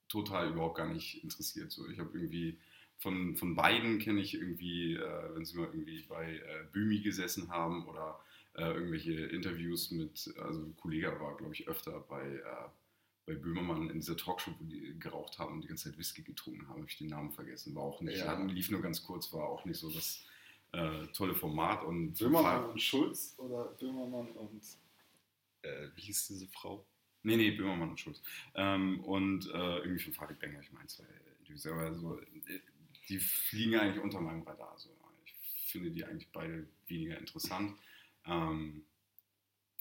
total 0.08 0.51
überhaupt 0.51 0.77
gar 0.77 0.88
nicht 0.88 1.21
interessiert. 1.23 1.71
So, 1.71 1.89
ich 1.89 1.99
habe 1.99 2.17
irgendwie 2.17 2.58
von, 2.97 3.36
von 3.36 3.55
beiden 3.55 3.99
kenne 3.99 4.21
ich 4.21 4.36
irgendwie, 4.36 4.95
äh, 4.95 5.36
wenn 5.36 5.45
sie 5.45 5.58
mal 5.58 5.67
irgendwie 5.67 6.03
bei 6.03 6.36
äh, 6.36 6.65
Bümi 6.71 6.99
gesessen 7.01 7.49
haben 7.49 7.88
oder 7.88 8.19
äh, 8.55 8.71
irgendwelche 8.71 9.13
Interviews 9.13 9.91
mit, 9.91 10.34
also 10.39 10.73
Kollega 10.77 11.19
war, 11.19 11.36
glaube 11.38 11.53
ich, 11.53 11.67
öfter 11.67 11.99
bei, 12.10 12.23
äh, 12.25 12.69
bei 13.30 13.36
Böhmermann 13.36 13.92
in 13.92 14.00
dieser 14.00 14.18
Talkshow, 14.18 14.52
wo 14.60 14.65
die 14.65 14.98
geraucht 15.00 15.38
haben 15.38 15.54
und 15.54 15.62
die 15.62 15.68
ganze 15.68 15.89
Zeit 15.89 16.00
Whisky 16.00 16.24
getrunken 16.24 16.68
haben, 16.68 16.80
habe 16.80 16.88
ich 16.89 16.98
den 16.98 17.08
Namen 17.08 17.32
vergessen. 17.32 17.76
War 17.76 17.84
auch 17.84 18.02
nicht, 18.02 18.18
Ja. 18.18 18.26
hat, 18.26 18.52
lief 18.52 18.72
nur 18.72 18.82
ganz 18.82 19.04
kurz, 19.04 19.32
war 19.32 19.44
auch 19.48 19.65
nicht 19.65 19.78
so 19.78 19.92
das 19.92 20.26
äh, 20.72 21.06
tolle 21.13 21.36
Format 21.36 21.84
und 21.84 22.13
Böhmermann 22.18 22.72
und 22.72 22.82
Schulz 22.82 23.36
oder 23.38 23.65
Böhmermann 23.80 24.32
und 24.32 24.63
äh, 25.62 25.89
wie 25.96 26.02
hieß 26.02 26.28
diese 26.28 26.48
Frau? 26.48 26.84
Nee, 27.22 27.38
nee, 27.38 27.52
Böhmermann 27.52 27.92
und 27.92 28.00
Schulz. 28.00 28.20
Ähm, 28.56 29.04
und 29.04 29.46
äh, 29.48 29.78
irgendwie 29.80 30.00
von 30.04 30.13
Farid 30.13 30.39
Benger, 30.39 30.62
ich 30.62 30.72
meine, 30.72 30.88
zwei 30.88 31.04
Interviews, 31.39 31.68
aber 31.68 31.94
so, 31.94 32.20
äh, 32.20 32.60
die 33.10 33.20
fliegen 33.20 33.76
eigentlich 33.76 34.04
unter 34.04 34.22
meinem 34.22 34.42
Radar. 34.42 34.74
So. 34.78 34.89
Ich 35.26 35.72
finde 35.72 35.92
die 35.92 36.04
eigentlich 36.04 36.32
beide 36.32 36.68
weniger 36.88 37.20
interessant. 37.20 37.78
Ähm, 38.26 38.84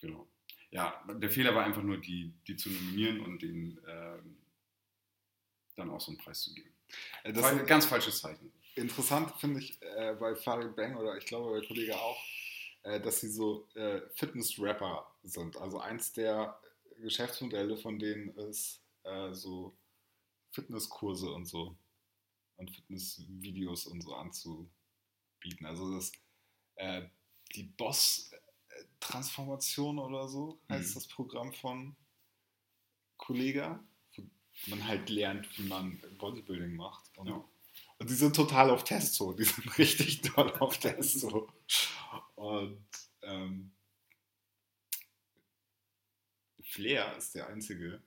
genau. 0.01 0.29
Ja, 0.71 1.03
der 1.09 1.31
Fehler 1.31 1.55
war 1.55 1.65
einfach 1.65 1.83
nur, 1.83 1.99
die, 1.99 2.35
die 2.47 2.57
zu 2.57 2.69
nominieren 2.71 3.21
und 3.21 3.41
denen 3.41 3.81
ähm, 3.89 4.37
dann 5.77 5.91
auch 5.91 6.01
so 6.01 6.11
einen 6.11 6.19
Preis 6.19 6.43
zu 6.43 6.53
geben. 6.55 6.75
Äh, 7.23 7.33
Das 7.33 7.43
war 7.43 7.51
ein 7.53 7.67
ganz 7.67 7.87
falsches 7.87 8.21
Zeichen. 8.21 8.53
interessant 8.75 9.33
finde 9.41 9.61
ich 9.61 9.81
äh, 9.83 10.15
bei 10.19 10.35
Farid 10.37 10.77
Bang 10.77 10.97
oder 10.97 11.17
ich 11.17 11.25
glaube 11.27 11.59
bei 11.61 11.67
Kollege 11.67 11.97
auch, 11.97 12.23
äh, 12.83 13.01
dass 13.01 13.21
sie 13.21 13.31
so 13.31 13.67
äh, 13.75 14.03
Fitness-Rapper 14.15 15.07
sind. 15.23 15.57
Also 15.57 15.81
eins 15.81 16.13
der 16.13 16.61
Geschäftsmodelle 17.01 17.77
von 17.77 17.99
denen 17.99 18.29
ist 18.37 18.83
äh, 19.05 19.33
so 19.33 19.77
Fitnesskurse 20.53 21.31
und 21.33 21.47
so 21.47 21.77
und 22.57 22.71
Fitnessvideos 22.75 23.87
und 23.87 24.03
so 24.03 24.15
anzubieten. 24.15 25.65
Also 25.65 25.95
das 25.95 26.13
äh, 26.77 27.03
die 27.55 27.65
Boss-Transformation 29.01 29.99
oder 29.99 30.29
so 30.29 30.61
heißt 30.69 30.91
Mhm. 30.91 30.95
das 30.95 31.07
Programm 31.09 31.53
von 31.53 31.97
Kollega, 33.17 33.83
wo 34.17 34.25
man 34.71 34.87
halt 34.87 35.09
lernt, 35.09 35.49
wie 35.59 35.63
man 35.65 36.01
Bodybuilding 36.19 36.77
macht. 36.77 37.17
Und 37.19 37.29
Ja. 37.29 37.45
und 37.99 38.11
die 38.11 38.15
sind 38.15 38.35
total 38.37 38.71
auf 38.71 38.85
Testo. 38.85 39.33
Die 39.33 39.45
sind 39.45 39.65
richtig 39.79 40.23
doll 40.23 40.53
auf 40.59 40.79
Testo. 40.79 41.51
Und 42.37 42.87
ähm, 43.23 43.73
Flair 46.63 47.17
ist 47.17 47.35
der 47.35 47.49
Einzige, 47.49 48.03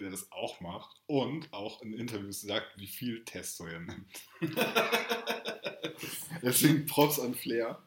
der 0.00 0.10
das 0.10 0.30
auch 0.32 0.60
macht 0.60 1.00
und 1.06 1.52
auch 1.52 1.82
in 1.82 1.92
Interviews 1.92 2.40
sagt, 2.40 2.76
wie 2.78 2.86
viel 2.86 3.24
Testo 3.24 3.66
er 3.66 3.80
nimmt. 3.80 4.10
Deswegen 6.42 6.86
Props 6.86 7.20
an 7.20 7.34
Flair. 7.34 7.86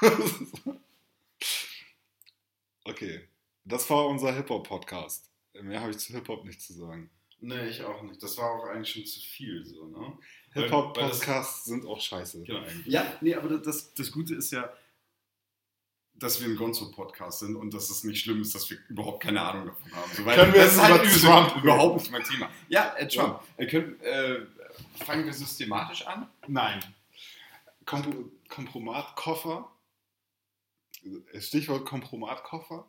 okay, 2.84 3.28
das 3.64 3.88
war 3.90 4.06
unser 4.06 4.32
Hip-Hop-Podcast. 4.32 5.30
Mehr 5.62 5.80
habe 5.80 5.90
ich 5.92 5.98
zu 5.98 6.12
Hip-Hop 6.12 6.44
nicht 6.44 6.60
zu 6.60 6.72
sagen. 6.72 7.10
Nee, 7.40 7.68
ich 7.68 7.82
auch 7.82 8.02
nicht. 8.02 8.22
Das 8.22 8.36
war 8.38 8.50
auch 8.50 8.66
eigentlich 8.66 8.90
schon 8.90 9.06
zu 9.06 9.20
viel. 9.20 9.64
So, 9.64 9.86
ne? 9.86 10.18
Hip-Hop-Podcasts 10.52 11.64
sind 11.64 11.86
auch 11.86 12.00
scheiße. 12.00 12.42
Genau. 12.42 12.60
eigentlich. 12.60 12.86
Ja, 12.86 13.04
nee, 13.20 13.34
aber 13.34 13.58
das, 13.58 13.92
das 13.94 14.10
Gute 14.10 14.34
ist 14.34 14.50
ja, 14.50 14.72
dass 16.14 16.40
wir 16.40 16.48
ein 16.48 16.56
Gonzo-Podcast 16.56 17.40
sind 17.40 17.56
und 17.56 17.74
dass 17.74 17.90
es 17.90 18.04
nicht 18.04 18.22
schlimm 18.22 18.40
ist, 18.40 18.54
dass 18.54 18.70
wir 18.70 18.78
überhaupt 18.88 19.22
keine 19.22 19.42
Ahnung 19.42 19.66
davon 19.66 19.92
haben. 19.92 20.10
So, 20.12 20.22
Können 20.22 20.52
wir 20.54 20.64
das 20.64 20.76
jetzt 20.76 20.76
ist 20.76 21.28
halt 21.28 21.48
Trump 21.48 21.62
überhaupt 21.62 22.00
nicht 22.00 22.12
mein 22.12 22.22
Thema. 22.22 22.50
Ja, 22.68 22.94
äh, 22.96 23.08
Trump. 23.08 23.40
Äh, 23.56 23.66
können, 23.66 24.00
äh, 24.00 24.40
fangen 25.04 25.24
wir 25.24 25.32
systematisch 25.32 26.06
an? 26.06 26.28
Nein. 26.46 26.80
Kom 27.84 28.30
Kompromatkoffer. 28.48 29.70
Stichwort 31.38 31.84
Kompromatkoffer. 31.86 32.86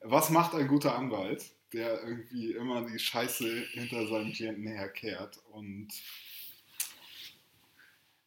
Was 0.00 0.30
macht 0.30 0.54
ein 0.54 0.66
guter 0.66 0.96
Anwalt, 0.96 1.54
der 1.72 2.02
irgendwie 2.02 2.52
immer 2.52 2.86
die 2.86 2.98
Scheiße 2.98 3.66
hinter 3.70 4.06
seinem 4.06 4.32
Klienten 4.32 4.66
herkehrt 4.66 5.38
und 5.52 5.88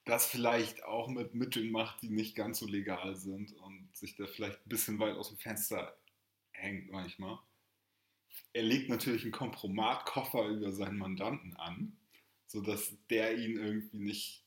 das 0.06 0.28
vielleicht 0.28 0.84
auch 0.84 1.08
mit 1.08 1.34
Mitteln 1.34 1.72
macht, 1.72 2.02
die 2.02 2.10
nicht 2.10 2.36
ganz 2.36 2.60
so 2.60 2.68
legal 2.68 3.16
sind 3.16 3.54
und 3.54 3.90
sich 3.94 4.16
da 4.16 4.28
vielleicht 4.28 4.66
ein 4.66 4.70
bisschen 4.70 5.00
weit 5.00 5.16
aus 5.16 5.30
dem 5.30 5.38
Fenster 5.38 5.98
hängt 6.52 6.92
manchmal? 6.92 7.40
Er 8.54 8.64
legt 8.64 8.90
natürlich 8.90 9.24
einen 9.24 9.32
Kompromatkoffer 9.32 10.48
über 10.48 10.72
seinen 10.72 10.98
Mandanten 10.98 11.56
an, 11.58 11.98
sodass 12.48 12.94
der 13.10 13.38
ihn 13.38 13.58
irgendwie 13.58 14.00
nicht 14.00 14.44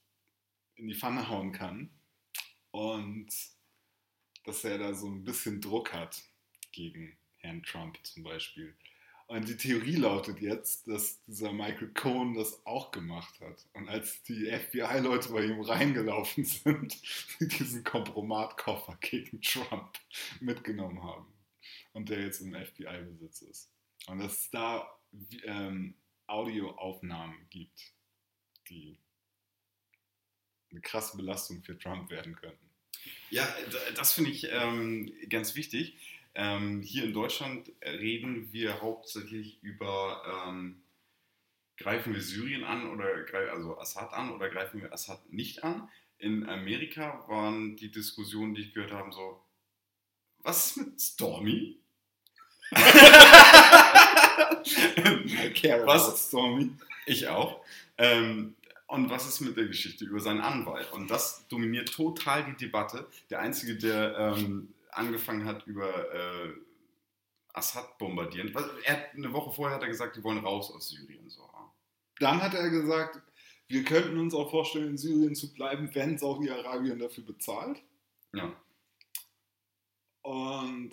in 0.76 0.88
die 0.88 0.94
Pfanne 0.94 1.28
hauen 1.28 1.52
kann 1.52 1.90
und 2.70 3.28
dass 4.48 4.64
er 4.64 4.78
da 4.78 4.94
so 4.94 5.06
ein 5.06 5.24
bisschen 5.24 5.60
Druck 5.60 5.92
hat 5.92 6.22
gegen 6.72 7.18
Herrn 7.36 7.62
Trump 7.62 7.98
zum 8.02 8.22
Beispiel. 8.22 8.74
Und 9.26 9.46
die 9.46 9.58
Theorie 9.58 9.96
lautet 9.96 10.40
jetzt, 10.40 10.88
dass 10.88 11.22
dieser 11.26 11.52
Michael 11.52 11.92
Cohen 11.92 12.32
das 12.32 12.64
auch 12.64 12.90
gemacht 12.90 13.38
hat. 13.40 13.66
Und 13.74 13.90
als 13.90 14.22
die 14.22 14.50
FBI-Leute 14.50 15.28
bei 15.32 15.44
ihm 15.44 15.60
reingelaufen 15.60 16.44
sind, 16.46 16.92
sie 17.38 17.46
diesen 17.46 17.84
Kompromatkoffer 17.84 18.96
gegen 19.02 19.42
Trump 19.42 19.98
mitgenommen 20.40 21.02
haben. 21.02 21.26
Und 21.92 22.08
der 22.08 22.22
jetzt 22.22 22.40
im 22.40 22.54
FBI-Besitz 22.54 23.42
ist. 23.42 23.70
Und 24.06 24.20
dass 24.20 24.32
es 24.32 24.50
da 24.50 24.98
ähm, 25.44 25.94
Audioaufnahmen 26.26 27.36
gibt, 27.50 27.92
die 28.70 28.98
eine 30.70 30.80
krasse 30.80 31.18
Belastung 31.18 31.62
für 31.62 31.76
Trump 31.76 32.10
werden 32.10 32.34
könnten. 32.34 32.67
Ja, 33.30 33.46
das 33.94 34.12
finde 34.12 34.30
ich 34.30 34.48
ähm, 34.50 35.12
ganz 35.28 35.54
wichtig. 35.54 35.96
Ähm, 36.34 36.82
hier 36.82 37.04
in 37.04 37.12
Deutschland 37.12 37.70
reden 37.84 38.52
wir 38.52 38.80
hauptsächlich 38.80 39.62
über, 39.62 40.46
ähm, 40.46 40.82
greifen 41.76 42.14
wir 42.14 42.22
Syrien 42.22 42.64
an 42.64 42.88
oder 42.88 43.06
also 43.50 43.78
Assad 43.78 44.12
an 44.12 44.30
oder 44.30 44.48
greifen 44.48 44.80
wir 44.80 44.92
Assad 44.92 45.32
nicht 45.32 45.64
an. 45.64 45.88
In 46.18 46.48
Amerika 46.48 47.24
waren 47.28 47.76
die 47.76 47.90
Diskussionen, 47.90 48.54
die 48.54 48.62
ich 48.62 48.74
gehört 48.74 48.92
habe, 48.92 49.12
so, 49.12 49.40
was 50.38 50.68
ist 50.68 50.76
mit 50.76 51.00
Stormy? 51.00 51.78
I 55.38 55.52
care 55.54 55.86
Was? 55.86 56.06
about 56.06 56.16
Stormy. 56.16 56.70
Ich 57.06 57.28
auch. 57.28 57.64
Ähm, 57.96 58.54
und 58.88 59.10
was 59.10 59.28
ist 59.28 59.40
mit 59.40 59.56
der 59.56 59.66
Geschichte 59.66 60.06
über 60.06 60.18
seinen 60.18 60.40
Anwalt? 60.40 60.90
Und 60.92 61.10
das 61.10 61.46
dominiert 61.48 61.92
total 61.92 62.44
die 62.44 62.56
Debatte. 62.56 63.06
Der 63.28 63.40
Einzige, 63.40 63.76
der 63.76 64.16
ähm, 64.18 64.74
angefangen 64.90 65.44
hat, 65.44 65.66
über 65.66 66.12
äh, 66.12 66.52
Assad 67.52 67.98
bombardieren. 67.98 68.54
Er 68.84 69.10
eine 69.12 69.32
Woche 69.32 69.52
vorher 69.52 69.76
hat 69.76 69.82
er 69.82 69.88
gesagt, 69.88 70.16
die 70.16 70.24
wollen 70.24 70.38
raus 70.38 70.70
aus 70.70 70.88
Syrien. 70.88 71.28
So. 71.28 71.48
Dann 72.18 72.40
hat 72.40 72.54
er 72.54 72.70
gesagt, 72.70 73.20
wir 73.68 73.84
könnten 73.84 74.18
uns 74.18 74.32
auch 74.32 74.50
vorstellen, 74.50 74.88
in 74.88 74.96
Syrien 74.96 75.34
zu 75.34 75.52
bleiben, 75.52 75.94
wenn 75.94 76.16
Saudi-Arabien 76.16 76.98
dafür 76.98 77.24
bezahlt. 77.24 77.82
Ja. 78.32 78.56
Und 80.22 80.92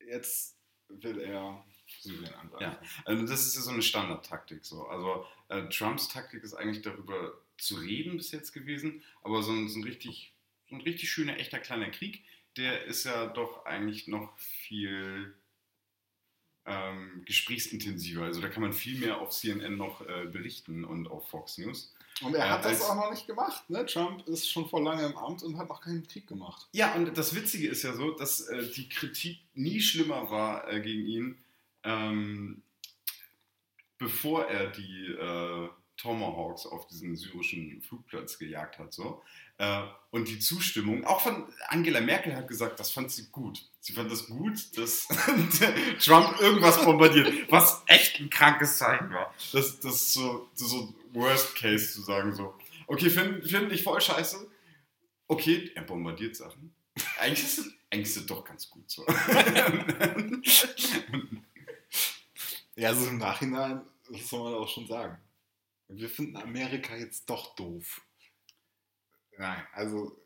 jetzt 0.00 0.56
will 0.88 1.20
er 1.20 1.62
Syrien 2.00 2.34
angreifen. 2.34 2.76
Also 3.04 3.26
das 3.26 3.46
ist 3.46 3.56
ja 3.56 3.62
so 3.62 3.70
eine 3.70 3.82
Standardtaktik. 3.82 4.64
So. 4.64 4.86
Also 4.86 5.26
äh, 5.48 5.68
Trumps 5.68 6.08
Taktik 6.08 6.42
ist 6.42 6.54
eigentlich 6.54 6.82
darüber 6.82 7.34
zu 7.58 7.76
reden 7.76 8.16
bis 8.16 8.32
jetzt 8.32 8.52
gewesen, 8.52 9.02
aber 9.22 9.42
so 9.42 9.52
ein, 9.52 9.68
so 9.68 9.78
ein, 9.78 9.84
richtig, 9.84 10.34
so 10.68 10.76
ein 10.76 10.82
richtig 10.82 11.10
schöner, 11.10 11.38
echter 11.38 11.58
kleiner 11.58 11.90
Krieg, 11.90 12.24
der 12.56 12.84
ist 12.84 13.04
ja 13.04 13.26
doch 13.26 13.64
eigentlich 13.64 14.08
noch 14.08 14.36
viel 14.38 15.34
ähm, 16.66 17.22
gesprächsintensiver. 17.24 18.24
Also 18.24 18.40
da 18.40 18.48
kann 18.48 18.62
man 18.62 18.72
viel 18.72 18.98
mehr 18.98 19.20
auf 19.20 19.30
CNN 19.30 19.76
noch 19.76 20.00
äh, 20.02 20.26
berichten 20.26 20.84
und 20.84 21.06
auf 21.08 21.28
Fox 21.28 21.58
News. 21.58 21.94
Und 22.22 22.34
er 22.34 22.50
hat 22.50 22.64
äh, 22.64 22.70
das 22.70 22.82
auch 22.82 22.96
noch 22.96 23.10
nicht 23.10 23.26
gemacht. 23.26 23.68
Ne? 23.68 23.84
Trump 23.86 24.26
ist 24.26 24.50
schon 24.50 24.68
vor 24.68 24.82
lange 24.82 25.04
im 25.04 25.16
Amt 25.16 25.42
und 25.42 25.58
hat 25.58 25.68
noch 25.68 25.80
keinen 25.80 26.06
Krieg 26.06 26.26
gemacht. 26.26 26.66
Ja, 26.72 26.94
und 26.94 27.16
das 27.16 27.34
Witzige 27.34 27.68
ist 27.68 27.82
ja 27.82 27.92
so, 27.92 28.12
dass 28.12 28.40
äh, 28.40 28.70
die 28.74 28.88
Kritik 28.88 29.38
nie 29.54 29.80
schlimmer 29.80 30.30
war 30.30 30.68
äh, 30.68 30.80
gegen 30.80 31.06
ihn, 31.06 31.38
ähm, 31.86 32.62
bevor 33.98 34.46
er 34.46 34.66
die 34.66 35.12
äh, 35.12 35.68
Tomahawks 35.96 36.66
auf 36.66 36.86
diesen 36.88 37.16
syrischen 37.16 37.80
Flugplatz 37.80 38.38
gejagt 38.38 38.78
hat. 38.78 38.92
So. 38.92 39.22
Äh, 39.58 39.82
und 40.10 40.28
die 40.28 40.38
Zustimmung, 40.38 41.04
auch 41.04 41.22
von 41.22 41.46
Angela 41.68 42.02
Merkel 42.02 42.36
hat 42.36 42.48
gesagt, 42.48 42.78
das 42.78 42.90
fand 42.90 43.10
sie 43.10 43.28
gut. 43.30 43.66
Sie 43.80 43.94
fand 43.94 44.10
das 44.10 44.26
gut, 44.26 44.76
dass 44.76 45.08
Trump 46.00 46.38
irgendwas 46.40 46.84
bombardiert, 46.84 47.50
was 47.50 47.82
echt 47.86 48.20
ein 48.20 48.28
krankes 48.28 48.76
Zeichen 48.76 49.10
war. 49.10 49.32
Das, 49.52 49.80
das 49.80 49.94
ist 49.94 50.12
so, 50.12 50.50
so 50.54 50.94
Worst 51.12 51.56
Case 51.56 51.92
zu 51.92 52.02
sagen, 52.02 52.34
so, 52.34 52.54
okay, 52.86 53.08
finde 53.08 53.48
find 53.48 53.72
ich 53.72 53.82
voll 53.82 54.00
scheiße. 54.00 54.46
Okay, 55.28 55.72
er 55.74 55.82
bombardiert 55.82 56.36
Sachen. 56.36 56.74
Eigentlich 57.18 57.44
ist 57.44 57.58
es 57.58 57.72
eigentlich 57.88 58.08
ist 58.08 58.16
es 58.16 58.26
doch 58.26 58.44
ganz 58.44 58.68
gut 58.68 58.90
so. 58.90 59.06
ja, 62.76 62.94
so 62.94 63.08
im 63.08 63.18
Nachhinein, 63.18 63.82
das 64.10 64.28
soll 64.28 64.44
man 64.44 64.54
auch 64.54 64.68
schon 64.68 64.86
sagen. 64.86 65.18
Wir 65.88 66.10
finden 66.10 66.36
Amerika 66.36 66.96
jetzt 66.96 67.28
doch 67.28 67.54
doof. 67.56 68.02
Nein, 69.38 69.66
also, 69.72 70.20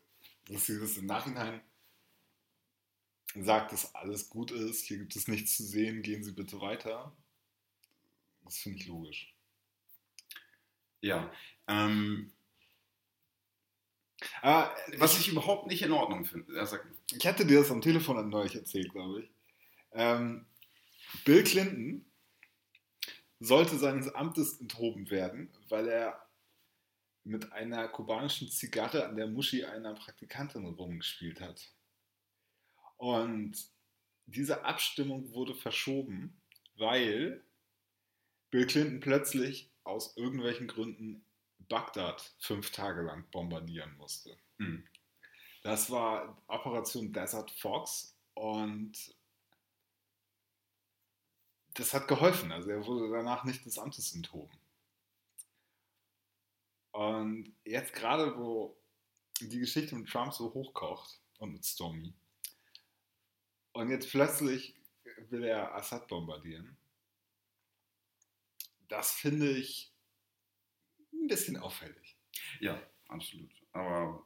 dass 0.47 0.65
sie 0.65 0.79
das 0.79 0.97
im 0.97 1.05
Nachhinein 1.05 1.61
sagt, 3.35 3.71
dass 3.71 3.95
alles 3.95 4.29
gut 4.29 4.51
ist, 4.51 4.85
hier 4.85 4.97
gibt 4.97 5.15
es 5.15 5.27
nichts 5.27 5.55
zu 5.55 5.63
sehen, 5.63 6.01
gehen 6.01 6.23
Sie 6.23 6.33
bitte 6.33 6.59
weiter. 6.59 7.15
Das 8.43 8.57
finde 8.57 8.79
ich 8.79 8.87
logisch. 8.87 9.33
Ja. 10.99 11.31
Ähm, 11.67 12.31
aber 14.41 14.75
was 14.97 15.13
ich, 15.13 15.27
ich, 15.27 15.31
überhaupt 15.31 15.67
nicht 15.67 15.81
in 15.81 15.91
Ordnung 15.91 16.25
finde. 16.25 16.51
Ich 17.11 17.25
hatte 17.25 17.45
dir 17.45 17.59
das 17.59 17.71
am 17.71 17.81
Telefon 17.81 18.29
neulich 18.29 18.55
erzählt, 18.55 18.91
glaube 18.91 19.21
ich. 19.21 19.29
Ähm, 19.93 20.45
Bill 21.25 21.43
Clinton 21.43 22.05
sollte 23.41 23.77
seines 23.77 24.13
Amtes 24.13 24.61
enthoben 24.61 25.09
werden, 25.09 25.51
weil 25.67 25.87
er 25.87 26.29
mit 27.23 27.51
einer 27.51 27.87
kubanischen 27.87 28.49
Zigarre 28.49 29.05
an 29.07 29.15
der 29.15 29.27
Muschi 29.27 29.65
einer 29.65 29.95
Praktikantin 29.95 30.65
rumgespielt 30.65 31.41
hat. 31.41 31.73
Und 32.97 33.57
diese 34.27 34.63
Abstimmung 34.63 35.33
wurde 35.33 35.55
verschoben, 35.55 36.39
weil 36.75 37.43
Bill 38.51 38.67
Clinton 38.67 38.99
plötzlich 38.99 39.71
aus 39.83 40.15
irgendwelchen 40.17 40.67
Gründen 40.67 41.25
Bagdad 41.57 42.35
fünf 42.39 42.71
Tage 42.71 43.01
lang 43.01 43.27
bombardieren 43.31 43.95
musste. 43.97 44.37
Hm. 44.59 44.87
Das 45.63 45.89
war 45.89 46.39
Operation 46.47 47.11
Desert 47.11 47.49
Fox 47.51 48.15
und 48.35 49.15
das 51.73 51.93
hat 51.93 52.07
geholfen. 52.07 52.51
Also 52.51 52.69
er 52.69 52.85
wurde 52.85 53.09
danach 53.11 53.43
nicht 53.43 53.65
des 53.65 53.77
Amtes 53.77 54.13
enthoben. 54.13 54.57
Und 56.91 57.55
jetzt 57.63 57.93
gerade, 57.93 58.37
wo 58.37 58.77
die 59.39 59.59
Geschichte 59.59 59.95
mit 59.95 60.09
Trump 60.09 60.33
so 60.33 60.53
hochkocht 60.53 61.19
und 61.39 61.53
mit 61.53 61.65
Stormy, 61.65 62.13
und 63.73 63.89
jetzt 63.89 64.09
plötzlich 64.09 64.75
will 65.29 65.45
er 65.45 65.73
Assad 65.73 66.07
bombardieren, 66.07 66.75
das 68.89 69.13
finde 69.13 69.49
ich 69.49 69.93
ein 71.13 71.27
bisschen 71.27 71.57
auffällig. 71.57 72.17
Ja, 72.59 72.81
absolut. 73.07 73.51
Aber 73.71 74.25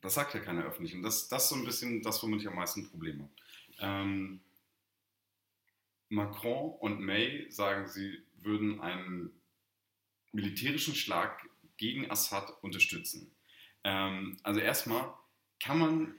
das 0.00 0.14
sagt 0.14 0.32
ja 0.32 0.40
keiner 0.40 0.64
öffentlich. 0.64 0.94
Und 0.94 1.02
das, 1.02 1.28
das 1.28 1.44
ist 1.44 1.48
so 1.50 1.56
ein 1.56 1.64
bisschen 1.64 2.02
das, 2.02 2.22
womit 2.22 2.40
ich 2.40 2.48
am 2.48 2.54
meisten 2.54 2.88
Probleme 2.88 3.24
habe. 3.24 3.32
Ähm, 3.80 4.40
Macron 6.08 6.72
und 6.80 7.00
May 7.00 7.46
sagen, 7.50 7.88
sie 7.88 8.22
würden 8.38 8.80
einen 8.80 9.30
militärischen 10.32 10.94
Schlag 10.94 11.48
gegen 11.76 12.10
Assad 12.10 12.52
unterstützen. 12.62 13.30
Ähm, 13.84 14.36
also 14.42 14.60
erstmal 14.60 15.12
kann 15.60 15.78
man 15.78 16.14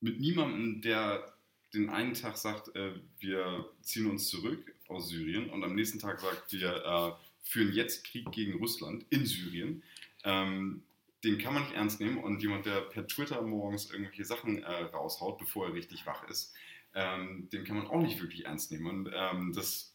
mit 0.00 0.20
niemandem, 0.20 0.80
der 0.82 1.34
den 1.74 1.90
einen 1.90 2.14
Tag 2.14 2.36
sagt, 2.36 2.74
äh, 2.76 2.94
wir 3.18 3.68
ziehen 3.82 4.10
uns 4.10 4.28
zurück 4.28 4.74
aus 4.88 5.08
Syrien 5.08 5.50
und 5.50 5.62
am 5.64 5.74
nächsten 5.74 5.98
Tag 5.98 6.20
sagt, 6.20 6.52
wir 6.52 6.84
äh, 6.84 7.12
führen 7.42 7.72
jetzt 7.72 8.04
Krieg 8.04 8.30
gegen 8.32 8.58
Russland 8.58 9.04
in 9.10 9.26
Syrien, 9.26 9.82
ähm, 10.24 10.82
den 11.24 11.38
kann 11.38 11.54
man 11.54 11.64
nicht 11.64 11.74
ernst 11.74 12.00
nehmen 12.00 12.18
und 12.18 12.40
jemand, 12.40 12.64
der 12.64 12.80
per 12.80 13.06
Twitter 13.06 13.42
morgens 13.42 13.90
irgendwelche 13.90 14.24
Sachen 14.24 14.62
äh, 14.62 14.84
raushaut, 14.84 15.38
bevor 15.38 15.66
er 15.66 15.74
richtig 15.74 16.06
wach 16.06 16.22
ist, 16.28 16.54
ähm, 16.94 17.48
den 17.52 17.64
kann 17.64 17.76
man 17.76 17.86
auch 17.86 18.02
nicht 18.02 18.20
wirklich 18.20 18.46
ernst 18.46 18.70
nehmen. 18.72 18.86
Und 18.86 19.12
ähm, 19.14 19.52
das, 19.54 19.94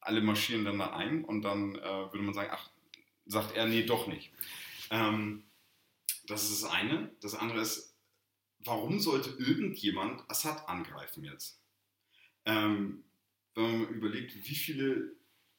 alle 0.00 0.20
marschieren 0.20 0.64
dann 0.64 0.78
da 0.78 0.94
ein 0.94 1.24
und 1.24 1.42
dann 1.42 1.76
äh, 1.76 1.82
würde 1.82 2.22
man 2.22 2.34
sagen, 2.34 2.50
ach, 2.52 2.70
sagt 3.26 3.56
er, 3.56 3.66
nee, 3.66 3.84
doch 3.84 4.06
nicht. 4.06 4.32
Ähm, 4.90 5.44
das 6.26 6.50
ist 6.50 6.62
das 6.62 6.70
eine. 6.70 7.10
Das 7.20 7.34
andere 7.34 7.60
ist, 7.60 7.96
warum 8.60 8.98
sollte 8.98 9.30
irgendjemand 9.30 10.28
Assad 10.30 10.68
angreifen 10.68 11.24
jetzt? 11.24 11.60
Ähm, 12.44 13.04
wenn 13.54 13.82
man 13.82 13.88
überlegt, 13.88 14.34
wie 14.34 14.54
viele 14.54 15.16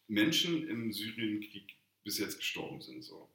Menschen 0.08 0.68
im 0.68 0.92
Syrienkrieg 0.92 1.78
bis 2.04 2.20
jetzt 2.20 2.38
gestorben 2.38 2.82
sind. 2.82 3.04
So. 3.04 3.30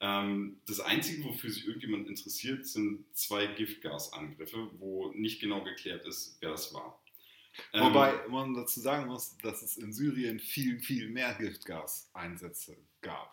Ähm, 0.00 0.60
das 0.66 0.80
Einzige, 0.80 1.24
wofür 1.24 1.50
sich 1.50 1.66
irgendjemand 1.66 2.08
interessiert, 2.08 2.66
sind 2.66 3.04
zwei 3.14 3.46
Giftgasangriffe, 3.46 4.70
wo 4.78 5.10
nicht 5.12 5.40
genau 5.40 5.64
geklärt 5.64 6.04
ist, 6.06 6.36
wer 6.40 6.50
das 6.50 6.74
war. 6.74 7.00
Ähm, 7.72 7.84
Wobei 7.84 8.14
man 8.28 8.54
dazu 8.54 8.80
sagen 8.80 9.06
muss, 9.06 9.36
dass 9.38 9.62
es 9.62 9.78
in 9.78 9.92
Syrien 9.92 10.38
viel, 10.38 10.78
viel 10.78 11.08
mehr 11.08 11.34
Giftgaseinsätze 11.34 12.76
gab. 13.00 13.32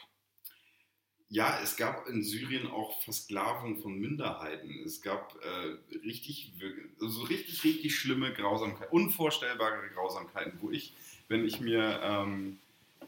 Ja, 1.29 1.59
es 1.63 1.75
gab 1.75 2.07
in 2.07 2.23
Syrien 2.23 2.67
auch 2.67 3.01
Versklavung 3.01 3.81
von 3.81 3.99
Minderheiten. 3.99 4.83
Es 4.85 5.01
gab 5.01 5.35
äh, 5.43 5.97
richtig, 6.05 6.53
also 7.01 7.23
richtig, 7.23 7.63
richtig 7.63 7.95
schlimme 7.95 8.31
Grausamkeiten, 8.33 8.93
unvorstellbare 8.93 9.89
Grausamkeiten, 9.89 10.59
wo 10.61 10.69
ich, 10.69 10.93
wenn 11.29 11.43
ich 11.43 11.59
mir 11.59 11.99
ähm, 12.03 12.59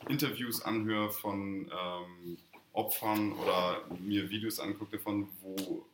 Interviews 0.09 0.61
anhöre 0.61 1.11
von 1.11 1.71
ähm, 1.71 2.37
Opfern 2.75 3.33
oder 3.33 3.85
mir 3.99 4.29
Videos 4.29 4.59
angucke 4.59 4.97
davon, 4.97 5.29
wo, 5.41 5.85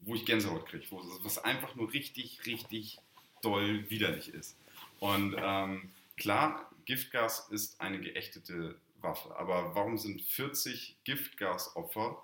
wo 0.00 0.14
ich 0.14 0.24
Gänsehaut 0.26 0.66
kriege, 0.66 0.86
wo 0.90 1.02
was 1.22 1.38
einfach 1.38 1.74
nur 1.76 1.92
richtig, 1.92 2.44
richtig 2.46 2.98
doll 3.42 3.88
widerlich 3.90 4.28
ist. 4.28 4.56
Und 4.98 5.36
ähm, 5.38 5.90
klar, 6.16 6.70
Giftgas 6.84 7.48
ist 7.50 7.80
eine 7.80 8.00
geächtete 8.00 8.78
Waffe, 9.00 9.36
aber 9.36 9.74
warum 9.74 9.98
sind 9.98 10.22
40 10.22 10.96
Giftgasopfer 11.04 12.22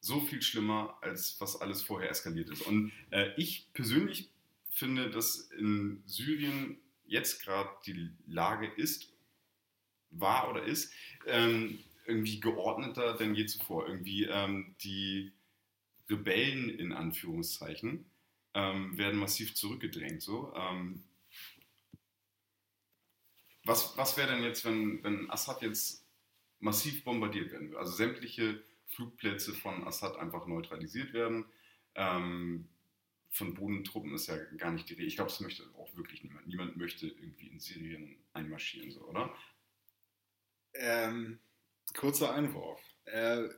so 0.00 0.20
viel 0.20 0.42
schlimmer, 0.42 0.98
als 1.00 1.40
was 1.40 1.60
alles 1.60 1.82
vorher 1.82 2.10
eskaliert 2.10 2.50
ist? 2.50 2.62
Und 2.62 2.92
äh, 3.10 3.30
ich 3.36 3.66
persönlich 3.72 4.28
finde, 4.70 5.10
dass 5.10 5.50
in 5.58 6.02
Syrien 6.06 6.78
jetzt 7.06 7.42
gerade 7.42 7.70
die 7.86 8.10
Lage 8.26 8.66
ist, 8.66 9.08
war 10.10 10.50
oder 10.50 10.62
ist, 10.62 10.92
ähm, 11.26 11.78
irgendwie 12.06 12.40
geordneter 12.40 13.14
denn 13.14 13.34
je 13.34 13.46
zuvor. 13.46 13.88
Irgendwie 13.88 14.24
ähm, 14.24 14.74
die 14.80 15.32
Rebellen 16.08 16.68
in 16.68 16.92
Anführungszeichen 16.92 18.06
ähm, 18.54 18.96
werden 18.96 19.18
massiv 19.18 19.54
zurückgedrängt. 19.54 20.22
So. 20.22 20.52
Ähm, 20.54 21.02
was 23.64 23.96
was 23.96 24.16
wäre 24.16 24.32
denn 24.32 24.42
jetzt, 24.42 24.64
wenn, 24.64 25.02
wenn 25.02 25.30
Assad 25.30 25.62
jetzt 25.62 26.06
massiv 26.60 27.04
bombardiert 27.04 27.50
werden 27.52 27.68
würde? 27.68 27.80
Also 27.80 27.92
sämtliche 27.92 28.62
Flugplätze 28.88 29.54
von 29.54 29.86
Assad 29.86 30.16
einfach 30.16 30.46
neutralisiert 30.46 31.12
werden. 31.12 31.46
Ähm, 31.94 32.68
von 33.30 33.54
Bodentruppen 33.54 34.14
ist 34.14 34.28
ja 34.28 34.36
gar 34.58 34.70
nicht 34.70 34.88
die 34.88 34.94
Rede. 34.94 35.06
Ich 35.06 35.16
glaube, 35.16 35.30
das 35.30 35.40
möchte 35.40 35.64
auch 35.76 35.96
wirklich 35.96 36.22
niemand. 36.22 36.46
Niemand 36.46 36.76
möchte 36.76 37.08
irgendwie 37.08 37.48
in 37.48 37.58
Syrien 37.58 38.16
einmarschieren, 38.32 38.92
so, 38.92 39.00
oder? 39.00 39.34
Ähm, 40.74 41.40
kurzer 41.94 42.34
Einwurf. 42.34 42.80
Äh, 43.06 43.48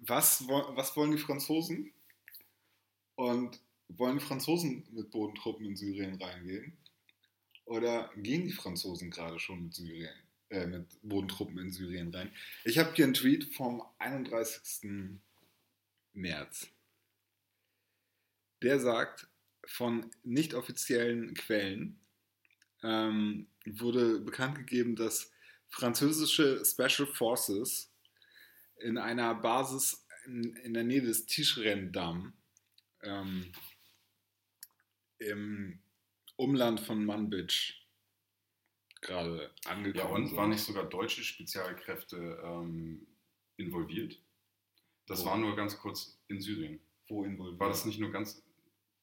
was, 0.00 0.46
was 0.48 0.96
wollen 0.96 1.12
die 1.12 1.18
Franzosen? 1.18 1.92
Und 3.16 3.60
wollen 3.88 4.18
die 4.18 4.24
Franzosen 4.24 4.86
mit 4.90 5.10
Bodentruppen 5.10 5.66
in 5.66 5.76
Syrien 5.76 6.20
reingehen? 6.20 6.76
Oder 7.64 8.10
gehen 8.16 8.44
die 8.44 8.52
Franzosen 8.52 9.10
gerade 9.10 9.38
schon 9.38 9.64
mit 9.64 9.74
Syrien? 9.74 10.24
äh, 10.54 10.66
mit 10.66 10.86
Bodentruppen 11.02 11.58
in 11.58 11.72
Syrien 11.72 12.14
rein. 12.14 12.32
Ich 12.64 12.78
habe 12.78 12.94
hier 12.94 13.04
einen 13.04 13.14
Tweet 13.14 13.54
vom 13.54 13.82
31. 13.98 15.18
März. 16.12 16.68
Der 18.62 18.78
sagt, 18.78 19.28
von 19.66 20.10
nicht 20.22 20.54
offiziellen 20.54 21.34
Quellen 21.34 21.98
ähm, 22.82 23.48
wurde 23.66 24.20
bekannt 24.20 24.56
gegeben, 24.56 24.94
dass 24.94 25.32
französische 25.74 26.64
Special 26.64 27.06
Forces 27.06 27.92
in 28.78 28.98
einer 28.98 29.34
Basis 29.34 30.06
in, 30.26 30.56
in 30.56 30.74
der 30.74 30.84
Nähe 30.84 31.02
des 31.02 31.26
Tischrendamm 31.26 32.32
ähm, 33.02 33.52
im 35.18 35.80
Umland 36.36 36.80
von 36.80 37.04
Manbij 37.04 37.74
gerade 39.00 39.50
angekommen 39.66 39.94
Ja, 40.08 40.14
und 40.14 40.26
sind. 40.28 40.36
waren 40.36 40.50
nicht 40.50 40.62
sogar 40.64 40.84
deutsche 40.88 41.22
Spezialkräfte 41.22 42.40
ähm, 42.42 43.06
involviert? 43.56 44.18
Das 45.06 45.22
Wo? 45.22 45.26
war 45.26 45.38
nur 45.38 45.54
ganz 45.56 45.78
kurz 45.78 46.18
in 46.28 46.40
Syrien. 46.40 46.80
Wo 47.08 47.24
involviert? 47.24 47.60
War 47.60 47.68
das 47.68 47.84
nicht 47.84 48.00
nur 48.00 48.10
ganz. 48.10 48.42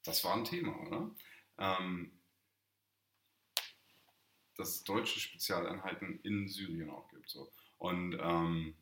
Das 0.04 0.24
war 0.24 0.36
ein 0.36 0.44
Thema, 0.46 0.76
oder? 0.88 1.12
Ähm, 1.60 2.12
dass 4.58 4.70
es 4.70 4.84
deutsche 4.84 5.20
Spezialeinheiten 5.20 6.20
in 6.24 6.48
Syrien 6.48 6.90
auch 6.90 7.08
gibt. 7.10 7.30
So. 7.30 7.52
Und 7.78 8.18
ähm, 8.20 8.76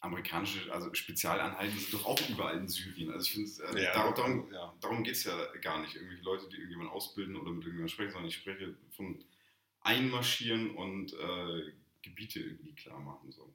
amerikanische, 0.00 0.72
also 0.72 0.92
Spezialeinheiten 0.94 1.78
sind 1.78 1.92
doch 1.94 2.06
auch 2.06 2.28
überall 2.28 2.56
in 2.56 2.68
Syrien. 2.68 3.10
Also 3.10 3.26
ich 3.26 3.32
finde, 3.32 3.78
äh, 3.78 3.84
Ja, 3.84 3.92
darum, 3.92 4.14
darum, 4.14 4.52
ja. 4.52 4.74
darum 4.80 5.02
geht 5.04 5.14
es 5.14 5.24
ja 5.24 5.36
gar 5.60 5.80
nicht. 5.80 5.94
Irgendwelche 5.94 6.24
Leute, 6.24 6.48
die 6.48 6.56
irgendjemanden 6.56 6.94
ausbilden 6.94 7.36
oder 7.36 7.50
mit 7.50 7.64
irgendjemandem 7.64 7.88
sprechen, 7.88 8.10
sondern 8.12 8.28
ich 8.28 8.36
spreche 8.36 8.74
von 8.96 9.22
Einmarschieren 9.82 10.70
und 10.76 11.12
äh, 11.12 11.72
Gebiete 12.02 12.40
irgendwie 12.40 12.74
klar 12.74 12.98
machen. 13.00 13.30
So. 13.30 13.54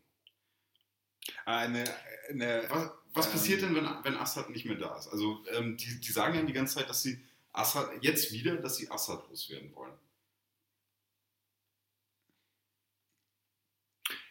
Eine, 1.46 1.84
eine, 2.30 2.66
Was, 2.70 2.92
was 3.14 3.26
Ähm. 3.28 3.32
passiert 3.32 3.62
denn, 3.64 3.76
wenn, 3.76 3.86
wenn 4.04 4.16
Assad 4.18 4.50
nicht 4.50 4.66
mehr 4.66 4.78
da 4.78 4.98
ist? 4.98 5.08
Also 5.08 5.44
ähm, 5.54 5.78
die, 5.78 6.00
die 6.00 6.12
sagen 6.12 6.36
ja 6.36 6.44
die 6.44 6.54
ganze 6.54 6.76
Zeit, 6.76 6.90
dass 6.90 7.02
sie 7.04 7.20
Assad, 7.54 7.90
jetzt 8.02 8.32
wieder, 8.32 8.58
dass 8.58 8.78
sie 8.78 8.90
Assad 8.92 9.28
loswerden 9.30 9.74
wollen. 9.76 9.94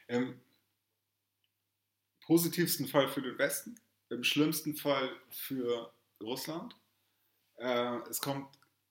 Im 0.08 0.40
positivsten 2.20 2.88
Fall 2.88 3.08
für 3.08 3.22
den 3.22 3.38
Westen, 3.38 3.78
im 4.08 4.24
schlimmsten 4.24 4.76
Fall 4.76 5.10
für 5.30 5.92
Russland. 6.20 6.76
Äh, 7.56 7.98
es 8.08 8.20
kommt 8.20 8.48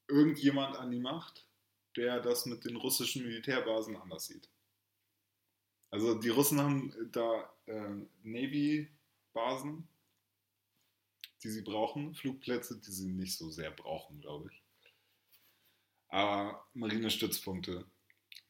irgendjemand 0.08 0.78
an 0.78 0.92
die 0.92 1.00
Macht, 1.00 1.48
der 1.96 2.20
das 2.20 2.46
mit 2.46 2.66
den 2.66 2.76
russischen 2.76 3.24
Militärbasen 3.24 3.96
anders 3.98 4.28
sieht. 4.28 4.50
Also 5.90 6.16
die 6.16 6.30
Russen 6.30 6.60
haben 6.60 7.12
da 7.12 7.54
äh, 7.68 7.96
Navy-Basen, 8.24 9.88
die 11.44 11.50
sie 11.50 11.62
brauchen, 11.62 12.16
Flugplätze, 12.16 12.80
die 12.80 12.92
sie 12.92 13.10
nicht 13.10 13.38
so 13.38 13.52
sehr 13.52 13.72
brauchen, 13.72 14.20
glaube 14.22 14.50
ich. 14.52 14.64
Aber 16.08 16.68
Marinestützpunkte, 16.74 17.86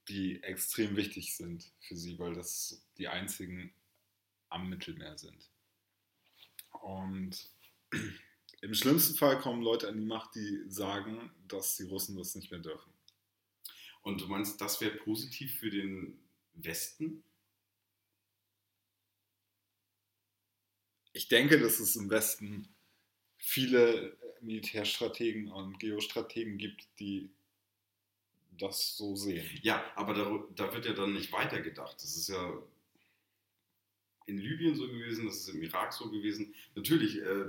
die 0.08 0.42
extrem 0.44 0.96
wichtig 0.96 1.36
sind 1.36 1.72
für 1.80 1.96
sie, 1.96 2.20
weil 2.20 2.34
das 2.34 2.86
die 2.98 3.08
einzigen 3.08 3.74
am 4.50 4.70
Mittelmeer 4.70 5.18
sind. 5.18 5.50
Und 6.82 7.50
im 8.62 8.74
schlimmsten 8.74 9.16
Fall 9.16 9.40
kommen 9.40 9.62
Leute 9.62 9.88
an 9.88 9.98
die 9.98 10.06
Macht, 10.06 10.36
die 10.36 10.64
sagen, 10.68 11.32
dass 11.48 11.78
die 11.78 11.84
Russen 11.84 12.18
das 12.18 12.36
nicht 12.36 12.52
mehr 12.52 12.60
dürfen. 12.60 12.92
Und 14.02 14.20
du 14.22 14.28
meinst, 14.28 14.60
das 14.60 14.82
wäre 14.82 14.98
positiv 14.98 15.60
für 15.60 15.70
den 15.70 16.20
Westen? 16.54 17.24
Ich 21.14 21.28
denke, 21.30 21.60
dass 21.60 21.80
es 21.80 21.96
im 21.96 22.10
Westen 22.10 22.74
viele 23.38 24.18
Militärstrategen 24.42 25.52
und 25.52 25.80
Geostrategen 25.80 26.58
gibt, 26.58 26.88
die 27.00 27.30
das 28.58 28.98
so 28.98 29.16
sehen. 29.16 29.48
Ja, 29.62 29.84
aber 29.96 30.14
da, 30.14 30.44
da 30.56 30.74
wird 30.74 30.86
ja 30.86 30.94
dann 30.94 31.14
nicht 31.14 31.32
weitergedacht. 31.32 31.96
Das 31.96 32.16
ist 32.16 32.30
ja 32.30 32.54
in 34.26 34.38
Libyen 34.38 34.76
so 34.76 34.88
gewesen, 34.88 35.26
das 35.26 35.38
ist 35.38 35.50
im 35.50 35.62
Irak 35.64 35.94
so 35.94 36.10
gewesen. 36.10 36.54
Natürlich 36.76 37.18
äh, 37.18 37.46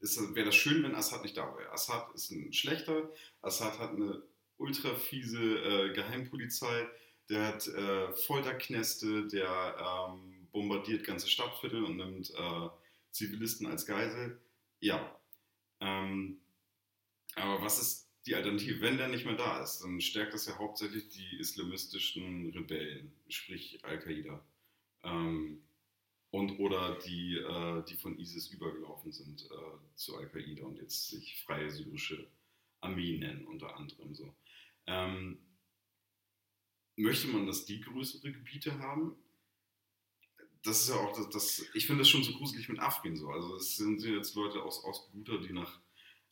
wäre 0.00 0.46
das 0.46 0.54
schön, 0.54 0.82
wenn 0.82 0.94
Assad 0.94 1.22
nicht 1.22 1.36
da 1.36 1.56
wäre. 1.56 1.70
Assad 1.72 2.14
ist 2.14 2.30
ein 2.30 2.52
schlechter, 2.52 3.10
Assad 3.40 3.78
hat 3.78 3.90
eine 3.90 4.22
ultra 4.58 4.94
fiese 4.94 5.40
äh, 5.40 5.92
Geheimpolizei, 5.92 6.86
der 7.28 7.46
hat 7.46 7.66
äh, 7.68 8.12
Folterknäste, 8.12 9.26
der 9.28 10.08
ähm, 10.10 10.48
bombardiert 10.52 11.04
ganze 11.04 11.28
Stadtviertel 11.28 11.84
und 11.84 11.96
nimmt 11.96 12.30
äh, 12.30 12.68
Zivilisten 13.10 13.66
als 13.66 13.86
Geisel. 13.86 14.40
Ja. 14.80 15.18
Ähm, 15.80 16.38
aber 17.34 17.62
was 17.62 17.80
ist 17.80 18.11
die 18.26 18.34
Alternative? 18.34 18.80
Wenn 18.80 18.98
der 18.98 19.08
nicht 19.08 19.24
mehr 19.24 19.36
da 19.36 19.62
ist, 19.62 19.80
dann 19.80 20.00
stärkt 20.00 20.34
das 20.34 20.46
ja 20.46 20.58
hauptsächlich 20.58 21.08
die 21.08 21.36
islamistischen 21.38 22.50
Rebellen, 22.50 23.12
sprich 23.28 23.78
Al-Qaida. 23.84 24.44
Ähm, 25.04 25.62
und 26.30 26.58
oder 26.58 26.98
die, 27.06 27.36
äh, 27.36 27.84
die 27.84 27.96
von 27.96 28.18
ISIS 28.18 28.48
übergelaufen 28.48 29.12
sind 29.12 29.44
äh, 29.50 29.96
zu 29.96 30.16
Al-Qaida 30.16 30.64
und 30.64 30.76
jetzt 30.76 31.10
sich 31.10 31.42
freie 31.42 31.70
syrische 31.70 32.26
Armee 32.80 33.18
nennen, 33.18 33.46
unter 33.46 33.76
anderem 33.76 34.14
so. 34.14 34.34
Ähm, 34.86 35.38
möchte 36.96 37.28
man, 37.28 37.46
dass 37.46 37.64
die 37.64 37.80
größere 37.80 38.32
Gebiete 38.32 38.78
haben? 38.78 39.16
Das 40.62 40.82
ist 40.82 40.88
ja 40.90 40.96
auch 40.96 41.16
das, 41.16 41.28
das 41.30 41.66
ich 41.74 41.86
finde 41.86 42.02
das 42.02 42.08
schon 42.08 42.22
so 42.22 42.32
gruselig 42.32 42.68
mit 42.68 42.78
Afrin 42.78 43.16
so. 43.16 43.30
Also 43.30 43.56
es 43.56 43.76
sind 43.76 44.00
jetzt 44.02 44.34
Leute 44.34 44.62
aus, 44.62 44.84
aus 44.84 45.10
die 45.12 45.52
nach 45.52 45.80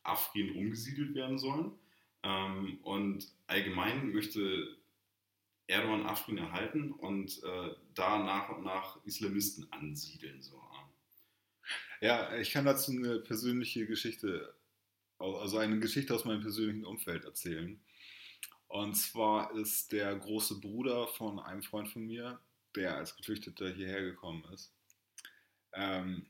Afrin 0.03 0.55
umgesiedelt 0.55 1.13
werden 1.13 1.37
sollen. 1.37 1.73
Ähm, 2.23 2.79
und 2.83 3.27
allgemein 3.47 4.11
möchte 4.11 4.77
Erdogan 5.67 6.05
Afrin 6.05 6.37
erhalten 6.37 6.91
und 6.91 7.41
äh, 7.43 7.75
da 7.95 8.19
nach 8.19 8.49
und 8.49 8.63
nach 8.63 9.03
Islamisten 9.05 9.71
ansiedeln. 9.71 10.41
So. 10.41 10.61
Ja, 12.01 12.35
ich 12.37 12.51
kann 12.51 12.65
dazu 12.65 12.91
eine 12.91 13.19
persönliche 13.19 13.87
Geschichte, 13.87 14.53
also 15.17 15.57
eine 15.57 15.79
Geschichte 15.79 16.13
aus 16.13 16.25
meinem 16.25 16.41
persönlichen 16.41 16.85
Umfeld 16.85 17.25
erzählen. 17.25 17.79
Und 18.67 18.95
zwar 18.95 19.53
ist 19.55 19.91
der 19.91 20.15
große 20.15 20.59
Bruder 20.59 21.07
von 21.07 21.39
einem 21.39 21.61
Freund 21.61 21.89
von 21.89 22.05
mir, 22.05 22.39
der 22.75 22.95
als 22.95 23.15
Geflüchteter 23.15 23.69
hierher 23.69 24.01
gekommen 24.01 24.43
ist, 24.53 24.73
ähm, 25.73 26.25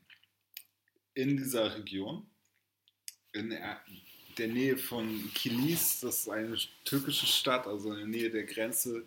in 1.14 1.36
dieser 1.36 1.74
Region, 1.76 2.28
in 3.32 3.50
der, 3.50 3.80
der 4.38 4.48
Nähe 4.48 4.76
von 4.76 5.30
Kilis, 5.34 6.00
das 6.00 6.20
ist 6.20 6.28
eine 6.28 6.56
türkische 6.84 7.26
Stadt, 7.26 7.66
also 7.66 7.92
in 7.92 7.98
der 7.98 8.06
Nähe 8.06 8.30
der 8.30 8.44
Grenze, 8.44 9.06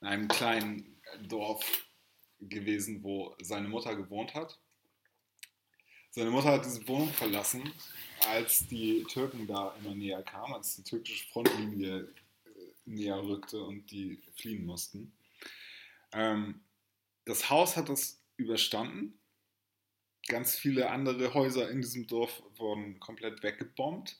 in 0.00 0.06
einem 0.06 0.28
kleinen 0.28 1.00
Dorf 1.28 1.64
gewesen, 2.40 3.02
wo 3.02 3.34
seine 3.40 3.68
Mutter 3.68 3.94
gewohnt 3.94 4.34
hat. 4.34 4.58
Seine 6.10 6.30
Mutter 6.30 6.52
hat 6.52 6.64
diese 6.64 6.86
Wohnung 6.88 7.12
verlassen, 7.12 7.72
als 8.28 8.66
die 8.66 9.04
Türken 9.04 9.46
da 9.46 9.76
immer 9.80 9.94
näher 9.94 10.22
kamen, 10.22 10.54
als 10.54 10.76
die 10.76 10.82
türkische 10.82 11.28
Frontlinie 11.28 12.00
äh, 12.00 12.48
näher 12.84 13.22
rückte 13.22 13.62
und 13.62 13.90
die 13.90 14.20
fliehen 14.34 14.66
mussten. 14.66 15.12
Ähm, 16.12 16.60
das 17.24 17.48
Haus 17.48 17.76
hat 17.76 17.88
das 17.88 18.20
überstanden. 18.36 19.18
Ganz 20.26 20.56
viele 20.56 20.90
andere 20.90 21.34
Häuser 21.34 21.70
in 21.70 21.80
diesem 21.80 22.06
Dorf 22.06 22.42
wurden 22.56 22.98
komplett 22.98 23.42
weggebombt. 23.42 24.16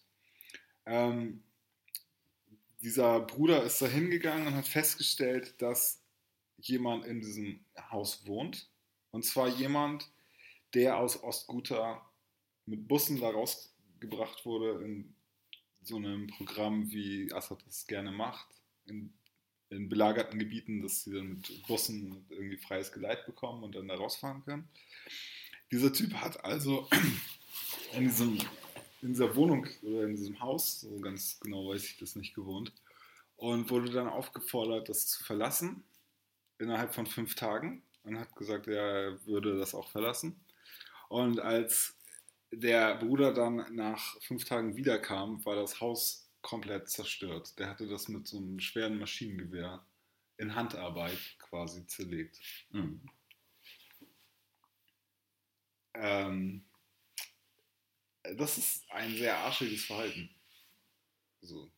Ähm, 0.87 1.43
dieser 2.83 3.21
Bruder 3.21 3.63
ist 3.63 3.83
da 3.83 3.87
hingegangen 3.87 4.47
und 4.47 4.55
hat 4.55 4.67
festgestellt, 4.67 5.61
dass 5.61 6.03
jemand 6.59 7.05
in 7.05 7.21
diesem 7.21 7.65
Haus 7.91 8.27
wohnt. 8.27 8.69
Und 9.11 9.25
zwar 9.25 9.49
jemand, 9.49 10.11
der 10.75 10.97
aus 10.97 11.23
Ostguta 11.23 12.05
mit 12.67 12.87
Bussen 12.87 13.21
da 13.21 13.31
rausgebracht 13.31 14.45
wurde 14.47 14.85
in 14.85 15.15
so 15.83 15.97
einem 15.97 16.27
Programm, 16.29 16.91
wie 16.93 17.33
Assad 17.33 17.65
das 17.67 17.87
gerne 17.87 18.13
macht, 18.13 18.47
in, 18.87 19.13
in 19.71 19.89
belagerten 19.89 20.39
Gebieten, 20.39 20.83
dass 20.83 21.05
sie 21.05 21.13
dann 21.13 21.35
mit 21.35 21.67
Bussen 21.67 22.25
irgendwie 22.29 22.59
freies 22.59 22.93
Geleit 22.93 23.27
bekommen 23.27 23.63
und 23.63 23.75
dann 23.75 23.89
da 23.89 23.95
rausfahren 23.95 24.45
können. 24.45 24.69
Dieser 25.71 25.93
Typ 25.93 26.15
hat 26.15 26.45
also 26.45 26.89
in, 27.93 28.05
diesem, 28.05 28.39
in 29.03 29.09
dieser 29.09 29.35
Wohnung 29.37 29.67
oder 29.83 30.05
in 30.05 30.15
diesem 30.15 30.41
Haus, 30.41 30.81
so 30.81 31.01
ganz 31.01 31.41
genau 31.41 31.69
weiß 31.69 31.85
ich 31.85 31.99
das 31.99 32.17
nicht 32.17 32.35
gewohnt, 32.35 32.73
und 33.37 33.71
wurde 33.71 33.91
dann 33.91 34.09
aufgefordert, 34.09 34.89
das 34.89 35.07
zu 35.07 35.25
verlassen 35.25 35.83
innerhalb 36.59 36.95
von 36.95 37.07
fünf 37.07 37.35
Tagen 37.35 37.83
und 38.03 38.19
hat 38.19 38.35
gesagt, 38.37 38.67
er 38.69 39.25
würde 39.27 39.59
das 39.59 39.75
auch 39.75 39.89
verlassen. 39.89 40.45
Und 41.09 41.41
als 41.41 41.97
der 42.53 42.97
Bruder 42.97 43.33
dann 43.33 43.75
nach 43.75 44.21
fünf 44.23 44.45
Tagen 44.45 44.77
wiederkam, 44.77 45.45
war 45.45 45.57
das 45.57 45.81
Haus 45.81 46.31
komplett 46.43 46.89
zerstört. 46.89 47.59
Der 47.59 47.69
hatte 47.69 47.87
das 47.87 48.09
mit 48.09 48.27
so 48.27 48.39
einem 48.39 48.61
schweren 48.61 48.99
Maschinengewehr 48.99 49.85
in 50.37 50.55
Handarbeit 50.55 51.19
quasi 51.39 51.87
zerlegt. 51.87 52.39
Mhm. 52.71 53.01
Ähm, 55.95 56.65
das 58.37 58.59
ist 58.59 58.91
ein 58.91 59.17
sehr 59.17 59.37
arschiges 59.39 59.85
Verhalten. 59.85 60.31
So. 61.43 61.71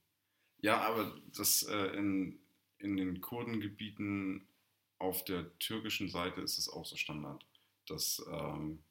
Ja, 0.61 0.81
aber 0.81 1.17
das 1.37 1.63
äh, 1.65 1.97
in, 1.97 2.41
in 2.79 2.97
den 2.97 3.21
Kurdengebieten 3.21 4.47
auf 4.99 5.25
der 5.25 5.59
türkischen 5.59 6.09
Seite 6.09 6.41
ist 6.41 6.59
es 6.59 6.69
auch 6.69 6.87
so 6.87 6.97
Standard, 6.97 7.45
dass 7.87 8.25
ähm, 8.31 8.83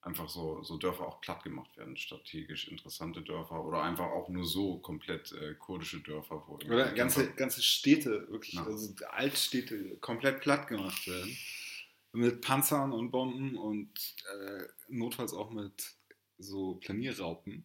einfach 0.00 0.28
so, 0.28 0.62
so 0.62 0.76
Dörfer 0.78 1.06
auch 1.06 1.20
platt 1.20 1.42
gemacht 1.42 1.76
werden, 1.76 1.96
strategisch 1.96 2.68
interessante 2.68 3.22
Dörfer 3.22 3.64
oder 3.64 3.82
einfach 3.82 4.06
auch 4.06 4.28
nur 4.28 4.46
so 4.46 4.78
komplett 4.78 5.32
äh, 5.32 5.54
kurdische 5.54 6.00
Dörfer. 6.00 6.44
Wo 6.46 6.54
oder 6.54 6.92
ganze, 6.92 7.32
ganze 7.34 7.62
Städte, 7.62 8.28
wirklich, 8.30 8.54
Ja. 8.54 8.64
also 8.64 8.94
Altstädte 9.10 9.96
komplett 9.98 10.40
platt 10.40 10.68
gemacht 10.68 11.06
werden. 11.06 11.36
Mit 12.12 12.40
Panzern 12.40 12.92
und 12.92 13.10
Bomben 13.10 13.56
und 13.56 14.16
äh, 14.32 14.64
notfalls 14.88 15.34
auch 15.34 15.50
mit 15.50 15.97
so 16.38 16.76
Planierraupen. 16.76 17.64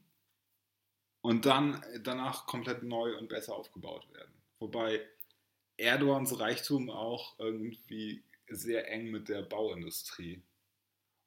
Und 1.21 1.45
dann 1.45 1.81
danach 2.01 2.45
komplett 2.47 2.83
neu 2.83 3.17
und 3.17 3.29
besser 3.29 3.55
aufgebaut 3.55 4.11
werden. 4.13 4.33
Wobei 4.59 5.07
Erdogans 5.77 6.37
Reichtum 6.39 6.89
auch 6.89 7.39
irgendwie 7.39 8.23
sehr 8.49 8.91
eng 8.91 9.09
mit 9.09 9.29
der 9.29 9.41
Bauindustrie 9.41 10.43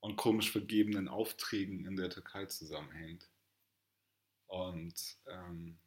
und 0.00 0.16
komisch 0.16 0.52
vergebenen 0.52 1.08
Aufträgen 1.08 1.86
in 1.86 1.96
der 1.96 2.10
Türkei 2.10 2.46
zusammenhängt. 2.46 3.28
Und 4.46 5.16
ähm, 5.26 5.78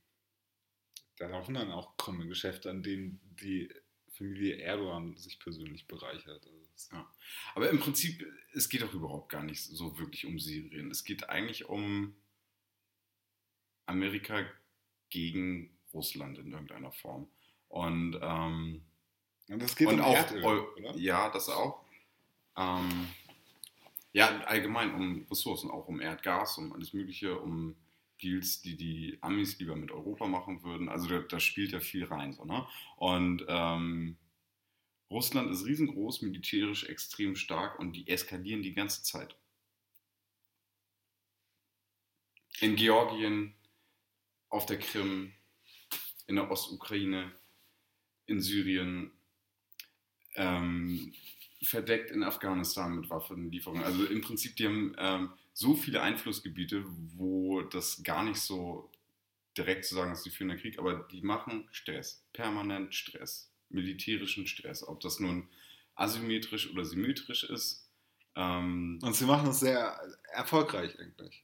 da 1.18 1.28
laufen 1.28 1.56
dann 1.56 1.72
auch 1.72 1.96
krumme 1.98 2.28
Geschäfte, 2.28 2.70
an 2.70 2.84
denen 2.84 3.20
die 3.40 3.74
Familie 4.10 4.58
Erdogan 4.58 5.16
sich 5.16 5.40
persönlich 5.40 5.88
bereichert. 5.88 6.46
Also 6.46 6.59
Ja. 6.92 7.06
Aber 7.56 7.70
im 7.70 7.80
Prinzip, 7.80 8.26
es 8.54 8.70
geht 8.70 8.82
doch 8.82 8.94
überhaupt 8.94 9.30
gar 9.30 9.44
nicht 9.44 9.64
so 9.64 9.98
wirklich 9.98 10.26
um 10.26 10.40
Syrien. 10.40 10.90
Es 10.92 11.04
geht 11.04 11.30
eigentlich 11.30 11.66
um 11.66 12.16
Amerika 13.86 14.46
gegen 15.10 15.70
Russland 15.94 16.38
in 16.38 16.52
irgendeiner 16.52 16.92
Form. 16.92 17.28
Und, 17.68 18.18
ähm, 18.22 18.82
Und 19.48 19.62
das 19.62 19.76
geht 19.76 19.88
und 19.88 19.96
um 19.96 20.02
auch, 20.02 20.16
Erdöl, 20.16 20.44
oder? 20.44 20.96
ja, 20.96 21.30
das 21.30 21.50
auch. 21.50 21.84
Ähm, 22.56 23.08
ja, 24.12 24.40
allgemein 24.42 24.94
um 24.94 25.26
Ressourcen, 25.30 25.70
auch 25.70 25.88
um 25.88 26.02
Erdgas, 26.02 26.58
um 26.58 26.74
alles 26.74 26.94
Mögliche, 26.94 27.40
um 27.40 27.76
Deals, 28.22 28.62
die 28.62 28.76
die 28.76 29.18
Amis 29.22 29.58
lieber 29.60 29.76
mit 29.76 29.92
Europa 29.92 30.28
machen 30.28 30.64
würden. 30.64 30.90
Also 30.90 31.08
da, 31.08 31.20
da 31.20 31.40
spielt 31.40 31.72
ja 31.72 31.80
viel 31.80 32.06
rein. 32.06 32.34
So, 32.34 32.46
ne? 32.46 32.68
Und 32.98 33.46
ähm, 33.48 34.18
Russland 35.10 35.52
ist 35.52 35.66
riesengroß, 35.66 36.22
militärisch 36.22 36.84
extrem 36.86 37.36
stark 37.36 37.80
und 37.80 37.94
die 37.94 38.08
eskalieren 38.08 38.62
die 38.62 38.74
ganze 38.74 39.04
Zeit. 39.04 39.36
In 42.62 42.76
Georgien, 42.76 43.56
auf 44.50 44.66
der 44.66 44.78
Krim, 44.78 45.34
in 46.28 46.36
der 46.36 46.52
Ostukraine, 46.52 47.32
in 48.26 48.42
Syrien, 48.42 49.12
ähm, 50.36 51.14
verdeckt 51.62 52.12
in 52.12 52.24
Afghanistan 52.24 52.96
mit 52.96 53.10
Waffenlieferungen. 53.10 53.84
Also 53.84 54.06
im 54.06 54.22
Prinzip, 54.22 54.56
die 54.56 54.66
haben 54.66 54.96
ähm, 54.98 55.34
so 55.54 55.76
viele 55.76 56.02
Einflussgebiete, 56.02 56.86
wo 57.16 57.62
das 57.62 58.04
gar 58.04 58.24
nicht 58.24 58.40
so 58.40 58.90
direkt 59.58 59.86
zu 59.86 59.96
sagen 59.96 60.12
ist, 60.12 60.24
die 60.26 60.30
führen 60.30 60.50
den 60.50 60.60
Krieg, 60.60 60.80
aber 60.80 61.08
die 61.12 61.22
machen 61.22 61.68
Stress, 61.72 62.26
permanent 62.32 62.96
Stress, 62.96 63.49
militärischen 63.70 64.48
Stress, 64.48 64.84
ob 64.88 65.00
das 65.02 65.20
nun 65.20 65.50
asymmetrisch 65.96 66.70
oder 66.72 66.86
symmetrisch 66.86 67.44
ist. 67.44 67.90
Ähm, 68.36 69.00
Und 69.02 69.16
sie 69.16 69.26
machen 69.26 69.50
es 69.50 69.60
sehr 69.60 70.00
erfolgreich 70.32 70.98
eigentlich. 71.00 71.44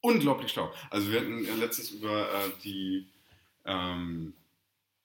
unglaublich 0.00 0.52
schlau. 0.52 0.72
Also 0.90 1.10
wir 1.12 1.20
hatten 1.20 1.44
letztens 1.60 1.90
über 1.90 2.32
äh, 2.32 2.50
die 2.64 3.08
ähm, 3.64 4.34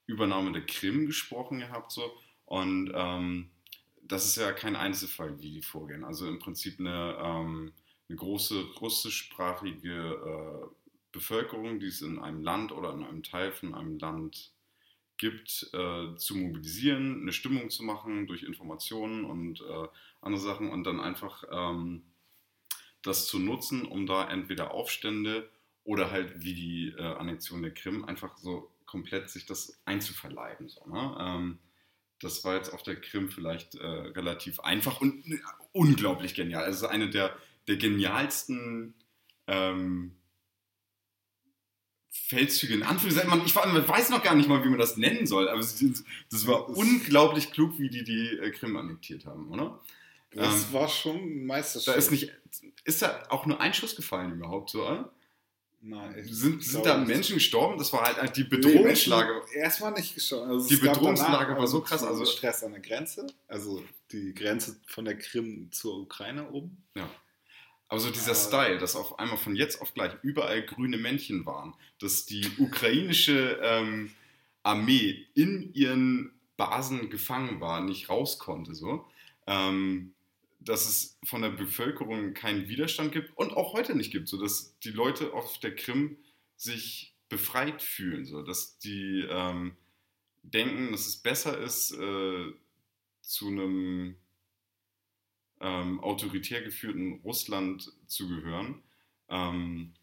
Übernahme 0.07 0.51
der 0.51 0.65
Krim 0.65 1.05
gesprochen 1.07 1.59
gehabt 1.59 1.91
so 1.91 2.11
und 2.45 2.91
ähm, 2.93 3.49
das 4.01 4.25
ist 4.25 4.35
ja 4.37 4.51
kein 4.51 4.75
Einzelfall, 4.75 5.39
wie 5.39 5.51
die 5.51 5.61
vorgehen. 5.61 6.03
Also 6.03 6.27
im 6.27 6.39
Prinzip 6.39 6.79
eine, 6.79 7.17
ähm, 7.21 7.73
eine 8.09 8.17
große 8.17 8.61
russischsprachige 8.81 9.91
äh, 10.63 10.67
Bevölkerung, 11.11 11.79
die 11.79 11.87
es 11.87 12.01
in 12.01 12.19
einem 12.19 12.41
Land 12.43 12.71
oder 12.71 12.93
in 12.93 13.03
einem 13.03 13.23
Teil 13.23 13.51
von 13.51 13.73
einem 13.75 13.97
Land 13.99 14.51
gibt, 15.17 15.69
äh, 15.73 16.15
zu 16.15 16.35
mobilisieren, 16.35 17.21
eine 17.21 17.31
Stimmung 17.31 17.69
zu 17.69 17.83
machen 17.83 18.27
durch 18.27 18.43
Informationen 18.43 19.25
und 19.25 19.61
äh, 19.61 19.87
andere 20.21 20.41
Sachen 20.41 20.69
und 20.69 20.83
dann 20.83 20.99
einfach 20.99 21.43
ähm, 21.51 22.03
das 23.01 23.27
zu 23.27 23.39
nutzen, 23.39 23.85
um 23.85 24.05
da 24.05 24.29
entweder 24.29 24.71
Aufstände 24.71 25.49
oder 25.83 26.11
halt 26.11 26.43
wie 26.43 26.53
die 26.53 26.93
äh, 26.97 27.01
Annexion 27.01 27.61
der 27.61 27.73
Krim 27.73 28.05
einfach 28.05 28.37
so 28.37 28.71
komplett 28.85 29.29
sich 29.29 29.45
das 29.45 29.81
einzuverleiben. 29.85 30.69
So, 30.69 30.85
ne? 30.87 31.17
ähm, 31.19 31.59
das 32.19 32.43
war 32.43 32.55
jetzt 32.55 32.73
auf 32.73 32.83
der 32.83 32.99
Krim 32.99 33.29
vielleicht 33.29 33.75
äh, 33.75 33.85
relativ 33.85 34.59
einfach 34.61 35.01
und 35.01 35.25
äh, 35.25 35.39
unglaublich 35.73 36.35
genial. 36.35 36.63
Also 36.63 36.87
eine 36.87 37.09
der, 37.09 37.35
der 37.67 37.77
genialsten 37.77 38.93
ähm, 39.47 40.15
Feldzüge 42.15 42.75
in 42.75 42.83
Anführungszeichen. 42.83 43.29
Man, 43.29 43.43
ich 43.45 43.55
man 43.55 43.87
weiß 43.87 44.09
noch 44.09 44.23
gar 44.23 44.35
nicht 44.35 44.47
mal, 44.47 44.63
wie 44.63 44.69
man 44.69 44.79
das 44.79 44.97
nennen 44.97 45.25
soll, 45.25 45.49
aber 45.49 45.59
das 45.59 46.47
war 46.47 46.69
unglaublich 46.69 47.51
klug, 47.51 47.79
wie 47.79 47.89
die 47.89 48.03
die 48.03 48.37
äh, 48.37 48.51
Krim 48.51 48.77
annektiert 48.77 49.25
haben, 49.25 49.49
oder? 49.51 49.79
Das 50.31 50.65
Ähm, 50.67 50.73
war 50.73 50.87
schon 50.87 51.17
ein 51.17 51.45
Meisterstück. 51.45 51.93
Da 51.93 51.97
ist 51.99 52.11
nicht, 52.11 52.31
ist 52.85 53.01
da 53.01 53.23
auch 53.29 53.45
nur 53.45 53.59
ein 53.59 53.73
Schuss 53.73 53.95
gefallen 53.95 54.31
überhaupt 54.33 54.69
so, 54.69 54.83
oder? 54.85 55.11
Nein, 55.85 56.15
Sind, 56.23 56.63
sind 56.63 56.85
da. 56.85 56.97
Menschen 56.97 57.33
gestorben? 57.35 57.77
Das 57.77 57.91
war 57.91 58.03
halt 58.03 58.17
halt 58.17 58.37
die 58.37 58.43
Nee, 58.43 58.47
Bedrohungslage. 58.49 59.33
Menschen 59.33 59.53
Erstmal 59.57 59.91
nicht 59.91 60.15
geschaut. 60.15 60.47
Also 60.47 60.69
Die 60.69 60.77
Bedrohungslage 60.77 61.57
war 61.57 61.67
so 61.67 61.81
krass, 61.81 62.03
also- 62.03 62.25
Stress 62.25 62.63
an 62.63 62.71
der 62.71 62.79
Grenze. 62.79 63.27
Also 63.49 63.83
die 64.11 64.33
Grenze 64.33 64.77
von 64.87 65.03
der 65.03 65.17
Krim 65.17 65.67
zur 65.71 65.99
Ukraine 65.99 66.49
oben. 66.51 66.77
Ja. 66.95 67.09
Aber 67.87 67.99
so 67.99 68.09
dieser 68.09 68.35
Style, 68.35 68.77
dass 68.77 68.95
auf 68.95 69.19
einmal 69.19 69.37
von 69.37 69.55
jetzt 69.55 69.81
auf 69.81 69.93
gleich 69.93 70.13
überall 70.23 70.63
grüne 70.63 70.97
Männchen 70.97 71.45
waren, 71.45 71.75
dass 71.99 72.25
die 72.25 72.45
ukrainische 72.57 73.59
ähm, 73.61 74.11
Armee 74.63 75.27
in 75.35 75.73
ihren 75.73 76.31
Basen 76.57 77.09
gefangen 77.09 77.59
war, 77.59 77.81
nicht 77.81 78.09
raus 78.09 78.39
konnte, 78.39 78.73
so. 78.73 79.05
Ähm, 79.45 80.13
dass 80.59 80.87
es 80.87 81.19
von 81.25 81.41
der 81.41 81.49
Bevölkerung 81.49 82.33
keinen 82.33 82.69
Widerstand 82.69 83.11
gibt 83.11 83.35
und 83.37 83.51
auch 83.51 83.73
heute 83.73 83.95
nicht 83.95 84.11
gibt, 84.11 84.29
so 84.29 84.39
dass 84.39 84.77
die 84.79 84.91
Leute 84.91 85.33
auf 85.33 85.57
der 85.59 85.75
Krim 85.75 86.17
sich 86.55 87.13
befreit 87.27 87.81
fühlen, 87.81 88.25
so 88.25 88.41
dass 88.41 88.77
die 88.79 89.25
ähm, 89.29 89.75
denken, 90.43 90.91
dass 90.91 91.07
es 91.07 91.17
besser 91.17 91.57
ist, 91.59 91.91
äh, 91.91 92.45
zu 93.21 93.47
einem 93.47 94.15
ähm, 95.63 95.99
autoritär 96.01 96.61
geführten 96.63 97.21
Russland 97.23 97.91
zu 98.07 98.27
gehören 98.29 98.83
ähm, 99.29 99.93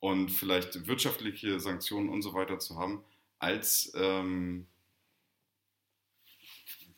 und 0.00 0.30
vielleicht 0.30 0.86
wirtschaftliche 0.88 1.60
Sanktionen 1.60 2.08
und 2.10 2.22
so 2.22 2.34
weiter 2.34 2.58
zu 2.58 2.76
haben, 2.78 3.04
als 3.38 3.92
ähm, 3.94 4.66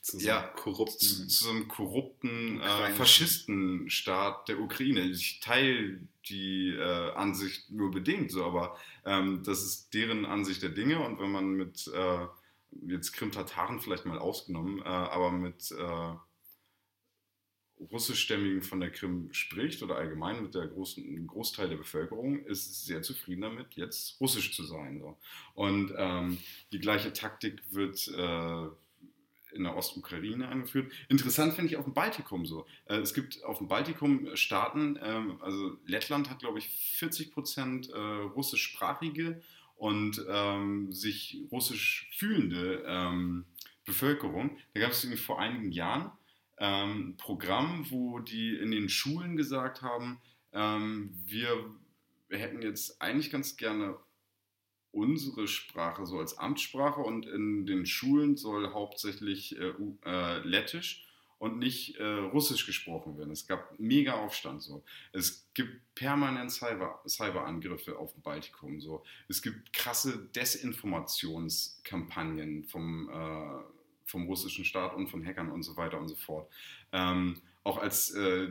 Zu 0.00 0.18
so 0.18 0.26
Ja, 0.26 0.40
einem 0.40 0.56
korrupten. 0.56 0.98
zu, 0.98 1.26
zu 1.28 1.50
einem 1.50 1.68
korrupten 1.68 2.60
äh. 2.60 2.90
Faschistenstaat 2.90 4.48
der 4.48 4.60
Ukraine. 4.60 5.02
Ich 5.02 5.40
teile 5.40 6.00
die 6.28 6.70
äh, 6.70 7.12
Ansicht 7.14 7.70
nur 7.70 7.90
bedingt 7.92 8.30
so, 8.32 8.44
aber 8.44 8.76
ähm, 9.04 9.42
das 9.44 9.62
ist 9.62 9.94
deren 9.94 10.24
Ansicht 10.26 10.62
der 10.62 10.70
Dinge 10.70 11.00
und 11.06 11.20
wenn 11.20 11.30
man 11.30 11.50
mit 11.52 11.88
äh, 11.94 12.26
jetzt 12.88 13.12
Krim-Tataren 13.12 13.80
vielleicht 13.80 14.06
mal 14.06 14.18
ausgenommen, 14.18 14.80
äh, 14.80 14.84
aber 14.88 15.30
mit 15.32 15.70
äh, 15.72 16.14
russischstämmigen 17.90 18.62
von 18.62 18.80
der 18.80 18.90
Krim 18.90 19.28
spricht 19.32 19.82
oder 19.82 19.96
allgemein 19.96 20.42
mit 20.42 20.54
der 20.54 20.66
großen 20.66 21.26
Großteil 21.26 21.68
der 21.68 21.76
Bevölkerung, 21.76 22.44
ist 22.44 22.86
sehr 22.86 23.02
zufrieden 23.02 23.42
damit, 23.42 23.74
jetzt 23.74 24.20
russisch 24.20 24.54
zu 24.54 24.64
sein. 24.64 25.00
So. 25.00 25.16
Und 25.54 25.92
ähm, 25.96 26.38
die 26.72 26.78
gleiche 26.78 27.12
Taktik 27.12 27.62
wird 27.70 28.08
äh, 28.08 28.66
in 29.54 29.64
der 29.64 29.76
Ostukraine 29.76 30.48
angeführt. 30.48 30.92
Interessant 31.08 31.54
finde 31.54 31.70
ich 31.70 31.76
auf 31.76 31.84
dem 31.84 31.94
Baltikum 31.94 32.46
so. 32.46 32.66
Äh, 32.86 32.96
es 32.96 33.14
gibt 33.14 33.42
auf 33.44 33.58
dem 33.58 33.68
Baltikum 33.68 34.34
Staaten, 34.34 34.98
ähm, 35.02 35.38
also 35.40 35.76
Lettland 35.86 36.30
hat, 36.30 36.40
glaube 36.40 36.58
ich, 36.58 36.68
40 36.68 37.32
Prozent 37.32 37.90
äh, 37.90 37.98
russischsprachige 37.98 39.42
und 39.76 40.24
ähm, 40.28 40.92
sich 40.92 41.42
russisch 41.50 42.10
fühlende 42.16 42.84
ähm, 42.86 43.44
Bevölkerung. 43.84 44.58
Da 44.74 44.80
gab 44.80 44.92
es 44.92 45.06
vor 45.20 45.40
einigen 45.40 45.72
Jahren 45.72 46.12
ähm, 46.62 47.16
Programm, 47.18 47.90
wo 47.90 48.20
die 48.20 48.56
in 48.56 48.70
den 48.70 48.88
Schulen 48.88 49.36
gesagt 49.36 49.82
haben, 49.82 50.22
ähm, 50.52 51.12
wir 51.26 51.74
hätten 52.30 52.62
jetzt 52.62 53.02
eigentlich 53.02 53.32
ganz 53.32 53.56
gerne 53.56 53.96
unsere 54.92 55.48
Sprache 55.48 56.06
so 56.06 56.20
als 56.20 56.38
Amtssprache 56.38 57.00
und 57.00 57.26
in 57.26 57.66
den 57.66 57.84
Schulen 57.84 58.36
soll 58.36 58.72
hauptsächlich 58.72 59.58
äh, 59.58 59.72
äh, 60.04 60.38
Lettisch 60.46 61.08
und 61.38 61.58
nicht 61.58 61.96
äh, 61.96 62.04
Russisch 62.04 62.64
gesprochen 62.64 63.18
werden. 63.18 63.32
Es 63.32 63.48
gab 63.48 63.76
mega 63.80 64.12
Aufstand 64.12 64.62
so. 64.62 64.84
Es 65.12 65.48
gibt 65.54 65.96
permanent 65.96 66.52
Cyber, 66.52 67.02
Cyberangriffe 67.08 67.98
auf 67.98 68.12
dem 68.12 68.22
Baltikum 68.22 68.80
so. 68.80 69.02
Es 69.28 69.42
gibt 69.42 69.72
krasse 69.72 70.28
Desinformationskampagnen 70.36 72.62
vom, 72.62 73.08
äh, 73.08 73.64
vom 74.12 74.26
russischen 74.26 74.64
Staat 74.64 74.94
und 74.94 75.08
von 75.08 75.24
Hackern 75.26 75.50
und 75.50 75.64
so 75.64 75.76
weiter 75.76 75.98
und 75.98 76.06
so 76.06 76.14
fort. 76.14 76.48
Ähm, 76.92 77.40
auch 77.64 77.78
als 77.78 78.10
äh, 78.10 78.48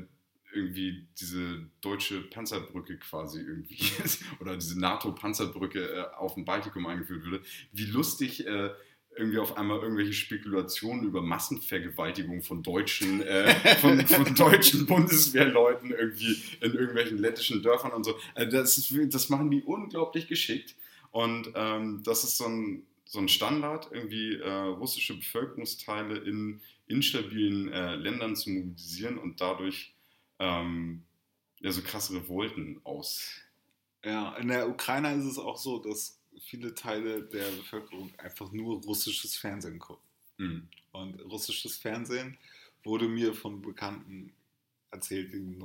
irgendwie 0.53 1.07
diese 1.19 1.69
deutsche 1.79 2.21
Panzerbrücke 2.21 2.97
quasi 2.97 3.39
irgendwie 3.39 3.79
oder 4.41 4.57
diese 4.57 4.79
NATO-Panzerbrücke 4.79 5.79
äh, 5.79 6.15
auf 6.17 6.33
dem 6.33 6.43
Baltikum 6.43 6.85
eingeführt 6.87 7.23
würde, 7.23 7.41
wie 7.71 7.85
lustig 7.85 8.45
äh, 8.45 8.71
irgendwie 9.15 9.39
auf 9.39 9.57
einmal 9.57 9.79
irgendwelche 9.79 10.13
Spekulationen 10.13 11.03
über 11.03 11.21
Massenvergewaltigung 11.21 12.41
von 12.41 12.63
deutschen, 12.63 13.21
äh, 13.21 13.53
von, 13.75 14.05
von, 14.07 14.35
deutschen 14.35 14.85
Bundeswehrleuten 14.85 15.91
irgendwie 15.91 16.41
in 16.61 16.73
irgendwelchen 16.73 17.17
lettischen 17.17 17.61
Dörfern 17.61 17.91
und 17.91 18.05
so. 18.05 18.15
Also 18.35 18.57
das, 18.57 18.93
das 19.09 19.29
machen 19.29 19.51
die 19.51 19.63
unglaublich 19.63 20.27
geschickt. 20.27 20.75
Und 21.11 21.51
ähm, 21.55 22.01
das 22.05 22.23
ist 22.23 22.37
so 22.37 22.45
ein, 22.45 22.83
so 23.11 23.19
ein 23.19 23.27
Standard, 23.27 23.89
irgendwie 23.91 24.37
äh, 24.37 24.49
russische 24.49 25.17
Bevölkerungsteile 25.17 26.19
in 26.19 26.61
instabilen 26.87 27.67
äh, 27.67 27.95
Ländern 27.95 28.37
zu 28.37 28.49
mobilisieren 28.49 29.17
und 29.17 29.41
dadurch 29.41 29.93
ähm, 30.39 31.03
ja, 31.59 31.73
so 31.73 31.81
krasse 31.81 32.15
Revolten 32.15 32.79
aus. 32.85 33.33
Ja, 34.05 34.33
in 34.37 34.47
der 34.47 34.69
Ukraine 34.69 35.13
ist 35.15 35.25
es 35.25 35.37
auch 35.37 35.57
so, 35.57 35.79
dass 35.79 36.21
viele 36.39 36.73
Teile 36.73 37.23
der 37.23 37.51
Bevölkerung 37.51 38.13
einfach 38.17 38.49
nur 38.53 38.81
russisches 38.81 39.35
Fernsehen 39.35 39.77
gucken. 39.77 40.07
Mhm. 40.37 40.69
Und 40.93 41.19
russisches 41.19 41.75
Fernsehen 41.75 42.37
wurde 42.85 43.09
mir 43.09 43.33
von 43.33 43.61
Bekannten 43.61 44.31
erzählt, 44.89 45.33
die 45.33 45.59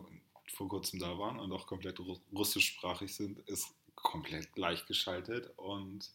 vor 0.53 0.68
kurzem 0.68 0.99
da 0.99 1.16
waren 1.16 1.38
und 1.38 1.53
auch 1.53 1.68
komplett 1.68 2.01
russischsprachig 2.32 3.14
sind, 3.14 3.38
ist 3.49 3.72
komplett 3.94 4.53
gleichgeschaltet 4.53 5.53
und 5.57 6.11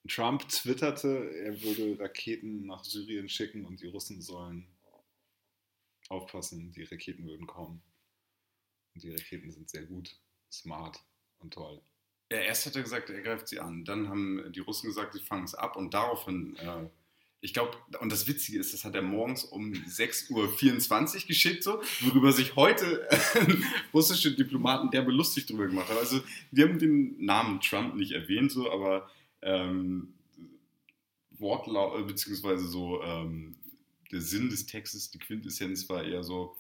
Trump 0.10 0.48
twitterte, 0.50 1.32
er 1.44 1.62
würde 1.62 2.00
Raketen 2.00 2.66
nach 2.66 2.84
Syrien 2.84 3.30
schicken 3.30 3.66
und 3.66 3.82
die 3.82 3.88
Russen 3.88 4.22
sollen 4.22 4.68
aufpassen, 6.10 6.72
die 6.72 6.84
Raketen 6.84 7.26
würden 7.26 7.48
kommen. 7.48 7.82
Und 8.94 9.04
die 9.04 9.12
Raketen 9.12 9.52
sind 9.52 9.70
sehr 9.70 9.86
gut, 9.86 10.18
smart 10.52 11.00
und 11.38 11.54
toll. 11.54 11.82
Ja, 12.32 12.40
erst 12.40 12.66
hat 12.66 12.76
er 12.76 12.84
gesagt, 12.84 13.10
er 13.10 13.22
greift 13.22 13.48
sie 13.48 13.60
an. 13.60 13.86
Dann 13.86 14.10
haben 14.10 14.52
die 14.52 14.60
Russen 14.60 14.88
gesagt, 14.88 15.14
sie 15.14 15.22
fangen 15.22 15.46
es 15.46 15.56
ab 15.56 15.76
und 15.76 15.94
daraufhin 15.94 16.56
äh, 16.58 16.90
ich 17.42 17.54
glaube, 17.54 17.72
und 18.02 18.12
das 18.12 18.28
Witzige 18.28 18.60
ist, 18.60 18.74
das 18.74 18.84
hat 18.84 18.96
er 18.96 19.02
morgens 19.02 19.46
um 19.46 19.72
6.24 19.72 21.16
Uhr 21.22 21.28
geschickt, 21.28 21.64
so, 21.64 21.82
worüber 22.02 22.34
sich 22.34 22.56
heute 22.56 23.08
russische 23.94 24.36
Diplomaten 24.36 24.92
der 24.92 25.04
belustigt 25.04 25.50
drüber 25.50 25.68
gemacht 25.68 25.90
haben. 25.90 26.00
Also, 26.00 26.20
die 26.52 26.64
haben 26.64 26.80
den 26.80 27.24
Namen 27.24 27.62
Trump 27.62 27.96
nicht 27.96 28.12
erwähnt, 28.12 28.52
so, 28.52 28.70
aber 28.70 29.10
ähm, 29.42 30.14
Wortlaut, 31.32 32.00
äh, 32.00 32.04
beziehungsweise 32.04 32.68
so 32.68 33.02
ähm, 33.04 33.56
der 34.12 34.22
Sinn 34.22 34.50
des 34.50 34.66
Textes, 34.66 35.12
die 35.12 35.20
Quintessenz 35.20 35.88
war 35.90 36.04
eher 36.04 36.24
so, 36.24 36.56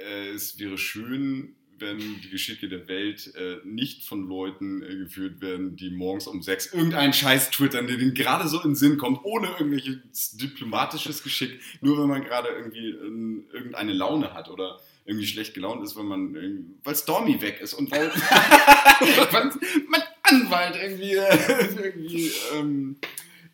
äh, 0.00 0.30
es 0.30 0.58
wäre 0.58 0.78
schön, 0.78 1.56
wenn 1.78 1.98
die 1.98 2.30
Geschicke 2.30 2.68
der 2.68 2.88
Welt 2.88 3.34
äh, 3.36 3.58
nicht 3.64 4.04
von 4.04 4.26
Leuten 4.26 4.82
äh, 4.82 4.96
geführt 4.96 5.40
werden, 5.40 5.76
die 5.76 5.90
morgens 5.90 6.26
um 6.26 6.42
sechs 6.42 6.72
irgendeinen 6.72 7.12
Scheiß 7.12 7.50
twittern, 7.50 7.86
der 7.86 7.98
denen 7.98 8.14
gerade 8.14 8.48
so 8.48 8.56
in 8.58 8.70
den 8.70 8.76
Sinn 8.76 8.96
kommt, 8.96 9.20
ohne 9.24 9.48
irgendwelches 9.48 10.36
diplomatisches 10.36 11.22
Geschick, 11.22 11.60
nur 11.82 12.00
wenn 12.00 12.08
man 12.08 12.24
gerade 12.24 12.48
irgendwie 12.48 12.90
äh, 12.90 13.54
irgendeine 13.54 13.92
Laune 13.92 14.32
hat 14.32 14.48
oder 14.48 14.80
irgendwie 15.04 15.26
schlecht 15.26 15.54
gelaunt 15.54 15.84
ist, 15.84 15.96
wenn 15.96 16.06
man, 16.06 16.78
weil 16.82 16.96
Stormy 16.96 17.40
weg 17.40 17.60
ist 17.60 17.74
und 17.74 17.90
weil, 17.90 18.08
mein 19.88 20.02
Anwalt 20.26 20.76
irgendwie, 20.76 21.14
äh, 21.14 21.76
irgendwie 21.82 22.32
ähm, 22.54 22.98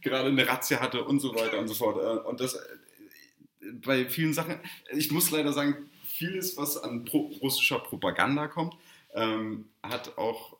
gerade 0.00 0.28
eine 0.28 0.46
Razzia 0.46 0.80
hatte 0.80 1.04
und 1.04 1.20
so 1.20 1.34
weiter 1.34 1.58
und 1.58 1.68
so 1.68 1.74
fort. 1.74 1.96
Äh, 2.02 2.28
und 2.28 2.40
das 2.40 2.54
äh, 2.54 3.72
bei 3.72 4.06
vielen 4.08 4.34
Sachen, 4.34 4.58
ich 4.90 5.10
muss 5.10 5.30
leider 5.30 5.52
sagen, 5.52 5.90
vieles, 6.04 6.56
was 6.56 6.76
an 6.76 7.04
pro 7.04 7.32
russischer 7.40 7.78
Propaganda 7.78 8.48
kommt, 8.48 8.74
ähm, 9.14 9.68
hat 9.82 10.18
auch 10.18 10.56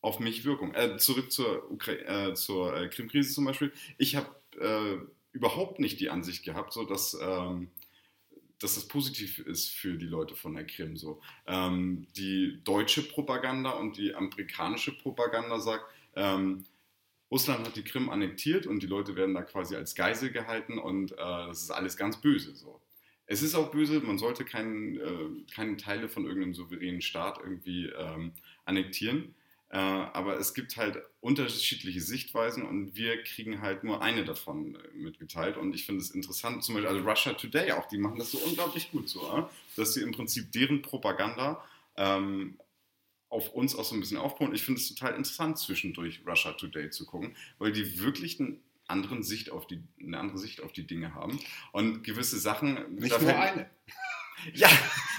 auf 0.00 0.18
mich 0.18 0.44
Wirkung. 0.44 0.74
Äh, 0.74 0.96
zurück 0.98 1.30
zur, 1.30 1.68
äh, 1.88 2.34
zur 2.34 2.88
Krim-Krise 2.88 3.32
zum 3.32 3.44
Beispiel. 3.44 3.72
Ich 3.98 4.16
habe 4.16 4.28
überhaupt 5.32 5.78
nicht 5.78 5.98
die 5.98 6.10
Ansicht 6.10 6.44
gehabt, 6.44 6.74
so 6.74 6.84
dass, 6.84 7.16
ähm, 7.18 7.70
dass 8.62 8.76
das 8.76 8.86
positiv 8.86 9.38
ist 9.40 9.70
für 9.70 9.94
die 9.94 10.06
Leute 10.06 10.34
von 10.36 10.54
der 10.54 10.66
Krim. 10.66 10.96
So. 10.96 11.20
Ähm, 11.46 12.06
die 12.16 12.60
deutsche 12.64 13.02
Propaganda 13.02 13.70
und 13.70 13.96
die 13.96 14.14
amerikanische 14.14 14.92
Propaganda 14.92 15.58
sagt, 15.58 15.84
ähm, 16.16 16.64
Russland 17.30 17.66
hat 17.66 17.76
die 17.76 17.82
Krim 17.82 18.10
annektiert 18.10 18.66
und 18.66 18.82
die 18.82 18.86
Leute 18.86 19.16
werden 19.16 19.34
da 19.34 19.42
quasi 19.42 19.74
als 19.74 19.94
Geisel 19.94 20.30
gehalten 20.30 20.78
und 20.78 21.12
äh, 21.12 21.16
das 21.16 21.62
ist 21.62 21.70
alles 21.70 21.96
ganz 21.96 22.20
böse. 22.20 22.54
So. 22.54 22.80
Es 23.26 23.42
ist 23.42 23.54
auch 23.54 23.70
böse, 23.70 24.00
man 24.00 24.18
sollte 24.18 24.44
kein, 24.44 24.96
äh, 24.96 25.52
keine 25.54 25.78
Teile 25.78 26.08
von 26.08 26.26
irgendeinem 26.26 26.54
souveränen 26.54 27.00
Staat 27.00 27.38
irgendwie 27.42 27.86
ähm, 27.86 28.32
annektieren. 28.66 29.34
Äh, 29.72 29.78
aber 29.78 30.38
es 30.38 30.52
gibt 30.52 30.76
halt 30.76 31.02
unterschiedliche 31.20 32.02
Sichtweisen 32.02 32.62
und 32.62 32.94
wir 32.94 33.22
kriegen 33.22 33.62
halt 33.62 33.84
nur 33.84 34.02
eine 34.02 34.22
davon 34.22 34.74
äh, 34.74 34.78
mitgeteilt. 34.94 35.56
Und 35.56 35.74
ich 35.74 35.86
finde 35.86 36.02
es 36.02 36.10
interessant, 36.10 36.62
zum 36.62 36.74
Beispiel, 36.74 36.90
also 36.90 37.08
Russia 37.08 37.32
Today 37.32 37.72
auch, 37.72 37.88
die 37.88 37.96
machen 37.96 38.18
das 38.18 38.32
so 38.32 38.38
unglaublich 38.38 38.90
gut 38.90 39.08
so, 39.08 39.20
äh? 39.34 39.44
dass 39.76 39.94
sie 39.94 40.02
im 40.02 40.12
Prinzip 40.12 40.52
deren 40.52 40.82
Propaganda 40.82 41.64
ähm, 41.96 42.58
auf 43.30 43.54
uns 43.54 43.74
auch 43.74 43.84
so 43.84 43.94
ein 43.94 44.00
bisschen 44.00 44.18
aufbauen. 44.18 44.54
Ich 44.54 44.62
finde 44.62 44.78
es 44.78 44.88
total 44.94 45.14
interessant, 45.14 45.58
zwischendurch 45.58 46.20
Russia 46.26 46.52
Today 46.52 46.90
zu 46.90 47.06
gucken, 47.06 47.34
weil 47.58 47.72
die 47.72 47.98
wirklich 47.98 48.38
einen 48.40 48.60
anderen 48.88 49.22
Sicht 49.22 49.48
auf 49.48 49.66
die, 49.66 49.80
eine 49.98 50.18
andere 50.18 50.36
Sicht 50.36 50.60
auf 50.60 50.72
die 50.72 50.86
Dinge 50.86 51.14
haben. 51.14 51.40
Und 51.72 52.04
gewisse 52.04 52.38
Sachen. 52.38 52.96
Nicht 52.96 53.18
nur 53.18 53.34
eine. 53.34 53.70
ja. 54.52 54.68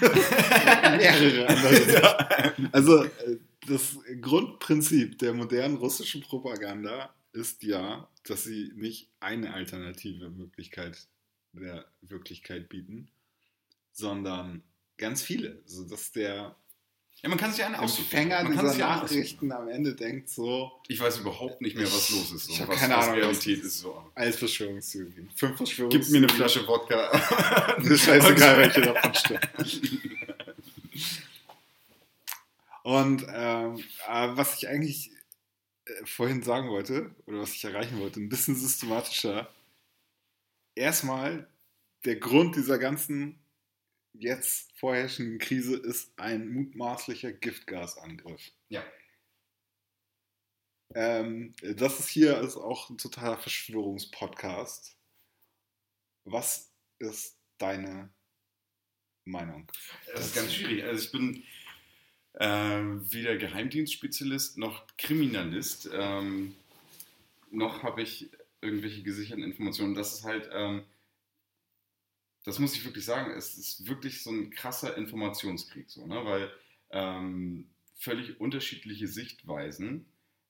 Mehrere 0.00 1.48
andere. 1.48 1.74
Ja. 1.92 2.68
Also 2.70 3.04
das 3.66 3.98
Grundprinzip 4.20 5.18
der 5.18 5.34
modernen 5.34 5.76
russischen 5.76 6.22
Propaganda 6.22 7.14
ist 7.32 7.62
ja, 7.62 8.08
dass 8.24 8.44
sie 8.44 8.72
nicht 8.74 9.10
eine 9.20 9.54
alternative 9.54 10.30
Möglichkeit 10.30 11.08
der 11.52 11.86
Wirklichkeit 12.00 12.68
bieten, 12.68 13.08
sondern 13.92 14.62
ganz 14.96 15.22
viele. 15.22 15.62
Also 15.64 15.84
dass 15.84 16.12
der 16.12 16.56
ja, 17.22 17.30
man 17.30 17.38
kann 17.38 17.52
sich 17.52 17.64
eine 17.64 17.78
Empfänger 17.78 18.44
dieser 18.44 18.74
Nachrichten 18.76 19.50
am 19.50 19.68
Ende 19.68 19.94
denkt 19.94 20.28
so. 20.28 20.70
Ich 20.88 21.00
weiß 21.00 21.20
überhaupt 21.20 21.62
nicht 21.62 21.74
mehr, 21.74 21.86
was 21.86 22.10
los 22.10 22.32
ist. 22.32 22.46
So. 22.46 22.52
Ich 22.52 22.60
habe 22.60 22.74
keine 22.74 22.96
Ahnung, 22.96 23.12
was 23.12 23.16
Realität 23.16 23.64
ist. 23.64 23.78
So. 23.78 24.10
Alles 24.14 24.36
Verschwörungstheorien. 24.36 25.30
Fünf 25.34 25.56
Verschwörungstheorien. 25.56 26.02
Gib 26.02 26.10
mir 26.10 26.18
eine 26.18 26.28
Flasche 26.28 26.66
Wodka. 26.66 27.78
Mir 27.78 27.96
scheißegal, 27.98 28.58
welche 28.58 28.80
davon 28.82 29.14
stimmt. 29.14 29.48
Und 32.84 33.26
ähm, 33.30 33.82
was 34.06 34.58
ich 34.58 34.68
eigentlich 34.68 35.10
äh, 35.86 36.04
vorhin 36.04 36.42
sagen 36.42 36.68
wollte, 36.68 37.14
oder 37.24 37.40
was 37.40 37.54
ich 37.54 37.64
erreichen 37.64 37.98
wollte, 37.98 38.20
ein 38.20 38.28
bisschen 38.28 38.54
systematischer. 38.56 39.50
Erstmal 40.74 41.48
der 42.04 42.16
Grund 42.16 42.56
dieser 42.56 42.78
ganzen 42.78 43.42
jetzt 44.12 44.70
vorherrschenden 44.78 45.38
Krise 45.38 45.76
ist 45.76 46.12
ein 46.18 46.48
mutmaßlicher 46.48 47.32
Giftgasangriff. 47.32 48.52
Ja. 48.68 48.84
Ähm, 50.94 51.54
das 51.62 52.00
ist 52.00 52.08
hier 52.08 52.38
ist 52.42 52.56
auch 52.56 52.90
ein 52.90 52.98
totaler 52.98 53.38
Verschwörungspodcast. 53.38 54.94
Was 56.24 56.70
ist 56.98 57.38
deine 57.56 58.12
Meinung? 59.24 59.72
Das 60.12 60.26
ist 60.26 60.34
ganz 60.34 60.52
schwierig. 60.52 60.84
Also 60.84 61.02
ich 61.02 61.12
bin 61.12 61.44
äh, 62.34 62.46
weder 62.46 63.36
Geheimdienstspezialist 63.36 64.58
noch 64.58 64.86
Kriminalist. 64.96 65.88
Ähm, 65.92 66.54
noch 67.50 67.82
habe 67.82 68.02
ich 68.02 68.30
irgendwelche 68.60 69.02
gesicherten 69.02 69.44
Informationen. 69.44 69.94
Das 69.94 70.12
ist 70.14 70.24
halt, 70.24 70.48
ähm, 70.52 70.82
das 72.44 72.58
muss 72.58 72.74
ich 72.74 72.84
wirklich 72.84 73.04
sagen, 73.04 73.32
es 73.32 73.56
ist 73.56 73.86
wirklich 73.86 74.22
so 74.22 74.30
ein 74.30 74.50
krasser 74.50 74.96
Informationskrieg, 74.96 75.88
so, 75.88 76.06
ne? 76.06 76.24
weil 76.24 76.50
ähm, 76.90 77.70
völlig 77.94 78.40
unterschiedliche 78.40 79.06
Sichtweisen 79.06 80.06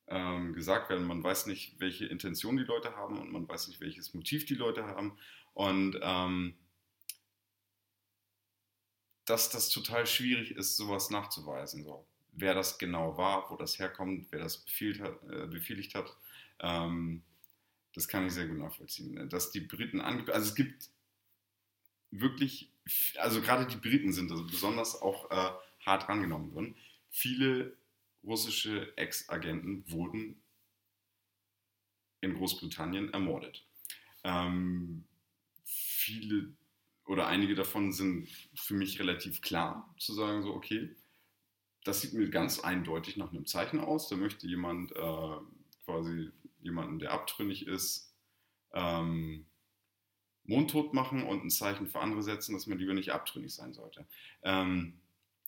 ähm, 0.08 0.54
gesagt 0.54 0.90
werden. 0.90 1.06
Man 1.06 1.22
weiß 1.22 1.46
nicht, 1.46 1.80
welche 1.80 2.06
Intention 2.06 2.56
die 2.56 2.64
Leute 2.64 2.96
haben 2.96 3.18
und 3.18 3.32
man 3.32 3.48
weiß 3.48 3.68
nicht, 3.68 3.80
welches 3.80 4.14
Motiv 4.14 4.46
die 4.46 4.54
Leute 4.54 4.86
haben. 4.86 5.16
Und 5.52 5.98
ähm, 6.02 6.54
dass 9.24 9.50
das 9.50 9.68
total 9.70 10.06
schwierig 10.06 10.52
ist, 10.52 10.76
sowas 10.76 11.10
nachzuweisen. 11.10 11.84
So. 11.84 12.06
Wer 12.32 12.54
das 12.54 12.78
genau 12.78 13.16
war, 13.16 13.50
wo 13.50 13.56
das 13.56 13.78
herkommt, 13.78 14.26
wer 14.30 14.40
das 14.40 14.58
befiehlt 14.58 15.00
hat, 15.00 15.22
äh, 15.30 15.46
befehligt 15.46 15.94
hat, 15.94 16.16
ähm, 16.60 17.22
das 17.94 18.08
kann 18.08 18.26
ich 18.26 18.32
sehr 18.32 18.48
gut 18.48 18.58
nachvollziehen. 18.58 19.28
Dass 19.28 19.50
die 19.50 19.60
Briten 19.60 20.00
ange 20.00 20.32
also 20.32 20.48
es 20.48 20.54
gibt 20.54 20.90
wirklich, 22.10 22.70
also 23.16 23.40
gerade 23.40 23.66
die 23.66 23.76
Briten 23.76 24.12
sind 24.12 24.30
also 24.30 24.44
besonders 24.46 25.00
auch 25.00 25.30
äh, 25.30 25.52
hart 25.86 26.08
rangenommen 26.08 26.52
worden. 26.54 26.76
Viele 27.10 27.76
russische 28.24 28.96
Ex-Agenten 28.96 29.84
wurden 29.90 30.40
in 32.20 32.34
Großbritannien 32.34 33.12
ermordet. 33.12 33.64
Ähm, 34.24 35.04
viele 35.64 36.52
oder 37.06 37.26
einige 37.26 37.54
davon 37.54 37.92
sind 37.92 38.28
für 38.54 38.74
mich 38.74 38.98
relativ 38.98 39.42
klar, 39.42 39.94
zu 39.98 40.14
sagen 40.14 40.42
so, 40.42 40.54
okay, 40.54 40.94
das 41.84 42.00
sieht 42.00 42.14
mir 42.14 42.30
ganz 42.30 42.60
eindeutig 42.60 43.16
nach 43.16 43.30
einem 43.30 43.46
Zeichen 43.46 43.78
aus. 43.78 44.08
Da 44.08 44.16
möchte 44.16 44.46
jemand 44.46 44.92
äh, 44.92 45.36
quasi 45.84 46.30
jemanden, 46.62 46.98
der 46.98 47.12
abtrünnig 47.12 47.66
ist, 47.66 48.14
ähm, 48.72 49.44
mundtot 50.44 50.94
machen 50.94 51.22
und 51.22 51.44
ein 51.44 51.50
Zeichen 51.50 51.86
für 51.86 52.00
andere 52.00 52.22
setzen, 52.22 52.54
dass 52.54 52.66
man 52.66 52.78
lieber 52.78 52.94
nicht 52.94 53.12
abtrünnig 53.12 53.54
sein 53.54 53.74
sollte. 53.74 54.06
Ähm, 54.42 54.94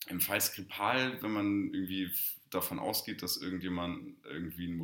Im 0.08 0.20
Fall 0.20 0.40
Skripal, 0.40 1.22
wenn 1.22 1.32
man 1.32 1.74
irgendwie 1.74 2.10
davon 2.50 2.78
ausgeht, 2.78 3.22
dass 3.22 3.38
irgendjemand 3.38 4.16
irgendwie 4.24 4.68
ein 4.68 4.76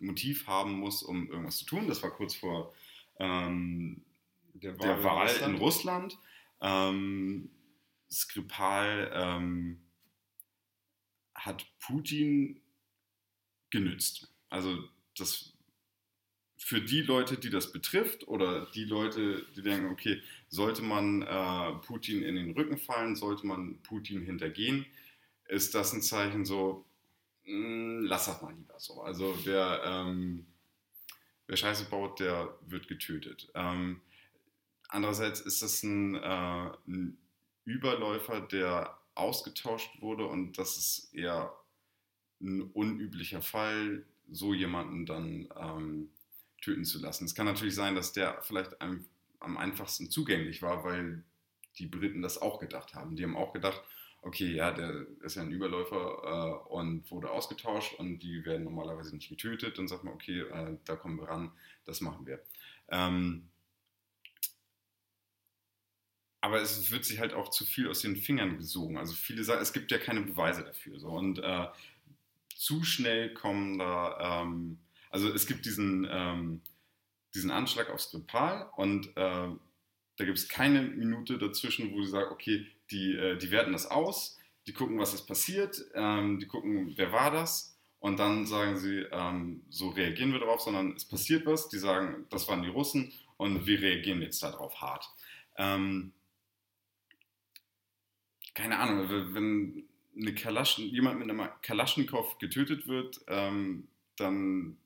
Motiv 0.00 0.46
haben 0.46 0.72
muss, 0.72 1.02
um 1.02 1.28
irgendwas 1.28 1.58
zu 1.58 1.66
tun, 1.66 1.86
das 1.86 2.02
war 2.02 2.10
kurz 2.10 2.34
vor 2.34 2.74
ähm, 3.18 4.02
der 4.54 4.78
Wahl, 4.78 4.86
der 4.86 5.04
Wahl 5.04 5.36
in 5.48 5.56
Russland. 5.56 6.18
Ähm, 6.60 7.50
Skripal 8.10 9.10
ähm, 9.12 9.80
hat 11.34 11.66
Putin 11.80 12.60
genützt. 13.70 14.32
Also 14.48 14.88
das 15.18 15.54
für 16.56 16.80
die 16.80 17.02
Leute, 17.02 17.36
die 17.36 17.50
das 17.50 17.72
betrifft 17.72 18.26
oder 18.26 18.66
die 18.74 18.84
Leute, 18.84 19.44
die 19.54 19.60
denken, 19.60 19.90
okay, 19.90 20.22
sollte 20.48 20.80
man 20.80 21.20
äh, 21.20 21.72
Putin 21.86 22.22
in 22.22 22.36
den 22.36 22.52
Rücken 22.52 22.78
fallen, 22.78 23.16
sollte 23.16 23.46
man 23.46 23.82
Putin 23.82 24.22
hintergehen, 24.22 24.86
ist 25.46 25.74
das 25.74 25.92
ein 25.92 26.00
Zeichen 26.00 26.46
so, 26.46 26.86
mh, 27.44 27.52
hm, 27.52 28.04
lass 28.06 28.26
das 28.26 28.40
mal 28.40 28.54
lieber 28.54 28.80
so. 28.80 29.02
Also 29.02 29.36
wer, 29.44 29.82
ähm, 29.84 30.46
wer 31.46 31.56
Scheiße 31.58 31.84
baut, 31.90 32.18
der 32.18 32.56
wird 32.66 32.88
getötet. 32.88 33.50
Ähm, 33.54 34.00
andererseits 34.88 35.40
ist 35.40 35.62
das 35.62 35.82
ein, 35.82 36.14
äh, 36.14 36.70
ein 36.86 37.18
Überläufer, 37.64 38.40
der 38.40 38.98
ausgetauscht 39.14 40.00
wurde 40.00 40.26
und 40.26 40.58
das 40.58 40.76
ist 40.76 41.14
eher 41.14 41.54
ein 42.40 42.62
unüblicher 42.62 43.42
Fall, 43.42 44.04
so 44.30 44.54
jemanden 44.54 45.06
dann 45.06 45.48
ähm, 45.56 46.10
töten 46.60 46.84
zu 46.84 46.98
lassen. 46.98 47.24
Es 47.24 47.34
kann 47.34 47.46
natürlich 47.46 47.74
sein, 47.74 47.94
dass 47.94 48.12
der 48.12 48.42
vielleicht 48.42 48.80
am, 48.80 49.06
am 49.40 49.56
einfachsten 49.56 50.10
zugänglich 50.10 50.62
war, 50.62 50.84
weil 50.84 51.24
die 51.78 51.86
Briten 51.86 52.22
das 52.22 52.40
auch 52.40 52.58
gedacht 52.58 52.94
haben. 52.94 53.16
Die 53.16 53.24
haben 53.24 53.36
auch 53.36 53.52
gedacht, 53.52 53.82
okay, 54.22 54.52
ja, 54.52 54.72
der 54.72 55.06
ist 55.22 55.36
ja 55.36 55.42
ein 55.42 55.50
Überläufer 55.50 56.64
äh, 56.68 56.72
und 56.72 57.10
wurde 57.10 57.30
ausgetauscht 57.30 57.94
und 57.98 58.20
die 58.20 58.44
werden 58.44 58.64
normalerweise 58.64 59.14
nicht 59.14 59.28
getötet. 59.28 59.78
Dann 59.78 59.88
sagt 59.88 60.04
man, 60.04 60.14
okay, 60.14 60.40
äh, 60.40 60.78
da 60.84 60.96
kommen 60.96 61.18
wir 61.18 61.28
ran, 61.28 61.52
das 61.84 62.00
machen 62.00 62.26
wir. 62.26 62.42
Ähm, 62.88 63.50
aber 66.44 66.60
es 66.60 66.90
wird 66.90 67.04
sich 67.04 67.18
halt 67.18 67.32
auch 67.32 67.48
zu 67.48 67.64
viel 67.64 67.88
aus 67.88 68.00
den 68.00 68.16
Fingern 68.16 68.58
gesogen. 68.58 68.98
Also 68.98 69.14
viele 69.14 69.44
sagen, 69.44 69.62
es 69.62 69.72
gibt 69.72 69.90
ja 69.90 69.98
keine 69.98 70.20
Beweise 70.20 70.62
dafür. 70.62 70.98
So. 70.98 71.08
Und 71.08 71.38
äh, 71.38 71.66
zu 72.54 72.84
schnell 72.84 73.32
kommen 73.34 73.78
da 73.78 74.42
ähm, 74.42 74.78
also 75.14 75.32
es 75.32 75.46
gibt 75.46 75.64
diesen, 75.64 76.08
ähm, 76.10 76.60
diesen 77.36 77.52
Anschlag 77.52 77.88
auf 77.88 78.00
Skripal 78.00 78.68
und 78.76 79.06
äh, 79.16 79.48
da 80.16 80.24
gibt 80.24 80.38
es 80.38 80.48
keine 80.48 80.82
Minute 80.82 81.38
dazwischen, 81.38 81.92
wo 81.92 82.02
sie 82.02 82.10
sagen, 82.10 82.32
okay, 82.32 82.66
die, 82.90 83.14
äh, 83.14 83.38
die 83.38 83.52
werten 83.52 83.72
das 83.72 83.86
aus, 83.86 84.40
die 84.66 84.72
gucken, 84.72 84.98
was 84.98 85.14
ist 85.14 85.26
passiert, 85.26 85.84
ähm, 85.94 86.40
die 86.40 86.48
gucken, 86.48 86.94
wer 86.96 87.12
war 87.12 87.30
das 87.30 87.78
und 88.00 88.18
dann 88.18 88.44
sagen 88.44 88.76
sie, 88.76 89.06
ähm, 89.12 89.62
so 89.70 89.90
reagieren 89.90 90.32
wir 90.32 90.40
darauf, 90.40 90.62
sondern 90.62 90.94
es 90.96 91.04
passiert 91.04 91.46
was, 91.46 91.68
die 91.68 91.78
sagen, 91.78 92.26
das 92.30 92.48
waren 92.48 92.64
die 92.64 92.68
Russen 92.68 93.12
und 93.36 93.66
wir 93.66 93.80
reagieren 93.80 94.20
jetzt 94.20 94.42
darauf 94.42 94.80
hart. 94.80 95.08
Ähm, 95.56 96.12
keine 98.54 98.78
Ahnung, 98.78 99.08
wenn 99.34 99.84
eine 100.16 100.34
Kalaschen, 100.34 100.86
jemand 100.86 101.18
mit 101.18 101.28
einem 101.28 101.48
Kalaschnikow 101.62 102.38
getötet 102.38 102.86
wird, 102.86 103.20
ähm, 103.26 103.88
dann 104.16 104.76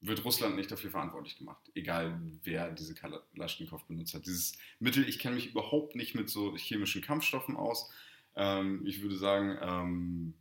wird 0.00 0.24
Russland 0.24 0.56
nicht 0.56 0.70
dafür 0.70 0.90
verantwortlich 0.90 1.38
gemacht, 1.38 1.70
egal 1.74 2.20
wer 2.42 2.70
diese 2.72 2.94
Kalaschnikow 2.94 3.82
benutzt 3.84 4.14
hat. 4.14 4.26
Dieses 4.26 4.58
Mittel, 4.78 5.08
ich 5.08 5.18
kenne 5.18 5.36
mich 5.36 5.50
überhaupt 5.50 5.94
nicht 5.94 6.14
mit 6.14 6.28
so 6.28 6.54
chemischen 6.56 7.00
Kampfstoffen 7.00 7.56
aus. 7.56 7.90
Ähm, 8.36 8.84
ich 8.84 9.00
würde 9.00 9.16
sagen, 9.16 9.56
ähm, 9.62 10.34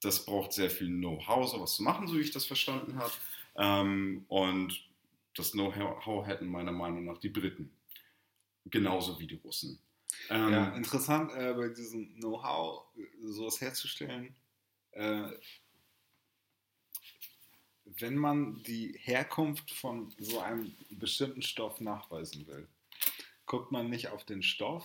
das 0.00 0.24
braucht 0.26 0.52
sehr 0.52 0.70
viel 0.70 0.88
Know-how, 0.88 1.48
sowas 1.48 1.74
zu 1.74 1.82
machen, 1.82 2.06
so 2.08 2.16
wie 2.16 2.20
ich 2.20 2.30
das 2.30 2.44
verstanden 2.44 2.96
habe. 2.96 3.12
Ähm, 3.56 4.24
und 4.28 4.84
das 5.34 5.52
Know-how 5.52 6.26
hätten 6.26 6.46
meiner 6.48 6.72
Meinung 6.72 7.04
nach 7.04 7.18
die 7.18 7.30
Briten. 7.30 7.70
Genauso 8.66 9.18
wie 9.18 9.26
die 9.26 9.36
Russen. 9.36 9.78
Ähm, 10.30 10.52
ja, 10.52 10.68
interessant 10.74 11.32
äh, 11.32 11.54
bei 11.54 11.68
diesem 11.68 12.14
Know-how, 12.16 12.84
sowas 13.22 13.60
herzustellen. 13.60 14.34
Äh, 14.92 15.30
wenn 17.84 18.16
man 18.16 18.62
die 18.62 18.98
Herkunft 18.98 19.70
von 19.72 20.12
so 20.18 20.40
einem 20.40 20.74
bestimmten 20.90 21.42
Stoff 21.42 21.80
nachweisen 21.80 22.46
will, 22.46 22.68
guckt 23.46 23.72
man 23.72 23.88
nicht 23.88 24.08
auf 24.08 24.24
den 24.24 24.42
Stoff, 24.42 24.84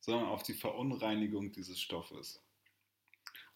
sondern 0.00 0.28
auf 0.28 0.42
die 0.42 0.54
Verunreinigung 0.54 1.52
dieses 1.52 1.80
Stoffes. 1.80 2.40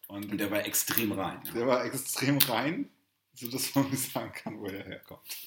Und, 0.07 0.31
Und 0.31 0.37
der 0.37 0.51
war 0.51 0.63
extrem 0.65 1.11
rein. 1.11 1.41
Ja. 1.45 1.53
Der 1.53 1.67
war 1.67 1.85
extrem 1.85 2.37
rein, 2.37 2.89
sodass 3.33 3.73
man 3.73 3.89
nicht 3.89 4.11
sagen 4.11 4.31
kann, 4.31 4.59
wo 4.59 4.67
er 4.67 4.83
herkommt. 4.85 5.37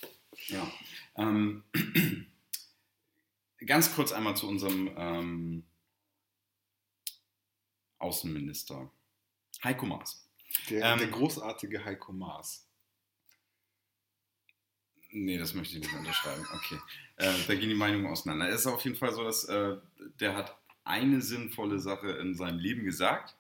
Ja. 0.49 0.71
Ähm, 1.17 1.63
ganz 3.67 3.95
kurz 3.95 4.13
einmal 4.13 4.37
zu 4.37 4.49
unserem 4.49 4.91
ähm, 4.97 5.67
Außenminister 7.99 8.91
Heiko 9.65 9.87
Maas. 9.87 10.29
Der, 10.71 10.93
ähm, 10.93 10.99
der 10.99 11.09
großartige 11.09 11.85
Heiko 11.85 12.13
Maas. 12.13 12.69
Nee, 15.11 15.39
das 15.39 15.55
möchte 15.55 15.77
ich 15.77 15.83
nicht 15.83 15.95
unterschreiben. 15.95 16.47
Okay. 16.55 16.79
Äh, 17.17 17.33
da 17.47 17.55
gehen 17.55 17.71
die 17.71 17.75
Meinungen 17.75 18.07
auseinander. 18.07 18.49
Es 18.49 18.61
ist 18.61 18.67
auf 18.67 18.85
jeden 18.85 18.97
Fall 18.97 19.13
so, 19.13 19.25
dass 19.25 19.45
äh, 19.45 19.77
der 20.21 20.37
hat 20.37 20.57
eine 20.85 21.23
sinnvolle 21.23 21.79
Sache 21.79 22.11
in 22.13 22.35
seinem 22.35 22.59
Leben 22.59 22.85
gesagt. 22.85 23.37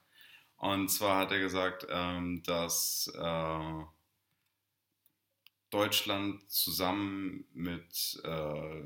Und 0.56 0.88
zwar 0.88 1.18
hat 1.18 1.32
er 1.32 1.38
gesagt, 1.38 1.86
ähm, 1.88 2.42
dass 2.42 3.12
äh, 3.14 3.84
Deutschland 5.70 6.50
zusammen 6.50 7.44
mit 7.52 8.20
äh, 8.24 8.82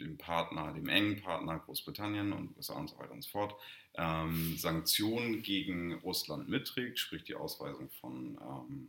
dem 0.00 0.18
Partner, 0.18 0.72
dem 0.72 0.88
engen 0.88 1.22
Partner 1.22 1.58
Großbritannien 1.58 2.32
und 2.32 2.56
USA 2.56 2.74
und 2.74 2.88
so 2.88 2.98
weiter 2.98 3.12
und 3.12 3.22
so 3.22 3.30
fort, 3.30 3.54
ähm, 3.94 4.56
Sanktionen 4.56 5.42
gegen 5.42 5.94
Russland 5.94 6.48
mitträgt, 6.48 6.98
sprich 6.98 7.24
die 7.24 7.34
Ausweisung 7.34 7.90
von 8.00 8.38
ähm, 8.40 8.88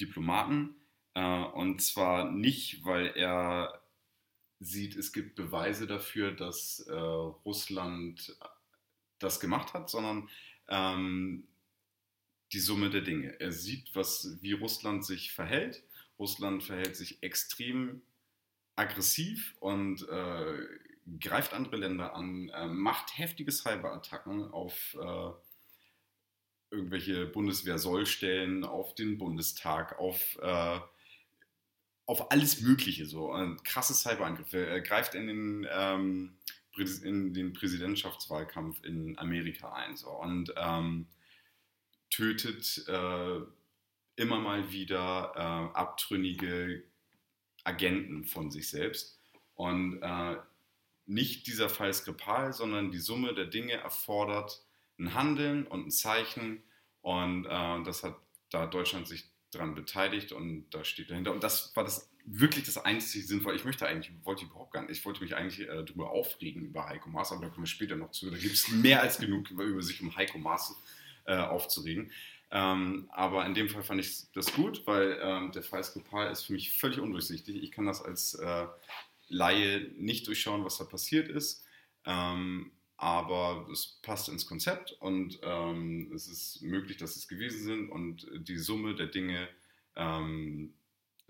Diplomaten. 0.00 0.74
Äh, 1.14 1.44
und 1.44 1.80
zwar 1.80 2.30
nicht, 2.30 2.84
weil 2.84 3.08
er 3.08 3.80
sieht, 4.60 4.96
es 4.96 5.12
gibt 5.12 5.34
Beweise 5.34 5.86
dafür, 5.86 6.32
dass 6.32 6.80
äh, 6.80 6.92
Russland 6.92 8.36
das 9.18 9.40
gemacht 9.40 9.74
hat, 9.74 9.90
sondern 9.90 10.28
ähm, 10.68 11.46
die 12.52 12.60
Summe 12.60 12.90
der 12.90 13.00
Dinge. 13.00 13.40
Er 13.40 13.52
sieht, 13.52 13.94
was, 13.94 14.38
wie 14.40 14.52
Russland 14.52 15.04
sich 15.04 15.32
verhält. 15.32 15.82
Russland 16.18 16.62
verhält 16.62 16.96
sich 16.96 17.22
extrem 17.22 18.02
aggressiv 18.76 19.54
und 19.60 20.06
äh, 20.08 21.18
greift 21.20 21.52
andere 21.52 21.76
Länder 21.76 22.14
an, 22.14 22.48
äh, 22.50 22.66
macht 22.66 23.18
heftige 23.18 23.52
Cyberattacken 23.52 24.50
auf 24.50 24.96
äh, 25.00 25.30
irgendwelche 26.70 27.26
Bundeswehr-Sollstellen, 27.26 28.64
auf 28.64 28.94
den 28.94 29.18
Bundestag, 29.18 29.98
auf, 29.98 30.38
äh, 30.40 30.80
auf 32.06 32.30
alles 32.30 32.62
Mögliche. 32.62 33.06
So. 33.06 33.30
krasse 33.62 33.94
Cyberangriffe. 33.94 34.66
Er 34.66 34.80
greift 34.80 35.14
in 35.14 35.26
den, 35.26 35.66
ähm, 35.70 36.38
in 37.02 37.34
den 37.34 37.52
Präsidentschaftswahlkampf 37.52 38.82
in 38.84 39.18
Amerika 39.18 39.72
ein 39.74 39.96
so. 39.96 40.10
und 40.10 40.54
ähm, 40.56 41.06
tötet 42.08 42.84
äh, 42.88 43.40
immer 44.16 44.40
mal 44.40 44.72
wieder 44.72 45.32
äh, 45.36 45.76
abtrünnige 45.76 46.84
Agenten 47.64 48.24
von 48.24 48.50
sich 48.50 48.68
selbst. 48.68 49.18
Und 49.54 50.02
äh, 50.02 50.36
nicht 51.06 51.46
dieser 51.46 51.68
Fall 51.68 51.92
Skripal, 51.92 52.52
sondern 52.52 52.90
die 52.90 52.98
Summe 52.98 53.34
der 53.34 53.46
Dinge 53.46 53.74
erfordert 53.74 54.64
ein 54.98 55.14
Handeln 55.14 55.66
und 55.66 55.86
ein 55.86 55.90
Zeichen. 55.90 56.62
Und 57.00 57.46
äh, 57.46 57.82
das 57.82 58.02
hat 58.02 58.16
da 58.50 58.66
Deutschland 58.66 59.08
sich 59.08 59.24
daran 59.50 59.74
beteiligt 59.74 60.32
und 60.32 60.70
da 60.70 60.84
steht 60.84 61.10
dahinter. 61.10 61.32
Und 61.32 61.42
das 61.42 61.74
war 61.76 61.84
das 61.84 62.10
wirklich 62.24 62.64
das 62.64 62.78
einzige 62.78 63.24
Sinnvolle. 63.24 63.56
Ich 63.56 63.64
möchte 63.64 63.86
eigentlich, 63.86 64.12
wollte 64.24 64.44
überhaupt 64.44 64.72
gar 64.72 64.82
nicht, 64.82 64.98
ich 64.98 65.04
wollte 65.04 65.22
mich 65.22 65.34
eigentlich 65.34 65.60
äh, 65.60 65.84
darüber 65.84 66.10
aufregen 66.10 66.62
über 66.62 66.88
Heiko 66.88 67.08
Maas, 67.08 67.32
aber 67.32 67.42
da 67.42 67.48
kommen 67.48 67.64
wir 67.64 67.68
später 67.68 67.96
noch 67.96 68.12
zu. 68.12 68.30
Da 68.30 68.38
gibt 68.38 68.54
es 68.54 68.68
mehr 68.68 69.02
als 69.02 69.18
genug 69.18 69.50
über, 69.50 69.64
über 69.64 69.82
sich 69.82 70.00
um 70.00 70.14
Heiko 70.16 70.38
Maas 70.38 70.74
äh, 71.26 71.36
aufzuregen. 71.36 72.10
Ähm, 72.54 73.08
aber 73.10 73.46
in 73.46 73.54
dem 73.54 73.70
Fall 73.70 73.82
fand 73.82 74.00
ich 74.00 74.30
das 74.34 74.52
gut, 74.52 74.86
weil 74.86 75.18
ähm, 75.22 75.52
der 75.52 75.62
Fall 75.62 75.82
Skripal 75.82 76.30
ist 76.30 76.42
für 76.42 76.52
mich 76.52 76.78
völlig 76.78 77.00
undurchsichtig. 77.00 77.62
Ich 77.62 77.72
kann 77.72 77.86
das 77.86 78.02
als 78.02 78.34
äh, 78.34 78.66
Laie 79.28 79.90
nicht 79.96 80.26
durchschauen, 80.26 80.62
was 80.62 80.76
da 80.76 80.84
passiert 80.84 81.28
ist. 81.28 81.64
Ähm, 82.04 82.72
aber 82.98 83.66
es 83.72 83.98
passt 84.02 84.28
ins 84.28 84.46
Konzept 84.46 84.92
und 85.00 85.40
ähm, 85.42 86.12
es 86.14 86.28
ist 86.28 86.60
möglich, 86.60 86.98
dass 86.98 87.16
es 87.16 87.26
gewesen 87.26 87.64
sind 87.64 87.88
und 87.88 88.28
die 88.46 88.58
Summe 88.58 88.94
der 88.94 89.06
Dinge 89.06 89.48
ähm, 89.96 90.74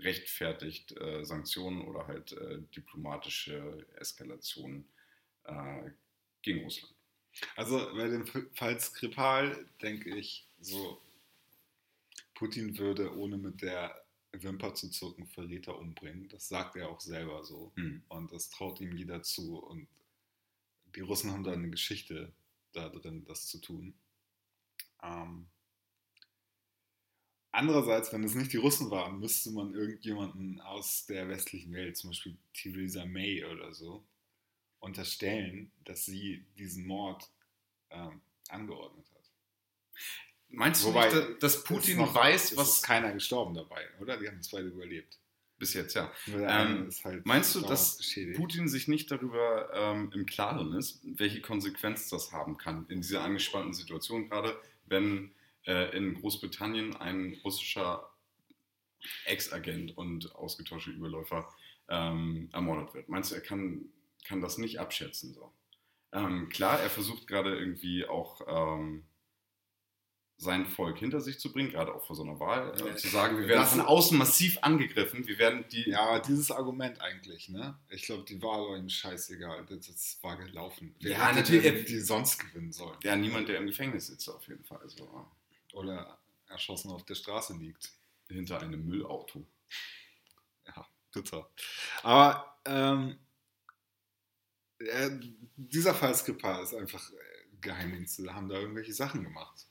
rechtfertigt 0.01 0.93
äh, 1.01 1.25
Sanktionen 1.25 1.83
oder 1.83 2.09
halt 2.09 2.33
äh, 2.33 2.59
diplomatische 2.75 3.87
Eskalationen 3.97 4.85
äh, 5.45 5.91
gegen 6.43 6.65
Russland. 6.65 6.95
Also 7.57 7.79
bei 7.95 8.09
dem 8.09 8.27
Fall 8.27 8.79
Skripal 8.81 9.65
denke 9.81 10.15
ich 10.15 10.47
so, 10.61 11.01
Putin 12.43 12.77
würde 12.77 13.17
ohne 13.17 13.39
mit 13.39 13.63
der 13.63 14.05
Wimper 14.33 14.75
zu 14.75 14.91
zucken 14.91 15.29
Verräter 15.29 15.79
umbringen. 15.79 16.29
Das 16.29 16.49
sagt 16.49 16.75
er 16.75 16.89
auch 16.89 17.01
selber 17.01 17.45
so. 17.45 17.73
Mhm. 17.77 18.03
Und 18.09 18.33
das 18.33 18.51
traut 18.51 18.81
ihm 18.81 18.97
jeder 18.97 19.23
zu. 19.23 19.59
Und 19.61 19.87
die 20.97 21.03
Russen 21.03 21.31
haben 21.31 21.45
da 21.45 21.53
eine 21.53 21.71
Geschichte 21.71 22.33
da 22.73 22.89
drin, 22.89 23.25
das 23.27 23.47
zu 23.47 23.61
tun. 23.61 23.95
Ähm, 25.05 25.47
andererseits, 27.53 28.13
wenn 28.13 28.25
es 28.25 28.35
nicht 28.35 28.53
die 28.53 28.57
Russen 28.57 28.91
waren, 28.91 29.21
müsste 29.21 29.53
man 29.53 29.73
irgendjemanden 29.73 30.61
aus 30.63 31.07
der 31.07 31.29
westlichen 31.29 31.73
Welt, 31.73 31.97
zum 31.97 32.11
Beispiel 32.11 32.37
Theresa 32.55 33.07
May 33.07 33.45
oder 33.45 33.73
so, 33.73 34.05
unterstellen, 34.81 35.71
dass 35.85 36.07
sie 36.07 36.45
diesen 36.59 36.89
Mord 36.89 37.31
ähm, 37.91 38.21
angeordnet 38.49 39.09
hat. 39.15 39.31
Meinst 40.53 40.85
Wobei, 40.85 41.09
du 41.09 41.17
nicht, 41.17 41.43
dass 41.43 41.65
Putin 41.65 41.99
noch, 41.99 42.15
weiß, 42.15 42.57
was. 42.57 42.77
ist 42.77 42.83
keiner 42.83 43.13
gestorben 43.13 43.55
dabei, 43.55 43.89
oder? 44.01 44.19
Die 44.19 44.29
haben 44.29 44.39
es 44.39 44.51
beide 44.51 44.69
überlebt. 44.69 45.19
Bis 45.59 45.75
jetzt, 45.75 45.95
ja. 45.95 46.11
Ähm, 46.27 46.91
halt 47.05 47.25
meinst 47.25 47.55
du, 47.55 47.61
dass 47.61 47.99
Putin 48.35 48.67
sich 48.69 48.89
nicht 48.89 49.11
darüber 49.11 49.71
ähm, 49.73 50.11
im 50.13 50.27
Klaren 50.27 50.73
ist, 50.75 51.01
welche 51.05 51.41
Konsequenz 51.41 52.09
das 52.09 52.33
haben 52.33 52.57
kann 52.57 52.85
in 52.89 53.01
dieser 53.01 53.23
angespannten 53.23 53.73
Situation, 53.73 54.29
gerade 54.29 54.61
wenn 54.87 55.33
äh, 55.65 55.97
in 55.97 56.15
Großbritannien 56.15 56.97
ein 56.97 57.39
russischer 57.45 58.11
Ex-Agent 59.25 59.97
und 59.97 60.35
ausgetauschte 60.35 60.91
Überläufer 60.91 61.49
ähm, 61.89 62.51
ermordet 62.53 62.93
wird? 62.95 63.09
Meinst 63.09 63.31
du, 63.31 63.37
er 63.37 63.41
kann, 63.41 63.85
kann 64.27 64.41
das 64.41 64.59
nicht 64.59 64.81
abschätzen? 64.81 65.33
So? 65.33 65.53
Ähm, 66.13 66.49
klar, 66.49 66.81
er 66.81 66.91
versucht 66.91 67.27
gerade 67.27 67.57
irgendwie 67.57 68.05
auch 68.05 68.41
ähm, 68.49 69.05
sein 70.43 70.67
Volk 70.67 70.99
hinter 70.99 71.21
sich 71.21 71.39
zu 71.39 71.53
bringen, 71.53 71.71
gerade 71.71 71.95
auch 71.95 72.05
vor 72.05 72.17
so 72.17 72.25
einer 72.25 72.39
Wahl, 72.41 72.75
äh, 72.75 72.97
zu 72.97 73.09
sagen, 73.09 73.39
wir 73.39 73.47
werden 73.47 73.65
von 73.65 73.81
außen 73.81 74.19
massiv 74.19 74.59
angegriffen, 74.61 75.27
wir 75.27 75.39
werden 75.39 75.65
die... 75.71 75.89
Ja, 75.89 76.19
dieses 76.19 76.51
Argument 76.51 77.01
eigentlich, 77.01 77.49
ne? 77.49 77.79
Ich 77.91 78.03
glaube, 78.03 78.25
die 78.25 78.43
Wahl 78.43 78.61
war 78.69 78.77
ihm 78.77 78.89
scheißegal, 78.89 79.65
das, 79.67 79.87
das 79.87 80.19
war 80.23 80.37
gelaufen. 80.37 80.95
Wer 81.01 81.13
ja, 81.13 81.33
natürlich. 81.33 81.85
Die, 81.85 81.93
die 81.93 82.01
sonst 82.01 82.39
gewinnen 82.39 82.73
sollen. 82.73 82.99
Ja, 83.05 83.15
niemand, 83.15 83.49
der 83.49 83.59
im 83.59 83.67
Gefängnis 83.67 84.09
sitzt 84.09 84.29
auf 84.29 84.47
jeden 84.49 84.65
Fall. 84.65 84.81
So. 84.89 85.09
Oder 85.75 86.19
erschossen 86.49 86.91
auf 86.91 87.05
der 87.05 87.15
Straße 87.15 87.57
liegt. 87.57 87.93
Hinter 88.29 88.61
einem 88.61 88.87
Müllauto. 88.87 89.47
Ja, 90.67 90.87
bitter. 91.13 91.51
Aber 92.03 92.57
ähm, 92.65 93.19
äh, 94.79 95.11
dieser 95.57 95.95
Fall 95.95 96.15
Skipper 96.15 96.63
ist 96.63 96.75
einfach 96.75 97.11
äh, 97.11 97.17
Geheimdienste, 97.61 98.35
haben 98.35 98.49
da 98.49 98.57
irgendwelche 98.57 98.93
Sachen 98.93 99.23
gemacht. 99.23 99.67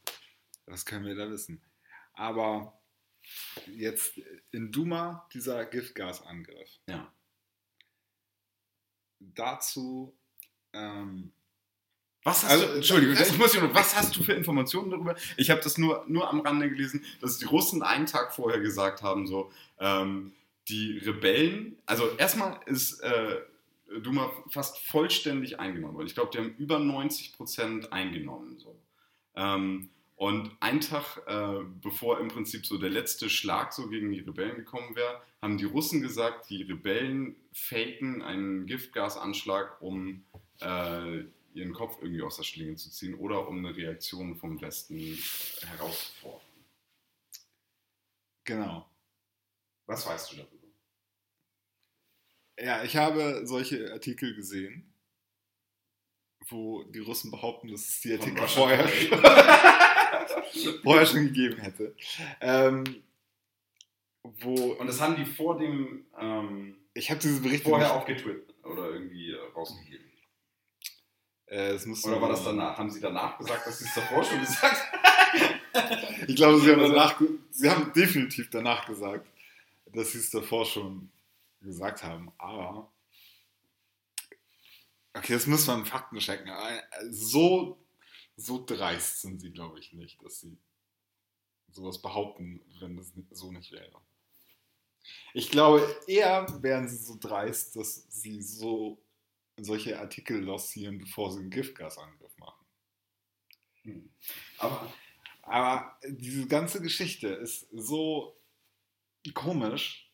Was 0.71 0.85
können 0.85 1.05
wir 1.05 1.15
da 1.15 1.29
wissen? 1.29 1.61
Aber 2.13 2.79
jetzt 3.67 4.17
in 4.51 4.71
Duma 4.71 5.27
dieser 5.33 5.65
Giftgasangriff. 5.65 6.79
Ja. 6.87 7.11
Dazu. 9.19 10.17
Ähm, 10.73 11.33
was 12.23 12.43
hast 12.43 12.51
also, 12.51 12.67
du, 12.67 12.73
Entschuldigung, 12.75 13.17
ich 13.19 13.37
muss 13.37 13.53
noch, 13.53 13.73
was 13.73 13.95
hast 13.95 14.15
du 14.15 14.23
für 14.23 14.33
Informationen 14.33 14.91
darüber? 14.91 15.15
Ich 15.35 15.49
habe 15.49 15.59
das 15.59 15.77
nur, 15.77 16.05
nur 16.07 16.29
am 16.29 16.39
Rande 16.39 16.69
gelesen, 16.69 17.03
dass 17.19 17.37
die 17.37 17.45
Russen 17.45 17.83
einen 17.83 18.05
Tag 18.05 18.33
vorher 18.33 18.61
gesagt 18.61 19.01
haben, 19.01 19.27
so, 19.27 19.51
ähm, 19.79 20.31
die 20.69 20.99
Rebellen, 20.99 21.77
also 21.85 22.15
erstmal 22.17 22.59
ist 22.67 23.01
äh, 23.01 23.41
Duma 24.01 24.31
fast 24.49 24.77
vollständig 24.77 25.59
eingenommen 25.59 25.95
worden. 25.95 26.07
Ich 26.07 26.13
glaube, 26.13 26.29
die 26.31 26.37
haben 26.37 26.55
über 26.57 26.79
90 26.79 27.33
Prozent 27.33 27.91
eingenommen. 27.91 28.57
So. 28.59 28.79
Ähm, 29.35 29.89
und 30.21 30.55
einen 30.59 30.81
Tag, 30.81 31.23
äh, 31.25 31.63
bevor 31.81 32.19
im 32.19 32.27
Prinzip 32.27 32.67
so 32.67 32.77
der 32.77 32.91
letzte 32.91 33.27
Schlag 33.27 33.73
so 33.73 33.87
gegen 33.89 34.11
die 34.11 34.19
Rebellen 34.19 34.55
gekommen 34.55 34.95
wäre, 34.95 35.19
haben 35.41 35.57
die 35.57 35.65
Russen 35.65 35.99
gesagt, 35.99 36.47
die 36.51 36.61
Rebellen 36.61 37.35
faken 37.51 38.21
einen 38.21 38.67
Giftgasanschlag, 38.67 39.81
um 39.81 40.23
äh, 40.59 41.23
ihren 41.55 41.73
Kopf 41.73 41.97
irgendwie 42.03 42.21
aus 42.21 42.37
der 42.37 42.43
Schlinge 42.43 42.75
zu 42.75 42.91
ziehen 42.91 43.15
oder 43.15 43.47
um 43.47 43.65
eine 43.65 43.75
Reaktion 43.75 44.35
vom 44.35 44.61
Westen 44.61 44.99
äh, 44.99 45.17
herauszufordern. 45.65 46.47
Genau. 48.43 48.87
Was 49.87 50.05
weißt 50.05 50.33
du 50.33 50.35
darüber? 50.35 50.67
Ja, 52.59 52.83
ich 52.83 52.95
habe 52.95 53.41
solche 53.47 53.91
Artikel 53.91 54.35
gesehen, 54.35 54.93
wo 56.47 56.83
die 56.83 56.99
Russen 56.99 57.31
behaupten, 57.31 57.69
dass 57.69 57.89
es 57.89 58.01
die 58.01 58.13
Artikel 58.13 58.47
vorher 58.47 58.85
vorher 60.83 61.05
schon 61.05 61.25
gegeben 61.25 61.57
hätte. 61.59 61.95
Ähm, 62.39 63.03
wo 64.23 64.73
und 64.73 64.87
das 64.87 64.99
haben 65.01 65.15
die 65.15 65.25
vor 65.25 65.57
dem. 65.57 66.05
Ähm, 66.19 66.77
ich 66.93 67.09
habe 67.09 67.19
diese 67.19 67.41
Berichte 67.41 67.69
vorher 67.69 67.93
auch 67.93 68.05
getwittert 68.05 68.53
oder 68.63 68.89
irgendwie 68.91 69.31
äh, 69.31 69.39
rausgegeben. 69.55 70.05
Äh, 71.47 71.77
oder 72.03 72.21
war 72.21 72.29
das 72.29 72.43
danach? 72.43 72.77
Haben 72.77 72.89
sie 72.89 73.01
danach 73.01 73.37
gesagt, 73.37 73.67
dass 73.67 73.79
sie 73.79 73.85
es 73.85 73.95
davor 73.95 74.23
schon 74.23 74.39
gesagt 74.39 74.91
haben? 74.91 75.59
ich 76.27 76.35
glaube, 76.35 76.59
sie 76.59 76.71
haben, 76.71 76.81
danach, 76.81 77.21
sie 77.49 77.69
haben 77.69 77.91
definitiv 77.93 78.49
danach 78.49 78.85
gesagt, 78.85 79.27
dass 79.87 80.11
sie 80.11 80.19
es 80.19 80.29
davor 80.29 80.65
schon 80.65 81.09
gesagt 81.61 82.03
haben. 82.03 82.31
Aber 82.37 82.91
Okay, 85.13 85.33
das 85.33 85.45
muss 85.45 85.67
man 85.67 85.85
Fakten 85.85 86.19
checken. 86.19 86.47
Äh, 86.47 86.81
so 87.09 87.77
so 88.41 88.63
dreist 88.65 89.21
sind 89.21 89.39
sie, 89.39 89.51
glaube 89.51 89.79
ich, 89.79 89.93
nicht, 89.93 90.23
dass 90.23 90.39
sie 90.39 90.57
sowas 91.73 92.01
behaupten, 92.01 92.61
wenn 92.79 92.97
das 92.97 93.13
so 93.31 93.51
nicht 93.51 93.71
wäre. 93.71 94.01
Ich 95.33 95.49
glaube, 95.49 95.87
eher 96.07 96.45
wären 96.61 96.87
sie 96.87 96.97
so 96.97 97.17
dreist, 97.19 97.75
dass 97.75 98.05
sie 98.09 98.41
so 98.41 99.01
solche 99.57 99.99
Artikel 99.99 100.43
lancieren, 100.43 100.97
bevor 100.97 101.31
sie 101.31 101.39
einen 101.39 101.49
Giftgasangriff 101.49 102.37
machen. 102.37 102.65
Hm. 103.83 104.09
Aber, 104.57 104.93
aber 105.43 105.97
diese 106.07 106.47
ganze 106.47 106.81
Geschichte 106.81 107.27
ist 107.27 107.67
so 107.71 108.37
komisch, 109.33 110.11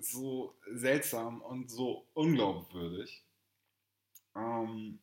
so 0.00 0.56
seltsam 0.72 1.42
und 1.42 1.70
so 1.70 2.08
unglaubwürdig, 2.14 3.24
ähm, 4.34 5.00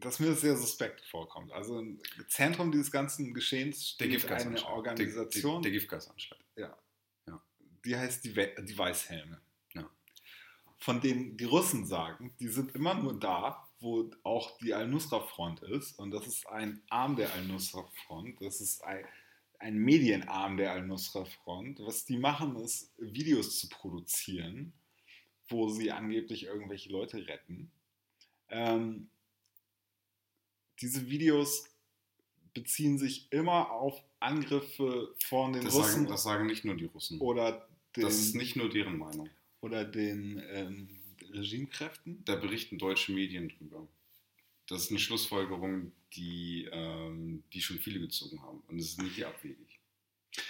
dass 0.00 0.20
mir 0.20 0.28
das 0.28 0.40
sehr 0.40 0.56
suspekt 0.56 1.00
vorkommt. 1.00 1.52
Also 1.52 1.78
im 1.78 1.98
Zentrum 2.28 2.70
dieses 2.70 2.90
ganzen 2.90 3.32
Geschehens 3.32 3.90
steht 3.90 4.30
eine. 4.30 4.64
Organisation, 4.66 5.52
Der, 5.52 5.52
der, 5.52 5.60
der 5.62 5.70
Giftgasanschlag. 5.72 6.40
die 7.84 7.96
heißt 7.96 8.24
die, 8.24 8.36
We 8.36 8.54
die 8.62 8.76
Weißhelme. 8.76 9.40
Ja. 9.74 9.88
Von 10.78 11.00
denen 11.00 11.36
die 11.36 11.44
Russen 11.44 11.86
sagen, 11.86 12.34
die 12.38 12.48
sind 12.48 12.74
immer 12.74 12.94
nur 12.94 13.18
da, 13.18 13.66
wo 13.80 14.10
auch 14.22 14.58
die 14.58 14.74
Al-Nusra-Front 14.74 15.62
ist. 15.62 15.98
Und 15.98 16.10
das 16.10 16.26
ist 16.26 16.46
ein 16.48 16.82
Arm 16.90 17.16
der 17.16 17.32
Al-Nusra-Front. 17.32 18.40
Das 18.40 18.60
ist 18.60 18.84
ein, 18.84 19.04
ein 19.58 19.78
Medienarm 19.78 20.56
der 20.56 20.72
Al-Nusra-Front. 20.72 21.80
Was 21.80 22.04
die 22.04 22.18
machen, 22.18 22.56
ist, 22.56 22.92
Videos 22.98 23.58
zu 23.58 23.68
produzieren, 23.68 24.72
wo 25.48 25.68
sie 25.68 25.90
angeblich 25.92 26.44
irgendwelche 26.44 26.90
Leute 26.90 27.26
retten. 27.26 27.70
Ähm, 28.50 29.08
diese 30.80 31.08
Videos 31.10 31.64
beziehen 32.54 32.98
sich 32.98 33.30
immer 33.32 33.70
auf 33.70 34.02
Angriffe 34.20 35.14
von 35.24 35.52
den 35.52 35.64
Das 35.64 35.74
Russen 35.74 35.92
sagen, 35.92 36.06
das 36.08 36.22
sagen 36.22 36.46
nicht 36.46 36.64
nur 36.64 36.76
die 36.76 36.86
Russen. 36.86 37.20
oder 37.20 37.68
den, 37.96 38.02
Das 38.02 38.18
ist 38.18 38.34
nicht 38.34 38.56
nur 38.56 38.68
deren 38.68 38.98
Meinung. 38.98 39.28
oder 39.60 39.84
den 39.84 40.42
ähm, 40.50 40.88
Regimekräften. 41.32 42.22
Da 42.24 42.36
berichten 42.36 42.78
deutsche 42.78 43.12
Medien 43.12 43.48
drüber. 43.48 43.86
Das 44.66 44.82
ist 44.84 44.90
eine 44.90 44.98
Schlussfolgerung, 44.98 45.92
die, 46.14 46.68
ähm, 46.72 47.42
die 47.52 47.60
schon 47.60 47.78
viele 47.78 48.00
gezogen 48.00 48.42
haben. 48.42 48.62
Und 48.68 48.78
es 48.78 48.86
ist 48.90 49.02
nicht 49.02 49.24
abwegig. 49.24 49.78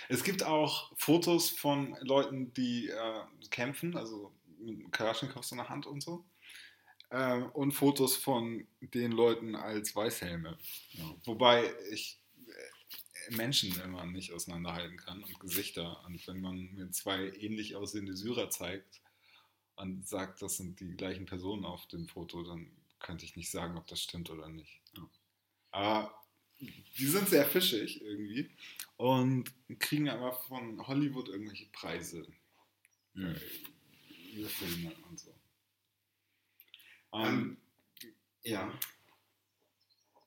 Es 0.09 0.25
gibt 0.25 0.43
auch 0.43 0.93
Fotos 0.97 1.51
von 1.51 1.97
Leuten, 2.01 2.53
die 2.55 2.89
äh, 2.89 3.23
kämpfen, 3.51 3.97
also 3.97 4.33
mit 4.59 4.91
Kalaschnikows 4.93 5.53
in 5.53 5.59
der 5.59 5.69
Hand 5.69 5.87
und 5.87 6.03
so. 6.03 6.25
Äh, 7.11 7.41
und 7.55 7.73
Fotos 7.73 8.17
von 8.17 8.67
den 8.81 9.13
Leuten 9.13 9.55
als 9.55 9.95
Weißhelme. 9.97 10.59
Ja. 10.93 11.15
Wobei 11.25 11.73
ich 11.91 12.21
äh, 12.47 13.35
Menschen 13.35 13.79
immer 13.81 14.05
nicht 14.07 14.33
auseinanderhalten 14.33 14.97
kann 14.99 15.23
und 15.23 15.41
Gesichter. 15.41 16.05
Und 16.05 16.27
wenn 16.27 16.41
man 16.41 16.73
mir 16.75 16.91
zwei 16.91 17.31
ähnlich 17.39 17.77
aussehende 17.77 18.17
Syrer 18.17 18.51
zeigt 18.51 19.01
und 19.77 20.07
sagt, 20.07 20.43
das 20.43 20.57
sind 20.57 20.81
die 20.81 20.97
gleichen 20.97 21.27
Personen 21.27 21.65
auf 21.65 21.87
dem 21.87 22.09
Foto, 22.09 22.43
dann 22.43 22.71
könnte 22.99 23.25
ich 23.25 23.37
nicht 23.37 23.51
sagen, 23.51 23.79
ob 23.79 23.87
das 23.87 24.03
stimmt 24.03 24.29
oder 24.31 24.49
nicht. 24.49 24.81
Ja. 24.97 25.09
Aber 25.71 26.15
die 26.61 27.07
sind 27.07 27.29
sehr 27.29 27.47
fischig 27.47 28.03
irgendwie 28.03 28.51
und 28.97 29.53
kriegen 29.79 30.09
aber 30.09 30.33
von 30.33 30.85
Hollywood 30.87 31.29
irgendwelche 31.29 31.67
Preise 31.67 32.27
Mhm. 33.15 33.35
für 34.35 34.49
Filme 34.49 34.93
und 35.09 35.19
so. 35.19 35.35
Ähm, 37.13 37.23
Ähm, 37.23 37.57
Ja. 38.45 38.79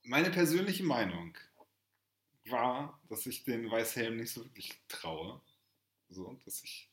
meine 0.04 0.30
persönliche 0.32 0.84
Meinung 0.84 1.36
war, 2.46 3.00
dass 3.10 3.26
ich 3.26 3.44
den 3.44 3.70
Weißhelm 3.70 4.18
nicht 4.18 4.32
so 4.32 4.44
wirklich 4.46 4.80
traue. 4.88 5.42
So, 6.10 6.38
dass 6.46 6.64
ich. 6.64 6.90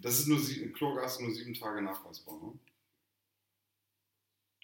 Das 0.00 0.18
ist 0.18 0.26
nur 0.28 0.38
Chlorgas 0.72 1.20
nur 1.20 1.32
sieben 1.34 1.54
Tage 1.54 1.82
nachweisbar, 1.82 2.38
ne? 2.40 2.58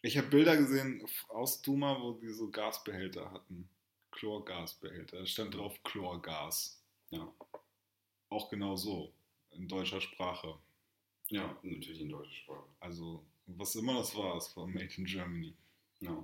Ich 0.03 0.17
habe 0.19 0.29
Bilder 0.29 0.57
gesehen 0.57 1.07
aus 1.29 1.63
Duma, 1.63 2.01
wo 2.01 2.13
die 2.15 2.29
so 2.33 2.51
Gasbehälter 2.51 3.31
hatten. 3.31 3.69
Chlorgasbehälter. 4.11 5.19
Da 5.21 5.27
stand 5.27 5.55
drauf 5.55 5.81
Chlorgas. 5.85 6.83
Ja. 7.11 7.33
Auch 8.31 8.49
genau 8.51 8.77
so. 8.77 9.13
In 9.51 9.69
deutscher 9.69 10.01
Sprache. 10.01 10.59
Ja, 11.33 11.57
natürlich 11.63 12.01
in 12.01 12.09
deutscher 12.11 12.35
Sprache. 12.35 12.65
Also, 12.81 13.25
was 13.47 13.75
immer 13.75 13.95
das 13.95 14.15
war, 14.15 14.37
es 14.37 14.55
war 14.57 14.67
Made 14.67 14.91
in 14.97 15.05
Germany. 15.07 15.55
Ja. 16.01 16.17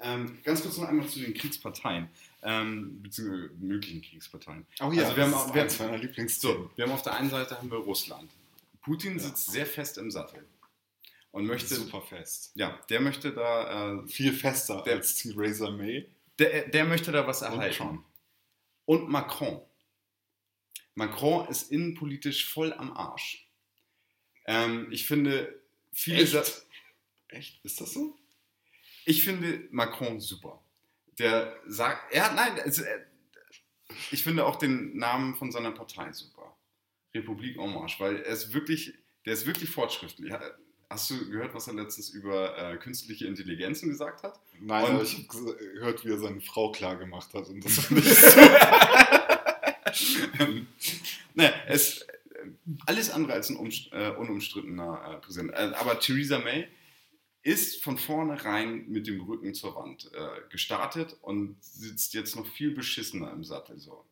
Ähm, 0.00 0.38
ganz 0.42 0.62
kurz 0.62 0.78
noch 0.78 0.88
einmal 0.88 1.06
zu 1.06 1.20
den 1.20 1.34
Kriegsparteien, 1.34 2.08
ähm, 2.42 3.02
beziehungsweise 3.02 3.50
möglichen 3.60 4.00
Kriegsparteien. 4.02 4.66
Oh 4.80 4.90
ja, 4.92 5.04
Also 5.04 5.16
wir 5.16 5.24
haben 5.24 5.34
auch- 5.34 5.54
ist 5.54 5.78
wir- 5.78 5.86
meiner 5.86 5.98
Lieblingsthemen. 5.98 6.56
So, 6.64 6.70
wir 6.74 6.84
haben 6.86 6.92
auf 6.92 7.02
der 7.02 7.14
einen 7.14 7.30
Seite 7.30 7.56
haben 7.58 7.70
wir 7.70 7.78
Russland. 7.78 8.30
Putin 8.82 9.12
Ja. 9.14 9.18
sitzt 9.20 9.50
sehr 9.52 9.66
fest 9.66 9.98
im 9.98 10.10
Sattel 10.10 10.46
und 11.32 11.44
möchte, 11.46 11.74
super 11.74 12.00
fest. 12.00 12.50
ja, 12.54 12.80
der 12.88 13.00
möchte 13.00 13.32
da, 13.32 14.00
äh, 14.02 14.08
Viel 14.08 14.32
fester 14.32 14.82
Der- 14.82 14.96
als 14.96 15.14
Theresa 15.16 15.70
May. 15.70 16.08
der, 16.38 16.68
der 16.68 16.84
möchte 16.86 17.12
da 17.12 17.26
was 17.26 17.42
Und 17.42 17.48
erhalten. 17.48 17.76
Trump. 17.76 18.04
Und 18.86 19.08
Macron. 19.10 19.60
Macron 20.94 21.46
ist 21.48 21.70
innenpolitisch 21.70 22.50
voll 22.52 22.72
am 22.72 22.92
Arsch. 22.96 23.46
Ähm, 24.46 24.88
ich 24.90 25.06
finde 25.06 25.60
viele, 25.92 26.22
Echt? 26.22 26.32
Sa 26.32 26.42
Echt? 27.28 27.64
Ist 27.64 27.80
das 27.80 27.92
so? 27.92 28.16
ich 29.04 29.22
finde 29.24 29.68
Macron 29.70 30.20
super. 30.20 30.60
Der 31.18 31.56
sagt, 31.66 32.12
er 32.12 32.24
hat, 32.26 32.34
nein, 32.34 32.58
es, 32.64 32.78
äh, 32.78 33.00
ich 34.10 34.22
finde 34.22 34.46
auch 34.46 34.56
den 34.56 34.96
Namen 34.96 35.34
von 35.36 35.52
seiner 35.52 35.72
Partei 35.72 36.10
super. 36.12 36.56
Republik 37.14 37.56
En 37.58 37.74
Marche, 37.74 38.00
weil 38.00 38.16
er 38.22 38.32
ist 38.32 38.52
wirklich, 38.54 38.94
der 39.26 39.34
ist 39.34 39.46
wirklich 39.46 39.68
fortschrittlich. 39.70 40.32
Ha- 40.32 40.40
Hast 40.92 41.08
du 41.10 41.30
gehört, 41.30 41.54
was 41.54 41.68
er 41.68 41.74
letztens 41.74 42.08
über 42.10 42.58
äh, 42.58 42.76
künstliche 42.76 43.24
Intelligenzen 43.28 43.90
gesagt 43.90 44.24
hat? 44.24 44.40
Nein, 44.60 44.84
Und- 44.86 44.90
aber 44.94 45.02
ich 45.04 45.14
habe 45.14 45.24
gehört, 45.56 46.04
wie 46.04 46.10
er 46.10 46.18
seine 46.18 46.40
Frau 46.40 46.72
klar 46.72 46.96
gemacht 46.96 47.32
hat. 47.32 47.46
Und 47.48 47.64
das 47.64 47.78
finde 47.78 48.02
ich 48.02 48.08
so. 48.18 48.40
ne, 51.34 51.52
es 51.68 52.04
alles 52.86 53.10
andere 53.10 53.32
als 53.34 53.50
ein 53.50 53.56
äh, 53.92 54.10
unumstrittener 54.10 55.14
äh, 55.14 55.16
Präsident. 55.20 55.52
Äh, 55.52 55.72
aber 55.76 55.98
Theresa 56.00 56.38
May 56.38 56.68
ist 57.42 57.82
von 57.82 57.96
vornherein 57.96 58.86
mit 58.88 59.06
dem 59.06 59.20
Rücken 59.22 59.54
zur 59.54 59.74
Wand 59.74 60.10
äh, 60.14 60.48
gestartet 60.50 61.16
und 61.22 61.56
sitzt 61.62 62.12
jetzt 62.14 62.36
noch 62.36 62.46
viel 62.46 62.72
beschissener 62.74 63.32
im 63.32 63.44
Sattel. 63.44 63.78
So. 63.78 64.04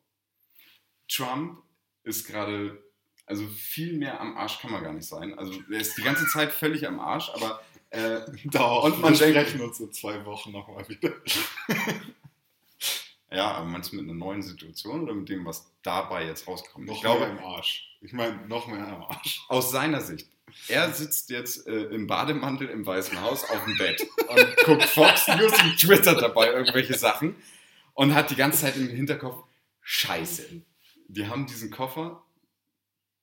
Trump 1.08 1.62
ist 2.04 2.26
gerade, 2.26 2.82
also 3.26 3.46
viel 3.48 3.92
mehr 3.98 4.20
am 4.20 4.36
Arsch 4.36 4.58
kann 4.60 4.72
man 4.72 4.82
gar 4.82 4.94
nicht 4.94 5.06
sein. 5.06 5.38
Also 5.38 5.52
er 5.70 5.80
ist 5.80 5.96
die 5.98 6.02
ganze 6.02 6.26
Zeit 6.26 6.52
völlig 6.52 6.86
am 6.86 7.00
Arsch, 7.00 7.28
aber 7.34 7.62
äh, 7.90 8.20
Und 8.58 9.00
man 9.00 9.14
denkt- 9.14 9.60
uns 9.60 9.80
in 9.80 9.92
zwei 9.92 10.24
Wochen 10.24 10.52
nochmal 10.52 10.88
wieder. 10.88 11.12
ja, 13.30 13.52
aber 13.52 13.66
meinst 13.66 13.92
du 13.92 13.96
mit 13.96 14.04
einer 14.04 14.14
neuen 14.14 14.42
Situation 14.42 15.02
oder 15.02 15.14
mit 15.14 15.28
dem, 15.28 15.44
was 15.44 15.70
dabei 15.82 16.26
jetzt 16.26 16.46
rauskommt? 16.46 16.86
Noch 16.86 16.94
ich 16.94 17.00
glaube, 17.00 17.26
mehr 17.26 17.30
im 17.30 17.38
Arsch. 17.44 17.96
Ich 18.00 18.12
meine, 18.12 18.46
noch 18.46 18.66
mehr 18.66 18.86
am 18.86 19.02
Arsch. 19.02 19.44
aus 19.48 19.70
seiner 19.70 20.00
Sicht. 20.00 20.28
Er 20.68 20.92
sitzt 20.92 21.28
jetzt 21.28 21.66
äh, 21.66 21.84
im 21.84 22.06
Bademantel 22.06 22.68
im 22.68 22.86
Weißen 22.86 23.20
Haus 23.20 23.44
auf 23.44 23.64
dem 23.64 23.76
Bett 23.76 24.00
und 24.28 24.56
guckt 24.64 24.84
Fox 24.84 25.28
News 25.28 25.52
und 25.62 25.78
twittert 25.78 26.22
dabei 26.22 26.52
irgendwelche 26.52 26.96
Sachen 26.96 27.36
und 27.92 28.14
hat 28.14 28.30
die 28.30 28.36
ganze 28.36 28.60
Zeit 28.62 28.76
im 28.76 28.88
Hinterkopf, 28.88 29.44
scheiße, 29.82 30.62
die 31.08 31.26
haben 31.26 31.46
diesen 31.46 31.70
Koffer, 31.70 32.22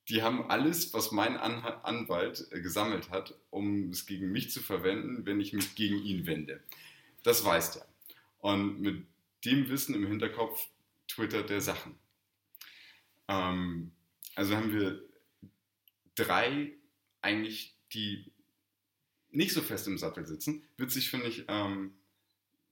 die 0.09 0.21
haben 0.21 0.49
alles, 0.51 0.93
was 0.93 1.11
mein 1.11 1.37
An 1.37 1.63
Anwalt 1.83 2.47
äh, 2.51 2.61
gesammelt 2.61 3.09
hat, 3.09 3.33
um 3.49 3.89
es 3.89 4.05
gegen 4.05 4.31
mich 4.31 4.51
zu 4.51 4.61
verwenden, 4.61 5.25
wenn 5.25 5.39
ich 5.39 5.53
mich 5.53 5.73
gegen 5.75 6.03
ihn 6.03 6.27
wende. 6.27 6.61
Das 7.23 7.43
weiß 7.43 7.71
der. 7.71 7.85
Und 8.39 8.81
mit 8.81 9.03
dem 9.45 9.69
Wissen 9.69 9.95
im 9.95 10.07
Hinterkopf 10.07 10.67
twittert 11.07 11.49
der 11.49 11.61
Sachen. 11.61 11.97
Ähm, 13.27 13.91
also 14.35 14.55
haben 14.55 14.73
wir 14.73 15.03
drei 16.15 16.73
eigentlich, 17.21 17.75
die 17.93 18.31
nicht 19.29 19.53
so 19.53 19.61
fest 19.61 19.87
im 19.87 19.97
Sattel 19.97 20.25
sitzen. 20.25 20.63
Witzig 20.77 21.09
finde 21.09 21.27
ich, 21.27 21.45
ähm, 21.47 21.93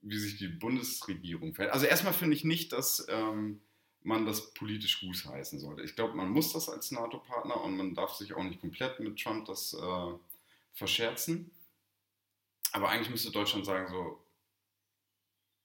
wie 0.00 0.18
sich 0.18 0.36
die 0.36 0.48
Bundesregierung 0.48 1.54
verhält. 1.54 1.74
Also 1.74 1.86
erstmal 1.86 2.12
finde 2.12 2.36
ich 2.36 2.44
nicht, 2.44 2.72
dass 2.72 3.06
ähm, 3.08 3.60
man 4.02 4.26
das 4.26 4.52
politisch 4.52 5.00
gut 5.00 5.24
heißen 5.24 5.58
sollte. 5.58 5.82
Ich 5.82 5.96
glaube, 5.96 6.14
man 6.14 6.28
muss 6.28 6.52
das 6.52 6.68
als 6.68 6.90
NATO-Partner 6.90 7.62
und 7.62 7.76
man 7.76 7.94
darf 7.94 8.14
sich 8.14 8.34
auch 8.34 8.42
nicht 8.42 8.60
komplett 8.60 9.00
mit 9.00 9.18
Trump 9.18 9.46
das 9.46 9.74
äh, 9.74 10.12
verscherzen. 10.74 11.50
Aber 12.72 12.90
eigentlich 12.90 13.10
müsste 13.10 13.30
Deutschland 13.30 13.64
sagen 13.64 13.88
so, 13.90 14.22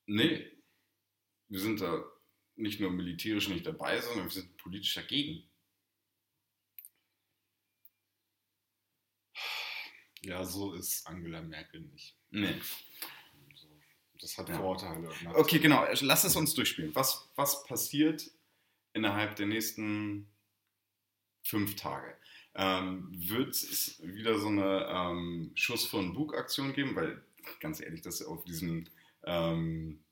nee, 0.06 0.50
wir 1.50 1.60
sind 1.60 1.82
da 1.82 2.04
nicht 2.56 2.80
nur 2.80 2.92
militärisch 2.92 3.50
nicht 3.50 3.66
dabei, 3.66 4.00
sondern 4.02 4.26
wir 4.26 4.32
sind 4.32 4.56
politisch 4.58 4.94
dagegen. 4.94 5.44
Ja, 10.22 10.44
so 10.44 10.74
ist 10.74 11.08
Angela 11.08 11.42
Merkel 11.42 11.82
nicht. 11.82 12.18
Nee. 12.30 12.56
Das 14.20 14.38
hat 14.38 14.50
Ja. 14.50 14.58
Vorteile. 14.58 15.10
Okay, 15.34 15.60
genau. 15.60 15.86
Lass 16.02 16.26
es 16.26 16.36
uns 16.36 16.54
durchspielen. 16.54 16.94
Was, 16.94 17.30
was 17.36 17.64
passiert 17.64 18.30
innerhalb 18.94 19.38
der 19.38 19.46
nächsten 19.46 20.30
fünf 21.42 21.76
Tage? 21.78 22.18
Ähm, 22.56 23.08
wird 23.12 23.52
es 23.52 24.02
wieder 24.04 24.38
so 24.38 24.48
eine 24.48 24.88
ähm, 24.90 25.52
Schuss 25.56 25.86
von 25.86 26.14
Bug-Aktion 26.14 26.74
geben? 26.74 26.96
Weil, 26.96 27.24
ganz 27.62 27.80
ehrlich, 27.80 28.02
das 28.02 28.22
auf 28.22 28.44
diesem 28.44 28.88
ähm, 29.24 30.04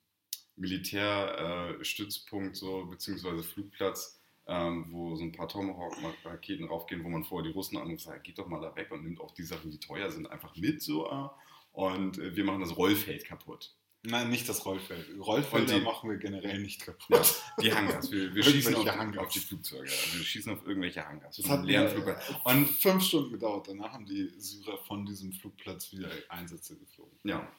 Militärstützpunkt, 0.58 2.55
so, 2.55 2.86
beziehungsweise 2.86 3.43
Flugplatz, 3.43 4.20
ähm, 4.47 4.86
wo 4.89 5.16
so 5.16 5.24
ein 5.24 5.32
paar 5.32 5.47
Tomahawk-Raketen 5.47 6.66
raufgehen, 6.68 7.03
wo 7.03 7.10
man 7.10 7.24
vorher 7.24 7.49
die 7.49 7.53
Russen 7.53 7.78
anruft, 7.78 8.03
sagt, 8.03 8.24
geht 8.24 8.38
doch 8.39 8.47
mal 8.47 8.62
da 8.62 8.76
weg 8.76 8.91
und 8.91 9.03
nimmt 9.03 9.20
auch 9.22 9.32
die 9.34 9.43
Sachen, 9.43 9.72
die 9.72 9.80
teuer 9.80 10.10
sind, 10.12 10.28
einfach 10.28 10.55
mit 10.55 10.82
so. 10.82 11.05
Äh, 11.10 11.30
und 11.74 12.18
äh, 12.18 12.36
wir 12.36 12.43
machen 12.43 12.62
das 12.62 12.76
Rollfeld 12.76 13.26
kaputt. 13.26 13.74
Nein, 14.03 14.30
nicht 14.30 14.47
das 14.47 14.66
Rollfeld. 14.66 15.05
Rollfelder 15.20 15.80
die- 15.80 15.84
machen 15.84 16.10
wir 16.10 16.18
generell 16.18 16.60
nicht 16.62 16.82
kaputt. 16.82 17.10
Ja, 17.10 17.22
die 17.62 17.74
Hangars. 17.74 18.10
Wir, 18.10 18.34
wir 18.34 18.43
schießen 18.43 18.74
auf, 18.76 18.86
Hangars. 18.88 19.26
Auf 19.26 19.34
die 19.34 19.39
Flugzeuge. 19.39 19.82
Also 19.84 20.18
wir 20.18 20.24
schießen 20.24 20.53
auf 20.53 20.66
irgendwelche 20.66 21.05
Hangars. 21.05 21.36
Das 21.36 21.49
hat 21.49 21.66
leeren 21.66 21.84
mir, 21.86 21.89
Flugplätzen. 21.91 22.36
äh, 22.36 22.49
Und 22.49 22.70
fünf 22.70 23.03
Stunden 23.03 23.32
gedauert. 23.34 23.68
Danach 23.68 23.91
haben 23.91 24.05
die 24.05 24.32
Syrer 24.38 24.78
von 24.78 25.05
diesem 25.05 25.34
Flugplatz 25.34 25.91
wieder 25.91 26.10
Einsätze 26.30 26.78
geflogen. 26.78 27.20
Ja. 27.24 27.51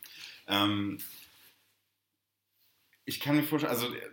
Ähm, 0.47 0.99
ich 3.09 3.21
kann 3.21 3.37
mir 3.37 3.43
vorstellen, 3.43 3.73
also 3.73 3.91
der 3.91 4.11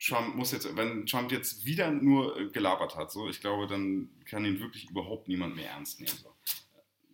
Trump 0.00 0.34
muss 0.34 0.50
jetzt, 0.50 0.76
wenn 0.76 1.06
Trump 1.06 1.30
jetzt 1.30 1.64
wieder 1.64 1.92
nur 1.92 2.36
äh, 2.36 2.48
gelabert 2.48 2.96
hat, 2.96 3.12
so, 3.12 3.28
ich 3.28 3.40
glaube, 3.40 3.68
dann 3.68 4.10
kann 4.24 4.44
ihn 4.44 4.58
wirklich 4.58 4.90
überhaupt 4.90 5.28
niemand 5.28 5.54
mehr 5.54 5.70
ernst 5.70 6.00
nehmen. 6.00 6.16
So. 6.20 6.34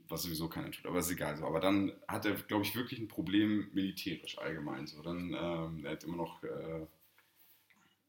Was 0.08 0.22
sowieso 0.22 0.48
keiner 0.48 0.70
tut, 0.70 0.86
aber 0.86 1.00
ist 1.00 1.10
egal 1.10 1.36
so. 1.36 1.44
Aber 1.44 1.60
dann 1.60 1.92
hat 2.08 2.24
er, 2.24 2.32
glaube 2.32 2.64
ich, 2.64 2.74
wirklich 2.74 2.98
ein 2.98 3.08
Problem 3.08 3.68
militärisch 3.74 4.38
allgemein. 4.38 4.86
So. 4.86 5.02
Dann, 5.02 5.36
ähm, 5.38 5.84
er 5.84 5.92
hat 5.92 6.04
immer 6.04 6.16
noch 6.16 6.42
äh, 6.42 6.86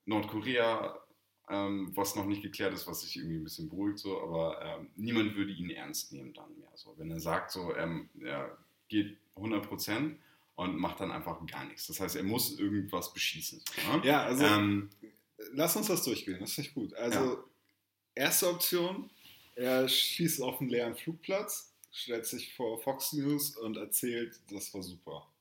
Nordkorea, 0.05 0.97
ähm, 1.49 1.91
was 1.93 2.15
noch 2.15 2.25
nicht 2.25 2.41
geklärt 2.41 2.73
ist, 2.73 2.87
was 2.87 3.01
sich 3.01 3.17
irgendwie 3.17 3.35
ein 3.35 3.43
bisschen 3.43 3.67
beruhigt, 3.67 3.99
so, 3.99 4.21
aber 4.21 4.61
ähm, 4.63 4.91
niemand 4.95 5.35
würde 5.35 5.51
ihn 5.51 5.71
ernst 5.71 6.13
nehmen 6.13 6.33
dann 6.33 6.57
mehr. 6.57 6.71
So. 6.75 6.97
Wenn 6.97 7.11
er 7.11 7.19
sagt, 7.19 7.51
so, 7.51 7.75
ähm, 7.75 8.09
er 8.21 8.57
geht 8.87 9.17
100 9.35 9.67
Prozent 9.67 10.19
und 10.59 10.75
macht 10.75 10.99
dann 10.99 11.09
einfach 11.11 11.39
gar 11.47 11.63
nichts. 11.63 11.87
Das 11.87 12.01
heißt, 12.01 12.17
er 12.17 12.23
muss 12.23 12.59
irgendwas 12.59 13.13
beschießen. 13.13 13.63
Ne? 13.93 14.01
Ja, 14.03 14.23
also 14.23 14.43
ähm, 14.43 14.89
lass 15.53 15.77
uns 15.77 15.87
das 15.87 16.03
durchgehen. 16.03 16.37
Das 16.41 16.51
ist 16.51 16.57
nicht 16.57 16.73
gut. 16.73 16.93
Also, 16.95 17.45
erste 18.13 18.49
Option: 18.49 19.09
er 19.55 19.87
schießt 19.87 20.41
auf 20.41 20.59
einen 20.59 20.69
leeren 20.69 20.97
Flugplatz, 20.97 21.73
stellt 21.93 22.25
sich 22.25 22.53
vor 22.55 22.77
Fox 22.83 23.13
News 23.13 23.55
und 23.55 23.77
erzählt, 23.77 24.37
das 24.51 24.73
war 24.73 24.83
super. 24.83 25.31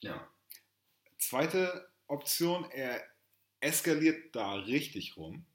ja. 0.00 0.28
Zweite 1.16 1.88
Option: 2.06 2.70
er 2.70 3.02
eskaliert 3.60 4.36
da 4.36 4.56
richtig 4.56 5.16
rum 5.16 5.46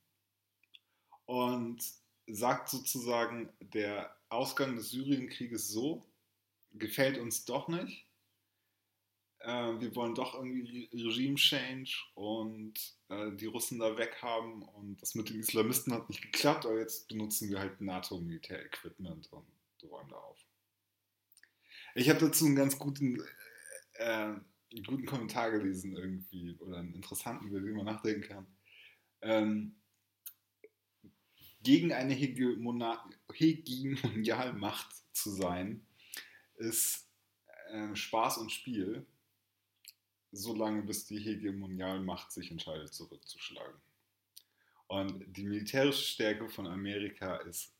und 1.25 1.79
sagt 2.25 2.69
sozusagen, 2.69 3.53
der 3.59 4.17
Ausgang 4.29 4.75
des 4.75 4.89
Syrienkrieges 4.89 5.67
so 5.67 6.07
gefällt 6.73 7.19
uns 7.19 7.45
doch 7.45 7.67
nicht. 7.67 8.07
Äh, 9.43 9.79
wir 9.79 9.95
wollen 9.95 10.13
doch 10.13 10.35
irgendwie 10.35 10.89
Regime-Change 10.93 11.97
und 12.13 12.73
äh, 13.09 13.31
die 13.31 13.47
Russen 13.47 13.79
da 13.79 13.97
weghaben 13.97 14.61
und 14.61 15.01
das 15.01 15.15
mit 15.15 15.29
den 15.29 15.39
Islamisten 15.39 15.93
hat 15.93 16.09
nicht 16.09 16.21
geklappt, 16.21 16.65
aber 16.65 16.79
jetzt 16.79 17.07
benutzen 17.07 17.49
wir 17.49 17.59
halt 17.59 17.81
NATO-Militär-Equipment 17.81 19.31
und 19.31 19.47
räumen 19.89 20.09
da 20.09 20.17
auf. 20.17 20.37
Ich 21.95 22.09
habe 22.09 22.19
dazu 22.19 22.45
einen 22.45 22.55
ganz 22.55 22.77
guten, 22.77 23.19
äh, 23.93 24.33
guten 24.85 25.05
Kommentar 25.05 25.51
gelesen 25.51 25.97
irgendwie 25.97 26.55
oder 26.59 26.77
einen 26.77 26.93
interessanten, 26.93 27.47
über 27.47 27.59
den 27.59 27.75
man 27.75 27.85
nachdenken 27.85 28.21
kann. 28.21 28.47
Ähm, 29.21 29.75
gegen 31.63 31.93
eine 31.93 32.13
Hegemonialmacht 32.13 34.95
zu 35.13 35.31
sein, 35.31 35.87
ist 36.55 37.07
äh, 37.69 37.95
Spaß 37.95 38.37
und 38.37 38.51
Spiel, 38.51 39.07
solange 40.31 40.83
bis 40.83 41.05
die 41.05 41.19
Hegemonialmacht 41.19 42.31
sich 42.31 42.51
entscheidet, 42.51 42.93
zurückzuschlagen. 42.93 43.79
Und 44.87 45.23
die 45.37 45.43
militärische 45.43 46.03
Stärke 46.03 46.49
von 46.49 46.67
Amerika 46.67 47.37
ist 47.37 47.73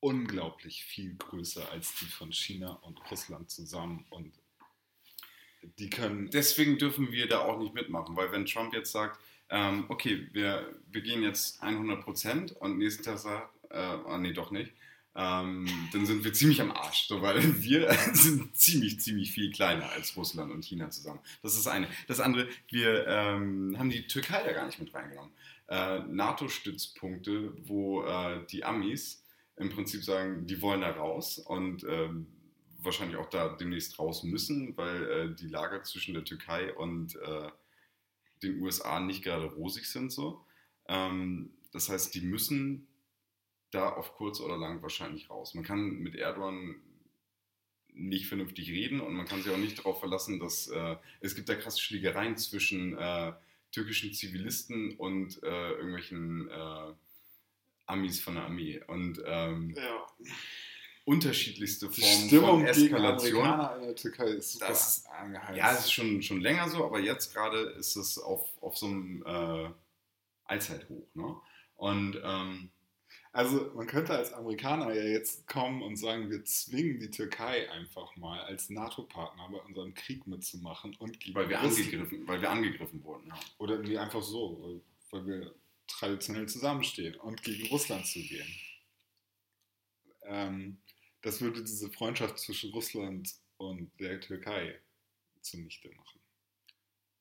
unglaublich 0.00 0.84
viel 0.84 1.14
größer 1.16 1.70
als 1.70 1.94
die 1.96 2.06
von 2.06 2.32
China 2.32 2.72
und 2.82 2.98
Russland 3.10 3.50
zusammen. 3.50 4.04
Und 4.10 4.32
die 5.78 5.90
können. 5.90 6.30
Deswegen 6.30 6.78
dürfen 6.78 7.12
wir 7.12 7.28
da 7.28 7.40
auch 7.40 7.58
nicht 7.58 7.74
mitmachen, 7.74 8.16
weil 8.16 8.32
wenn 8.32 8.46
Trump 8.46 8.74
jetzt 8.74 8.92
sagt, 8.92 9.20
ähm, 9.50 9.86
okay, 9.88 10.28
wir, 10.32 10.74
wir 10.86 11.00
gehen 11.00 11.22
jetzt 11.22 11.62
100 11.62 12.02
Prozent 12.02 12.52
und 12.52 12.78
nächsten 12.78 13.02
Tag 13.02 13.18
sagt, 13.18 13.54
äh, 13.70 13.76
ah, 13.76 14.18
nee, 14.18 14.32
doch 14.32 14.50
nicht, 14.50 14.72
ähm, 15.18 15.66
dann 15.92 16.06
sind 16.06 16.22
wir 16.22 16.32
ziemlich 16.32 16.60
am 16.60 16.70
Arsch, 16.70 17.08
so, 17.08 17.20
weil 17.20 17.42
wir 17.62 17.92
sind 18.12 18.56
ziemlich, 18.56 19.00
ziemlich 19.00 19.32
viel 19.32 19.50
kleiner 19.50 19.90
als 19.90 20.16
Russland 20.16 20.52
und 20.52 20.64
China 20.64 20.90
zusammen. 20.90 21.18
Das 21.42 21.54
ist 21.54 21.66
das 21.66 21.72
eine. 21.72 21.88
Das 22.06 22.20
andere, 22.20 22.48
wir 22.68 23.04
ähm, 23.08 23.74
haben 23.76 23.90
die 23.90 24.06
Türkei 24.06 24.44
da 24.44 24.52
gar 24.52 24.66
nicht 24.66 24.78
mit 24.78 24.94
reingenommen. 24.94 25.32
Äh, 25.66 26.00
NATO-Stützpunkte, 26.08 27.52
wo 27.66 28.04
äh, 28.04 28.46
die 28.46 28.64
Amis 28.64 29.24
im 29.56 29.70
Prinzip 29.70 30.04
sagen, 30.04 30.46
die 30.46 30.62
wollen 30.62 30.82
da 30.82 30.90
raus 30.90 31.38
und 31.38 31.84
ähm, 31.88 32.28
wahrscheinlich 32.78 33.16
auch 33.16 33.28
da 33.28 33.48
demnächst 33.48 33.98
raus 33.98 34.22
müssen, 34.22 34.76
weil 34.76 35.10
äh, 35.10 35.34
die 35.34 35.48
Lager 35.48 35.82
zwischen 35.82 36.14
der 36.14 36.24
Türkei 36.24 36.72
und 36.72 37.16
äh, 37.16 37.50
den 38.44 38.62
USA 38.62 39.00
nicht 39.00 39.24
gerade 39.24 39.46
rosig 39.46 39.86
sind. 39.86 40.12
So. 40.12 40.44
Ähm, 40.86 41.50
das 41.72 41.88
heißt, 41.88 42.14
die 42.14 42.20
müssen 42.20 42.87
da 43.70 43.90
auf 43.90 44.14
kurz 44.14 44.40
oder 44.40 44.56
lang 44.56 44.82
wahrscheinlich 44.82 45.28
raus. 45.30 45.54
Man 45.54 45.64
kann 45.64 45.98
mit 45.98 46.14
Erdogan 46.14 46.76
nicht 47.92 48.26
vernünftig 48.26 48.70
reden 48.70 49.00
und 49.00 49.14
man 49.14 49.26
kann 49.26 49.42
sich 49.42 49.52
auch 49.52 49.56
nicht 49.58 49.78
darauf 49.78 49.98
verlassen, 49.98 50.38
dass 50.38 50.68
äh, 50.68 50.96
es 51.20 51.34
gibt 51.34 51.48
da 51.48 51.54
krasse 51.56 51.80
Schlägereien 51.80 52.36
zwischen 52.36 52.96
äh, 52.96 53.32
türkischen 53.72 54.12
Zivilisten 54.14 54.96
und 54.96 55.42
äh, 55.42 55.70
irgendwelchen 55.72 56.48
äh, 56.48 56.92
Amis 57.86 58.20
von 58.20 58.34
der 58.34 58.44
Armee 58.44 58.80
und 58.86 59.20
ähm, 59.26 59.74
Ja. 59.76 60.06
unterschiedlichste 61.04 61.90
Formen 61.90 62.28
von 62.30 62.58
gegen 62.58 62.66
Eskalation. 62.66 63.42
Amerikaner 63.46 63.76
in 63.76 63.82
der 63.86 63.96
Türkei 63.96 64.24
ist 64.26 64.52
super 64.52 64.68
Das 64.68 65.06
angeheizt. 65.06 65.56
Ja, 65.58 65.72
es 65.72 65.80
ist 65.80 65.92
schon, 65.92 66.22
schon 66.22 66.40
länger 66.40 66.68
so, 66.68 66.84
aber 66.84 67.00
jetzt 67.00 67.34
gerade 67.34 67.58
ist 67.78 67.96
es 67.96 68.18
auf, 68.18 68.46
auf 68.62 68.76
so 68.76 68.86
einem 68.86 69.22
äh, 69.26 69.70
Allzeithoch. 70.44 71.06
Ne? 71.14 71.36
Und 71.76 72.20
ähm, 72.22 72.70
Also 73.32 73.70
man 73.74 73.86
könnte 73.86 74.14
als 74.14 74.32
Amerikaner 74.32 74.92
ja 74.92 75.04
jetzt 75.04 75.46
kommen 75.46 75.82
und 75.82 75.96
sagen, 75.96 76.30
wir 76.30 76.44
zwingen 76.44 76.98
die 76.98 77.10
Türkei 77.10 77.70
einfach 77.70 78.16
mal 78.16 78.40
als 78.40 78.70
NATO-Partner 78.70 79.48
bei 79.50 79.58
unserem 79.58 79.94
Krieg 79.94 80.26
mitzumachen 80.26 80.96
und 80.96 81.20
gegen 81.20 81.34
weil, 81.34 81.48
wir 81.48 81.60
angegriffen, 81.60 82.26
weil 82.26 82.40
wir 82.40 82.50
angegriffen 82.50 83.04
wurden. 83.04 83.28
Ja. 83.28 83.38
Oder 83.58 83.74
irgendwie 83.74 83.98
einfach 83.98 84.22
so, 84.22 84.82
weil 85.10 85.26
wir 85.26 85.54
traditionell 85.86 86.48
zusammenstehen 86.48 87.16
und 87.16 87.42
gegen 87.42 87.68
Russland 87.68 88.06
zu 88.06 88.20
gehen. 88.20 88.48
Ähm, 90.22 90.78
das 91.22 91.40
würde 91.40 91.62
diese 91.62 91.90
Freundschaft 91.90 92.38
zwischen 92.38 92.72
Russland 92.72 93.34
und 93.56 93.90
der 93.98 94.20
Türkei 94.20 94.80
zunichte 95.40 95.88
machen. 95.90 96.20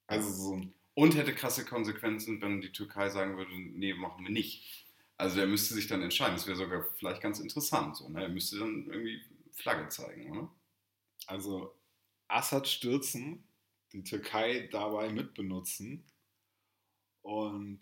Also 0.07 0.31
so 0.31 0.61
Und 0.93 1.15
hätte 1.15 1.33
krasse 1.33 1.65
Konsequenzen, 1.65 2.41
wenn 2.41 2.61
die 2.61 2.71
Türkei 2.71 3.09
sagen 3.09 3.37
würde, 3.37 3.51
nee, 3.55 3.93
machen 3.93 4.25
wir 4.25 4.31
nicht. 4.31 4.86
Also 5.17 5.39
er 5.39 5.47
müsste 5.47 5.73
sich 5.73 5.87
dann 5.87 6.01
entscheiden. 6.03 6.35
Das 6.35 6.45
wäre 6.45 6.57
sogar 6.57 6.85
vielleicht 6.97 7.21
ganz 7.21 7.39
interessant. 7.39 7.95
So, 7.97 8.07
ne? 8.09 8.21
Er 8.23 8.29
müsste 8.29 8.59
dann 8.59 8.85
irgendwie 8.87 9.21
Flagge 9.51 9.87
zeigen, 9.89 10.29
oder? 10.31 10.49
Also 11.25 11.73
Assad 12.27 12.67
stürzen, 12.67 13.43
die 13.93 14.03
Türkei 14.03 14.67
dabei 14.71 15.09
mitbenutzen 15.09 16.03
und 17.23 17.79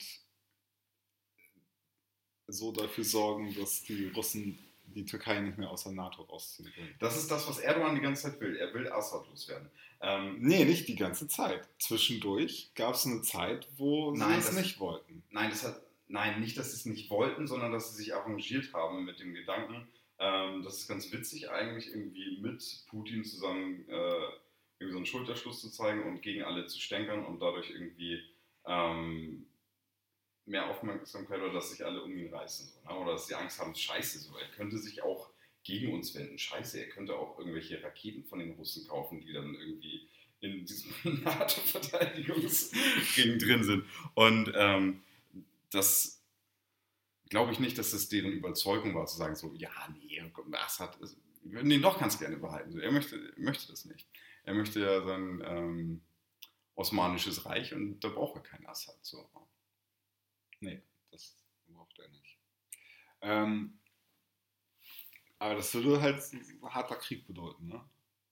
so 2.48 2.72
dafür 2.72 3.04
sorgen, 3.04 3.54
dass 3.56 3.84
die 3.84 4.08
Russen 4.10 4.58
die 4.88 5.04
Türkei 5.04 5.40
nicht 5.42 5.58
mehr 5.58 5.70
aus 5.70 5.84
der 5.84 5.94
NATO 5.94 6.22
rausziehen 6.22 6.72
können. 6.74 6.96
Das 7.00 7.18
ist 7.18 7.30
das, 7.32 7.48
was 7.48 7.58
Erdogan 7.58 7.96
die 7.96 8.02
ganze 8.02 8.24
Zeit 8.30 8.40
will. 8.40 8.56
Er 8.56 8.72
will 8.74 8.88
Assad 8.92 9.28
loswerden. 9.30 9.70
Ähm, 10.00 10.38
Nee, 10.40 10.64
nicht 10.64 10.88
die 10.88 10.96
ganze 10.96 11.28
Zeit. 11.28 11.68
Zwischendurch 11.80 12.70
gab 12.76 12.94
es 12.94 13.06
eine 13.08 13.22
Zeit, 13.24 13.68
wo 13.78 14.12
Nein, 14.12 14.34
sie 14.34 14.38
es 14.40 14.46
das- 14.48 14.56
nicht 14.64 14.80
wollten. 14.80 15.24
Nein, 15.32 15.50
das 15.50 15.64
hat, 15.64 15.82
nein, 16.08 16.40
nicht, 16.40 16.58
dass 16.58 16.72
sie 16.72 16.78
es 16.78 16.86
nicht 16.86 17.10
wollten, 17.10 17.48
sondern 17.48 17.72
dass 17.72 17.92
sie 17.92 18.04
sich 18.04 18.16
arrangiert 18.16 18.74
haben 18.74 19.06
mit 19.06 19.20
dem 19.20 19.34
Gedanken. 19.34 19.88
Ähm, 20.20 20.64
das 20.64 20.80
ist 20.80 20.88
ganz 20.88 21.12
witzig 21.12 21.50
eigentlich, 21.50 21.90
irgendwie 21.90 22.40
mit 22.42 22.86
Putin 22.88 23.24
zusammen 23.24 23.88
äh, 23.90 24.28
irgendwie 24.80 24.92
so 24.92 24.98
einen 24.98 25.06
Schulterschluss 25.06 25.62
zu 25.62 25.70
zeigen 25.70 26.04
und 26.04 26.22
gegen 26.22 26.44
alle 26.44 26.66
zu 26.68 26.80
stänkern 26.80 27.26
und 27.26 27.42
dadurch 27.42 27.72
irgendwie 27.72 28.22
ähm, 28.66 29.46
mehr 30.46 30.70
Aufmerksamkeit 30.70 31.42
oder 31.42 31.54
dass 31.54 31.72
sich 31.72 31.86
alle 31.86 32.04
um 32.04 32.18
ihn 32.18 32.34
reißen. 32.34 32.68
So, 32.68 32.80
ne? 32.88 32.96
Oder 33.00 33.14
dass 33.14 33.28
sie 33.28 33.36
Angst 33.36 33.60
haben, 33.60 33.76
scheiße, 33.76 34.20
so, 34.20 34.38
er 34.38 34.48
könnte 34.50 34.78
sich 34.78 35.02
auch 35.04 35.30
gegen 35.64 35.94
uns 35.94 36.14
wenden. 36.16 36.38
Scheiße, 36.38 36.80
er 36.80 36.90
könnte 36.90 37.16
auch 37.16 37.40
irgendwelche 37.40 37.82
Raketen 37.84 38.24
von 38.24 38.40
den 38.40 38.52
Russen 38.52 38.88
kaufen, 38.88 39.20
die 39.22 39.34
dann 39.34 39.56
irgendwie 39.56 40.08
in 40.42 40.66
diesem 40.66 40.94
NATO-Verteidigungsring 41.24 43.40
drin 43.40 43.64
sind. 43.64 43.86
Und 44.14 44.52
ähm, 44.56 45.02
das 45.76 46.24
glaube 47.30 47.52
ich 47.52 47.60
nicht, 47.60 47.78
dass 47.78 47.92
das 47.92 48.10
deren 48.10 48.32
Überzeugung 48.32 48.96
war, 48.96 49.06
zu 49.06 49.18
sagen, 49.18 49.36
so, 49.36 49.54
ja, 49.54 49.72
nee, 49.90 50.22
Assad, 50.54 50.96
ist, 50.98 51.18
wir 51.44 51.54
würden 51.54 51.70
den 51.70 51.82
doch 51.82 52.00
ganz 52.00 52.20
gerne 52.20 52.38
behalten. 52.38 52.80
Er 52.80 52.92
möchte, 52.92 53.34
möchte 53.38 53.68
das 53.68 53.86
nicht. 53.86 54.08
Er 54.44 54.54
möchte 54.54 54.80
ja 54.80 55.04
sein 55.04 55.44
ähm, 55.46 56.02
Osmanisches 56.76 57.46
Reich 57.46 57.74
und 57.74 58.00
da 58.02 58.10
braucht 58.10 58.36
er 58.36 58.42
keinen 58.42 58.66
Assad. 58.66 58.98
So. 59.02 59.30
Nee, 60.60 60.82
das 61.12 61.38
Braucht 61.68 61.98
er 62.00 62.10
nicht. 62.10 62.38
Ähm, 63.22 63.80
aber 65.40 65.56
das 65.56 65.74
würde 65.74 66.02
halt 66.02 66.22
ein 66.34 66.62
harter 66.64 66.96
Krieg 66.96 67.26
bedeuten, 67.28 67.68
ne? 67.68 67.84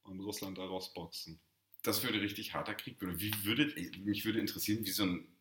Und 0.04 0.20
Russland 0.20 0.58
da 0.58 0.66
rausboxen. 0.66 1.40
Das 1.82 2.04
würde 2.04 2.22
richtig 2.22 2.54
harter 2.54 2.76
Krieg 2.76 3.02
werden. 3.02 3.20
Wie 3.20 3.34
würde, 3.44 3.74
mich 4.00 4.26
würde 4.26 4.40
interessieren, 4.40 4.86
wie 4.86 4.92
so 4.92 5.04
ein 5.04 5.33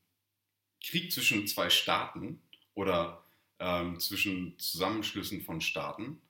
Krieg 0.83 1.13
zwischen 1.13 1.47
zwei 1.47 1.71
Staaten 1.71 2.41
oder 2.75 3.25
ähm, 3.59 4.01
zwischen 4.01 4.59
Zusammenschlüssen 4.59 5.43
von 5.43 5.61
Staaten 5.61 6.21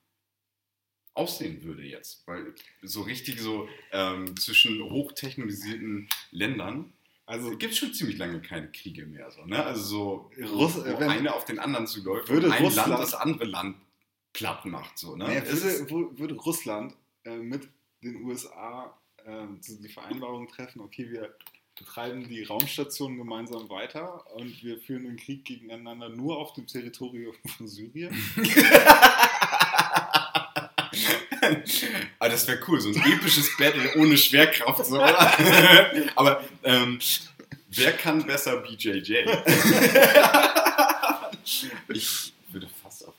aussehen 1.14 1.62
würde 1.62 1.82
jetzt. 1.82 2.26
Weil 2.26 2.54
so 2.82 3.02
richtig 3.02 3.40
so 3.40 3.68
ähm, 3.92 4.36
zwischen 4.36 4.82
hochtechnologisierten 4.82 6.08
Ländern 6.30 6.92
also 7.24 7.56
gibt 7.56 7.72
es 7.72 7.78
schon 7.78 7.94
ziemlich 7.94 8.18
lange 8.18 8.42
keine 8.42 8.70
Kriege 8.70 9.06
mehr. 9.06 9.30
So, 9.30 9.44
ne? 9.44 9.64
Also 9.64 9.82
so, 9.82 10.30
Russ 10.52 10.76
wo 10.76 11.00
wenn, 11.00 11.08
einer 11.08 11.34
auf 11.34 11.44
den 11.44 11.58
anderen 11.58 11.86
zuläuft 11.86 12.28
würde 12.28 12.48
und 12.48 12.52
ein 12.52 12.64
Russland, 12.64 12.88
Land 12.88 13.02
das 13.02 13.14
andere 13.14 13.44
Land 13.44 13.76
platt 14.32 14.64
macht. 14.64 14.98
So, 14.98 15.16
ne? 15.16 15.24
Naja, 15.24 15.42
würde, 15.46 16.18
würde, 16.18 16.34
Russland 16.34 16.94
äh, 17.24 17.36
mit 17.36 17.68
den 18.02 18.16
USA 18.24 18.98
äh, 19.24 19.46
die 19.66 19.88
Vereinbarung 19.88 20.48
treffen, 20.48 20.80
okay, 20.80 21.08
wir 21.10 21.34
betreiben 21.82 22.28
die 22.28 22.44
Raumstation 22.44 23.16
gemeinsam 23.16 23.68
weiter 23.68 24.24
und 24.34 24.62
wir 24.62 24.78
führen 24.78 25.02
den 25.04 25.16
Krieg 25.16 25.44
gegeneinander 25.44 26.08
nur 26.08 26.38
auf 26.38 26.52
dem 26.52 26.68
Territorium 26.68 27.34
von 27.56 27.66
Syrien. 27.66 28.14
Aber 32.20 32.28
das 32.28 32.46
wäre 32.46 32.60
cool, 32.68 32.80
so 32.80 32.90
ein 32.90 33.12
episches 33.12 33.56
Battle 33.56 33.96
ohne 33.96 34.16
Schwerkraft. 34.16 34.86
So. 34.86 35.02
Aber 36.14 36.44
ähm, 36.62 37.00
wer 37.68 37.92
kann 37.94 38.24
besser 38.24 38.58
BJJ? 38.58 39.24
ich 41.88 42.32
würde 42.50 42.68
fast 42.80 43.08
auf, 43.08 43.14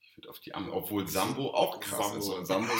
ich 0.00 0.16
würde 0.16 0.28
auf 0.30 0.40
die 0.40 0.52
Arme, 0.52 0.72
obwohl 0.72 1.06
Sambo 1.06 1.54
auch 1.54 1.78
krass 1.78 2.08
Sambo. 2.08 2.40
ist. 2.40 2.48
Sambo 2.48 2.72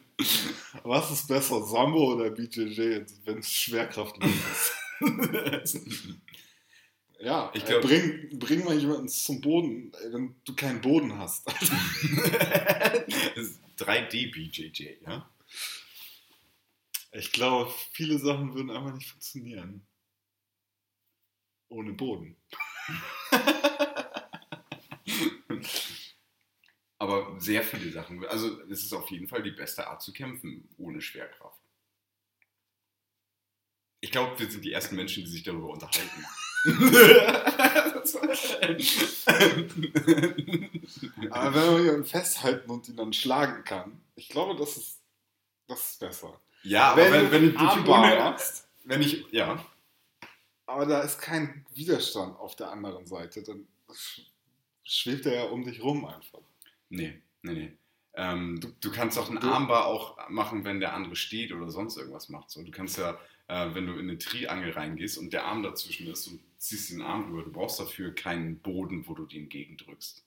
Was 0.82 1.10
ist 1.10 1.28
besser, 1.28 1.62
Sambo 1.64 2.14
oder 2.14 2.30
BJJ, 2.30 3.02
wenn 3.24 3.38
es 3.38 3.52
Schwerkraft 3.52 4.16
ist? 4.22 4.72
Ja, 7.22 7.50
ich 7.52 7.66
glaub, 7.66 7.82
bring, 7.82 8.38
bring 8.38 8.64
mal 8.64 8.78
jemanden 8.78 9.10
zum 9.10 9.42
Boden, 9.42 9.92
wenn 10.10 10.34
du 10.42 10.54
keinen 10.54 10.80
Boden 10.80 11.18
hast. 11.18 11.46
3D 13.78 14.32
BJJ, 14.32 14.96
ja? 15.06 15.30
Ich 17.12 17.30
glaube, 17.32 17.70
viele 17.92 18.18
Sachen 18.18 18.54
würden 18.54 18.70
einfach 18.70 18.94
nicht 18.94 19.10
funktionieren. 19.10 19.86
Ohne 21.68 21.92
Boden. 21.92 22.36
Aber 27.00 27.34
sehr 27.40 27.62
viele 27.62 27.90
Sachen. 27.90 28.26
Also, 28.26 28.60
es 28.64 28.82
ist 28.82 28.92
auf 28.92 29.10
jeden 29.10 29.26
Fall 29.26 29.42
die 29.42 29.52
beste 29.52 29.86
Art 29.86 30.02
zu 30.02 30.12
kämpfen, 30.12 30.68
ohne 30.76 31.00
Schwerkraft. 31.00 31.58
Ich 34.00 34.10
glaube, 34.10 34.38
wir 34.38 34.50
sind 34.50 34.62
die 34.62 34.72
ersten 34.72 34.96
Menschen, 34.96 35.24
die 35.24 35.30
sich 35.30 35.42
darüber 35.42 35.70
unterhalten. 35.70 36.26
Aber 41.30 41.54
wenn 41.54 41.72
man 41.72 41.82
jemanden 41.84 42.04
festhalten 42.04 42.70
und 42.70 42.86
ihn 42.88 42.96
dann 42.96 43.14
schlagen 43.14 43.64
kann, 43.64 44.02
ich 44.14 44.28
glaube, 44.28 44.54
das 44.56 44.76
ist, 44.76 45.00
das 45.68 45.92
ist 45.92 46.00
besser. 46.00 46.38
Ja, 46.62 46.94
wenn, 46.96 47.14
aber 47.14 47.30
wenn, 47.30 47.30
wenn 47.30 47.54
du 47.54 47.58
Armbar 47.58 48.32
machst, 48.32 48.68
wenn 48.84 49.00
ich, 49.00 49.24
ja. 49.30 49.64
Aber 50.66 50.84
da 50.84 51.00
ist 51.00 51.18
kein 51.18 51.64
Widerstand 51.72 52.38
auf 52.38 52.56
der 52.56 52.70
anderen 52.70 53.06
Seite, 53.06 53.42
dann 53.42 53.66
schwebt 54.84 55.24
er 55.24 55.34
ja 55.34 55.44
um 55.44 55.64
dich 55.64 55.82
rum 55.82 56.04
einfach. 56.04 56.42
Nee, 56.90 57.22
nee, 57.42 57.52
nee. 57.52 57.72
Ähm, 58.14 58.60
du, 58.60 58.68
du, 58.80 58.90
kannst 58.90 59.16
auch 59.18 59.28
einen 59.28 59.38
Armbar 59.38 59.86
auch 59.86 60.28
machen, 60.28 60.64
wenn 60.64 60.80
der 60.80 60.94
andere 60.94 61.14
steht 61.14 61.52
oder 61.52 61.70
sonst 61.70 61.96
irgendwas 61.96 62.28
macht. 62.28 62.50
So, 62.50 62.62
du 62.62 62.70
kannst 62.72 62.98
ja, 62.98 63.18
äh, 63.46 63.72
wenn 63.74 63.86
du 63.86 63.94
in 63.94 64.10
eine 64.10 64.18
Triangel 64.18 64.72
reingehst 64.72 65.16
und 65.16 65.32
der 65.32 65.44
Arm 65.44 65.62
dazwischen 65.62 66.08
ist 66.08 66.26
und 66.26 66.40
ziehst 66.58 66.90
den 66.90 67.02
Arm 67.02 67.30
rüber. 67.30 67.44
Du 67.44 67.52
brauchst 67.52 67.78
dafür 67.78 68.12
keinen 68.14 68.58
Boden, 68.58 69.06
wo 69.06 69.14
du 69.14 69.26
den 69.26 69.48
gegendrückst. 69.48 70.26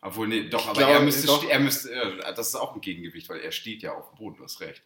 Obwohl, 0.00 0.28
nee, 0.28 0.48
doch, 0.48 0.66
aber 0.66 0.78
glaube, 0.78 0.92
er 0.94 1.00
müsste, 1.02 1.26
doch. 1.26 1.44
er 1.44 1.60
müsste, 1.60 1.92
äh, 1.92 2.34
das 2.34 2.48
ist 2.48 2.54
auch 2.54 2.74
ein 2.74 2.80
Gegengewicht, 2.80 3.28
weil 3.28 3.40
er 3.40 3.52
steht 3.52 3.82
ja 3.82 3.94
auf 3.94 4.10
dem 4.10 4.16
Boden, 4.16 4.36
du 4.38 4.44
hast 4.44 4.60
recht. 4.60 4.82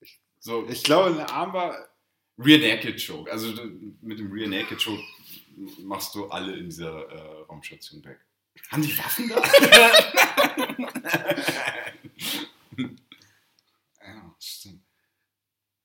Ich, 0.00 0.20
so, 0.40 0.66
ich 0.68 0.82
glaube, 0.82 1.10
eine 1.10 1.30
Armbar. 1.30 1.88
Rear 2.36 2.58
Naked 2.58 3.00
Choke. 3.06 3.30
Also 3.30 3.54
mit 4.00 4.18
dem 4.18 4.32
Rear 4.32 4.48
Naked 4.48 4.82
Choke 4.82 5.02
machst 5.82 6.14
du 6.14 6.26
alle 6.28 6.56
in 6.56 6.66
dieser 6.66 7.08
äh, 7.08 7.42
Raumstation 7.44 8.04
weg. 8.04 8.20
Haben 8.70 8.82
die 8.82 8.96
Waffen 8.98 9.28
da? 9.28 9.42
ja, 14.06 14.36
stimmt. 14.38 14.84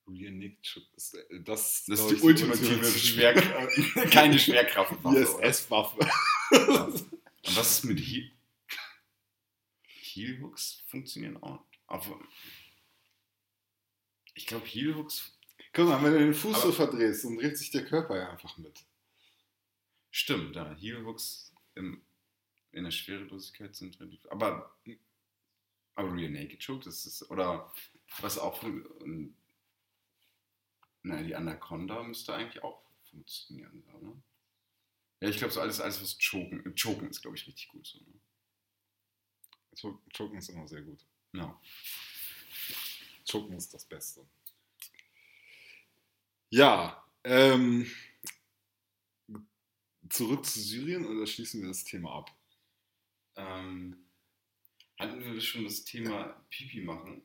Rear 0.06 0.32
Naked 0.32 0.88
Das, 0.94 1.16
das, 1.44 1.84
das 1.86 2.00
ist 2.00 2.10
die 2.10 2.20
ultimative 2.22 2.84
Schwerkraft. 2.84 3.76
keine 4.10 4.38
Schwerkraftwaffe. 4.38 5.18
ISS-Waffe. 5.18 5.98
Und 6.50 7.56
was 7.56 7.70
ist 7.70 7.84
mit 7.84 7.98
Heel? 8.00 8.30
Heelhooks 9.86 10.82
funktionieren 10.86 11.36
auch. 11.42 11.64
Aber 11.86 12.20
ich 14.34 14.46
glaube, 14.46 14.66
Heelhooks. 14.66 15.36
Guck 15.72 15.88
mal, 15.88 16.02
wenn 16.02 16.12
du 16.12 16.18
den 16.18 16.34
Fuß 16.34 16.62
so 16.62 16.72
verdrehst, 16.72 17.24
dann 17.24 17.36
dreht 17.36 17.56
sich 17.56 17.70
der 17.70 17.84
Körper 17.84 18.16
ja 18.16 18.30
einfach 18.30 18.56
mit. 18.58 18.84
Stimmt, 20.10 20.56
ja. 20.56 20.74
Heelhooks 20.74 21.54
im, 21.74 22.02
in 22.72 22.84
der 22.84 22.90
Schwerelosigkeit 22.90 23.74
sind 23.74 23.98
relativ. 24.00 24.26
Aber, 24.30 24.76
aber 25.94 26.12
Real 26.12 26.30
Naked 26.30 26.64
Choke, 26.64 26.84
das 26.84 27.06
ist. 27.06 27.30
Oder 27.30 27.72
was 28.20 28.38
auch. 28.38 28.62
Na, 31.02 31.22
die 31.22 31.34
Anaconda 31.34 32.02
müsste 32.02 32.34
eigentlich 32.34 32.62
auch 32.62 32.82
funktionieren, 33.10 33.82
oder? 33.94 34.14
Ja, 35.20 35.28
ich 35.28 35.36
glaube, 35.36 35.52
so 35.52 35.60
alles, 35.60 35.80
alles, 35.80 36.00
was 36.02 36.18
choken, 36.18 36.74
choken 36.74 37.08
ist, 37.10 37.20
glaube 37.20 37.36
ich, 37.36 37.46
richtig 37.46 37.68
gut. 37.68 37.86
So, 37.86 37.98
ne? 39.90 39.98
Choken 40.16 40.38
ist 40.38 40.48
immer 40.48 40.66
sehr 40.66 40.82
gut. 40.82 41.04
Ja. 41.32 41.60
Choken 43.30 43.56
ist 43.56 43.72
das 43.72 43.84
Beste. 43.84 44.26
Ja, 46.50 47.04
ähm, 47.22 47.90
zurück 50.10 50.44
zu 50.44 50.60
Syrien 50.60 51.06
oder 51.06 51.26
schließen 51.26 51.62
wir 51.62 51.68
das 51.68 51.84
Thema 51.84 52.18
ab? 52.18 52.30
Ähm, 53.36 53.96
hatten 54.98 55.24
wir 55.24 55.40
schon 55.40 55.64
das 55.64 55.84
Thema 55.84 56.44
Pipi 56.50 56.82
machen? 56.82 57.22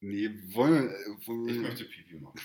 Nee, 0.00 0.30
wollen 0.54 0.88
wir, 0.88 1.26
wollen 1.26 1.46
wir 1.46 1.54
Ich 1.54 1.60
möchte 1.60 1.84
Pipi 1.84 2.14
machen. 2.16 2.40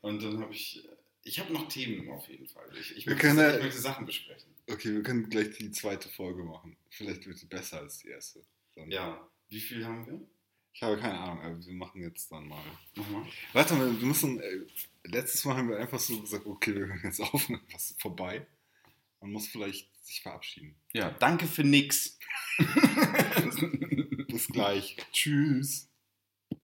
Und 0.00 0.22
dann 0.22 0.40
habe 0.40 0.52
ich 0.52 0.88
ich 1.28 1.38
habe 1.38 1.52
noch 1.52 1.68
Themen 1.68 2.08
auf 2.10 2.26
jeden 2.28 2.48
Fall. 2.48 2.64
Ich, 2.80 2.96
ich, 2.96 3.04
möchte, 3.04 3.20
können, 3.20 3.56
ich 3.56 3.62
möchte 3.62 3.80
Sachen 3.80 4.06
besprechen. 4.06 4.48
Okay, 4.70 4.94
wir 4.94 5.02
können 5.02 5.28
gleich 5.28 5.50
die 5.58 5.70
zweite 5.70 6.08
Folge 6.08 6.42
machen. 6.42 6.74
Vielleicht 6.88 7.26
wird 7.26 7.36
sie 7.36 7.46
besser 7.46 7.80
als 7.80 7.98
die 7.98 8.08
erste. 8.08 8.42
Dann 8.74 8.90
ja. 8.90 9.28
Wie 9.48 9.60
viel 9.60 9.84
haben 9.84 10.06
wir? 10.06 10.26
Ich 10.72 10.82
habe 10.82 10.96
keine 10.98 11.18
Ahnung, 11.18 11.42
aber 11.42 11.66
wir 11.66 11.72
machen 11.74 12.00
jetzt 12.00 12.32
dann 12.32 12.48
mal. 12.48 12.62
Mach 12.94 13.10
mal. 13.10 13.26
Warte 13.52 13.74
mal, 13.74 14.00
wir 14.00 14.06
müssen. 14.06 14.40
Äh, 14.40 14.60
letztes 15.10 15.44
Mal 15.44 15.56
haben 15.56 15.68
wir 15.68 15.78
einfach 15.78 15.98
so 15.98 16.20
gesagt, 16.20 16.46
okay, 16.46 16.74
wir 16.74 16.86
hören 16.86 17.00
jetzt 17.04 17.20
auf, 17.20 17.48
was 17.72 17.90
ist 17.90 18.00
vorbei. 18.00 18.46
Man 19.20 19.32
muss 19.32 19.48
vielleicht 19.48 19.90
sich 20.04 20.22
verabschieden. 20.22 20.76
Ja, 20.92 21.10
danke 21.10 21.46
für 21.46 21.64
nix. 21.64 22.18
Bis 24.28 24.46
gleich. 24.48 24.96
Tschüss. 25.12 25.88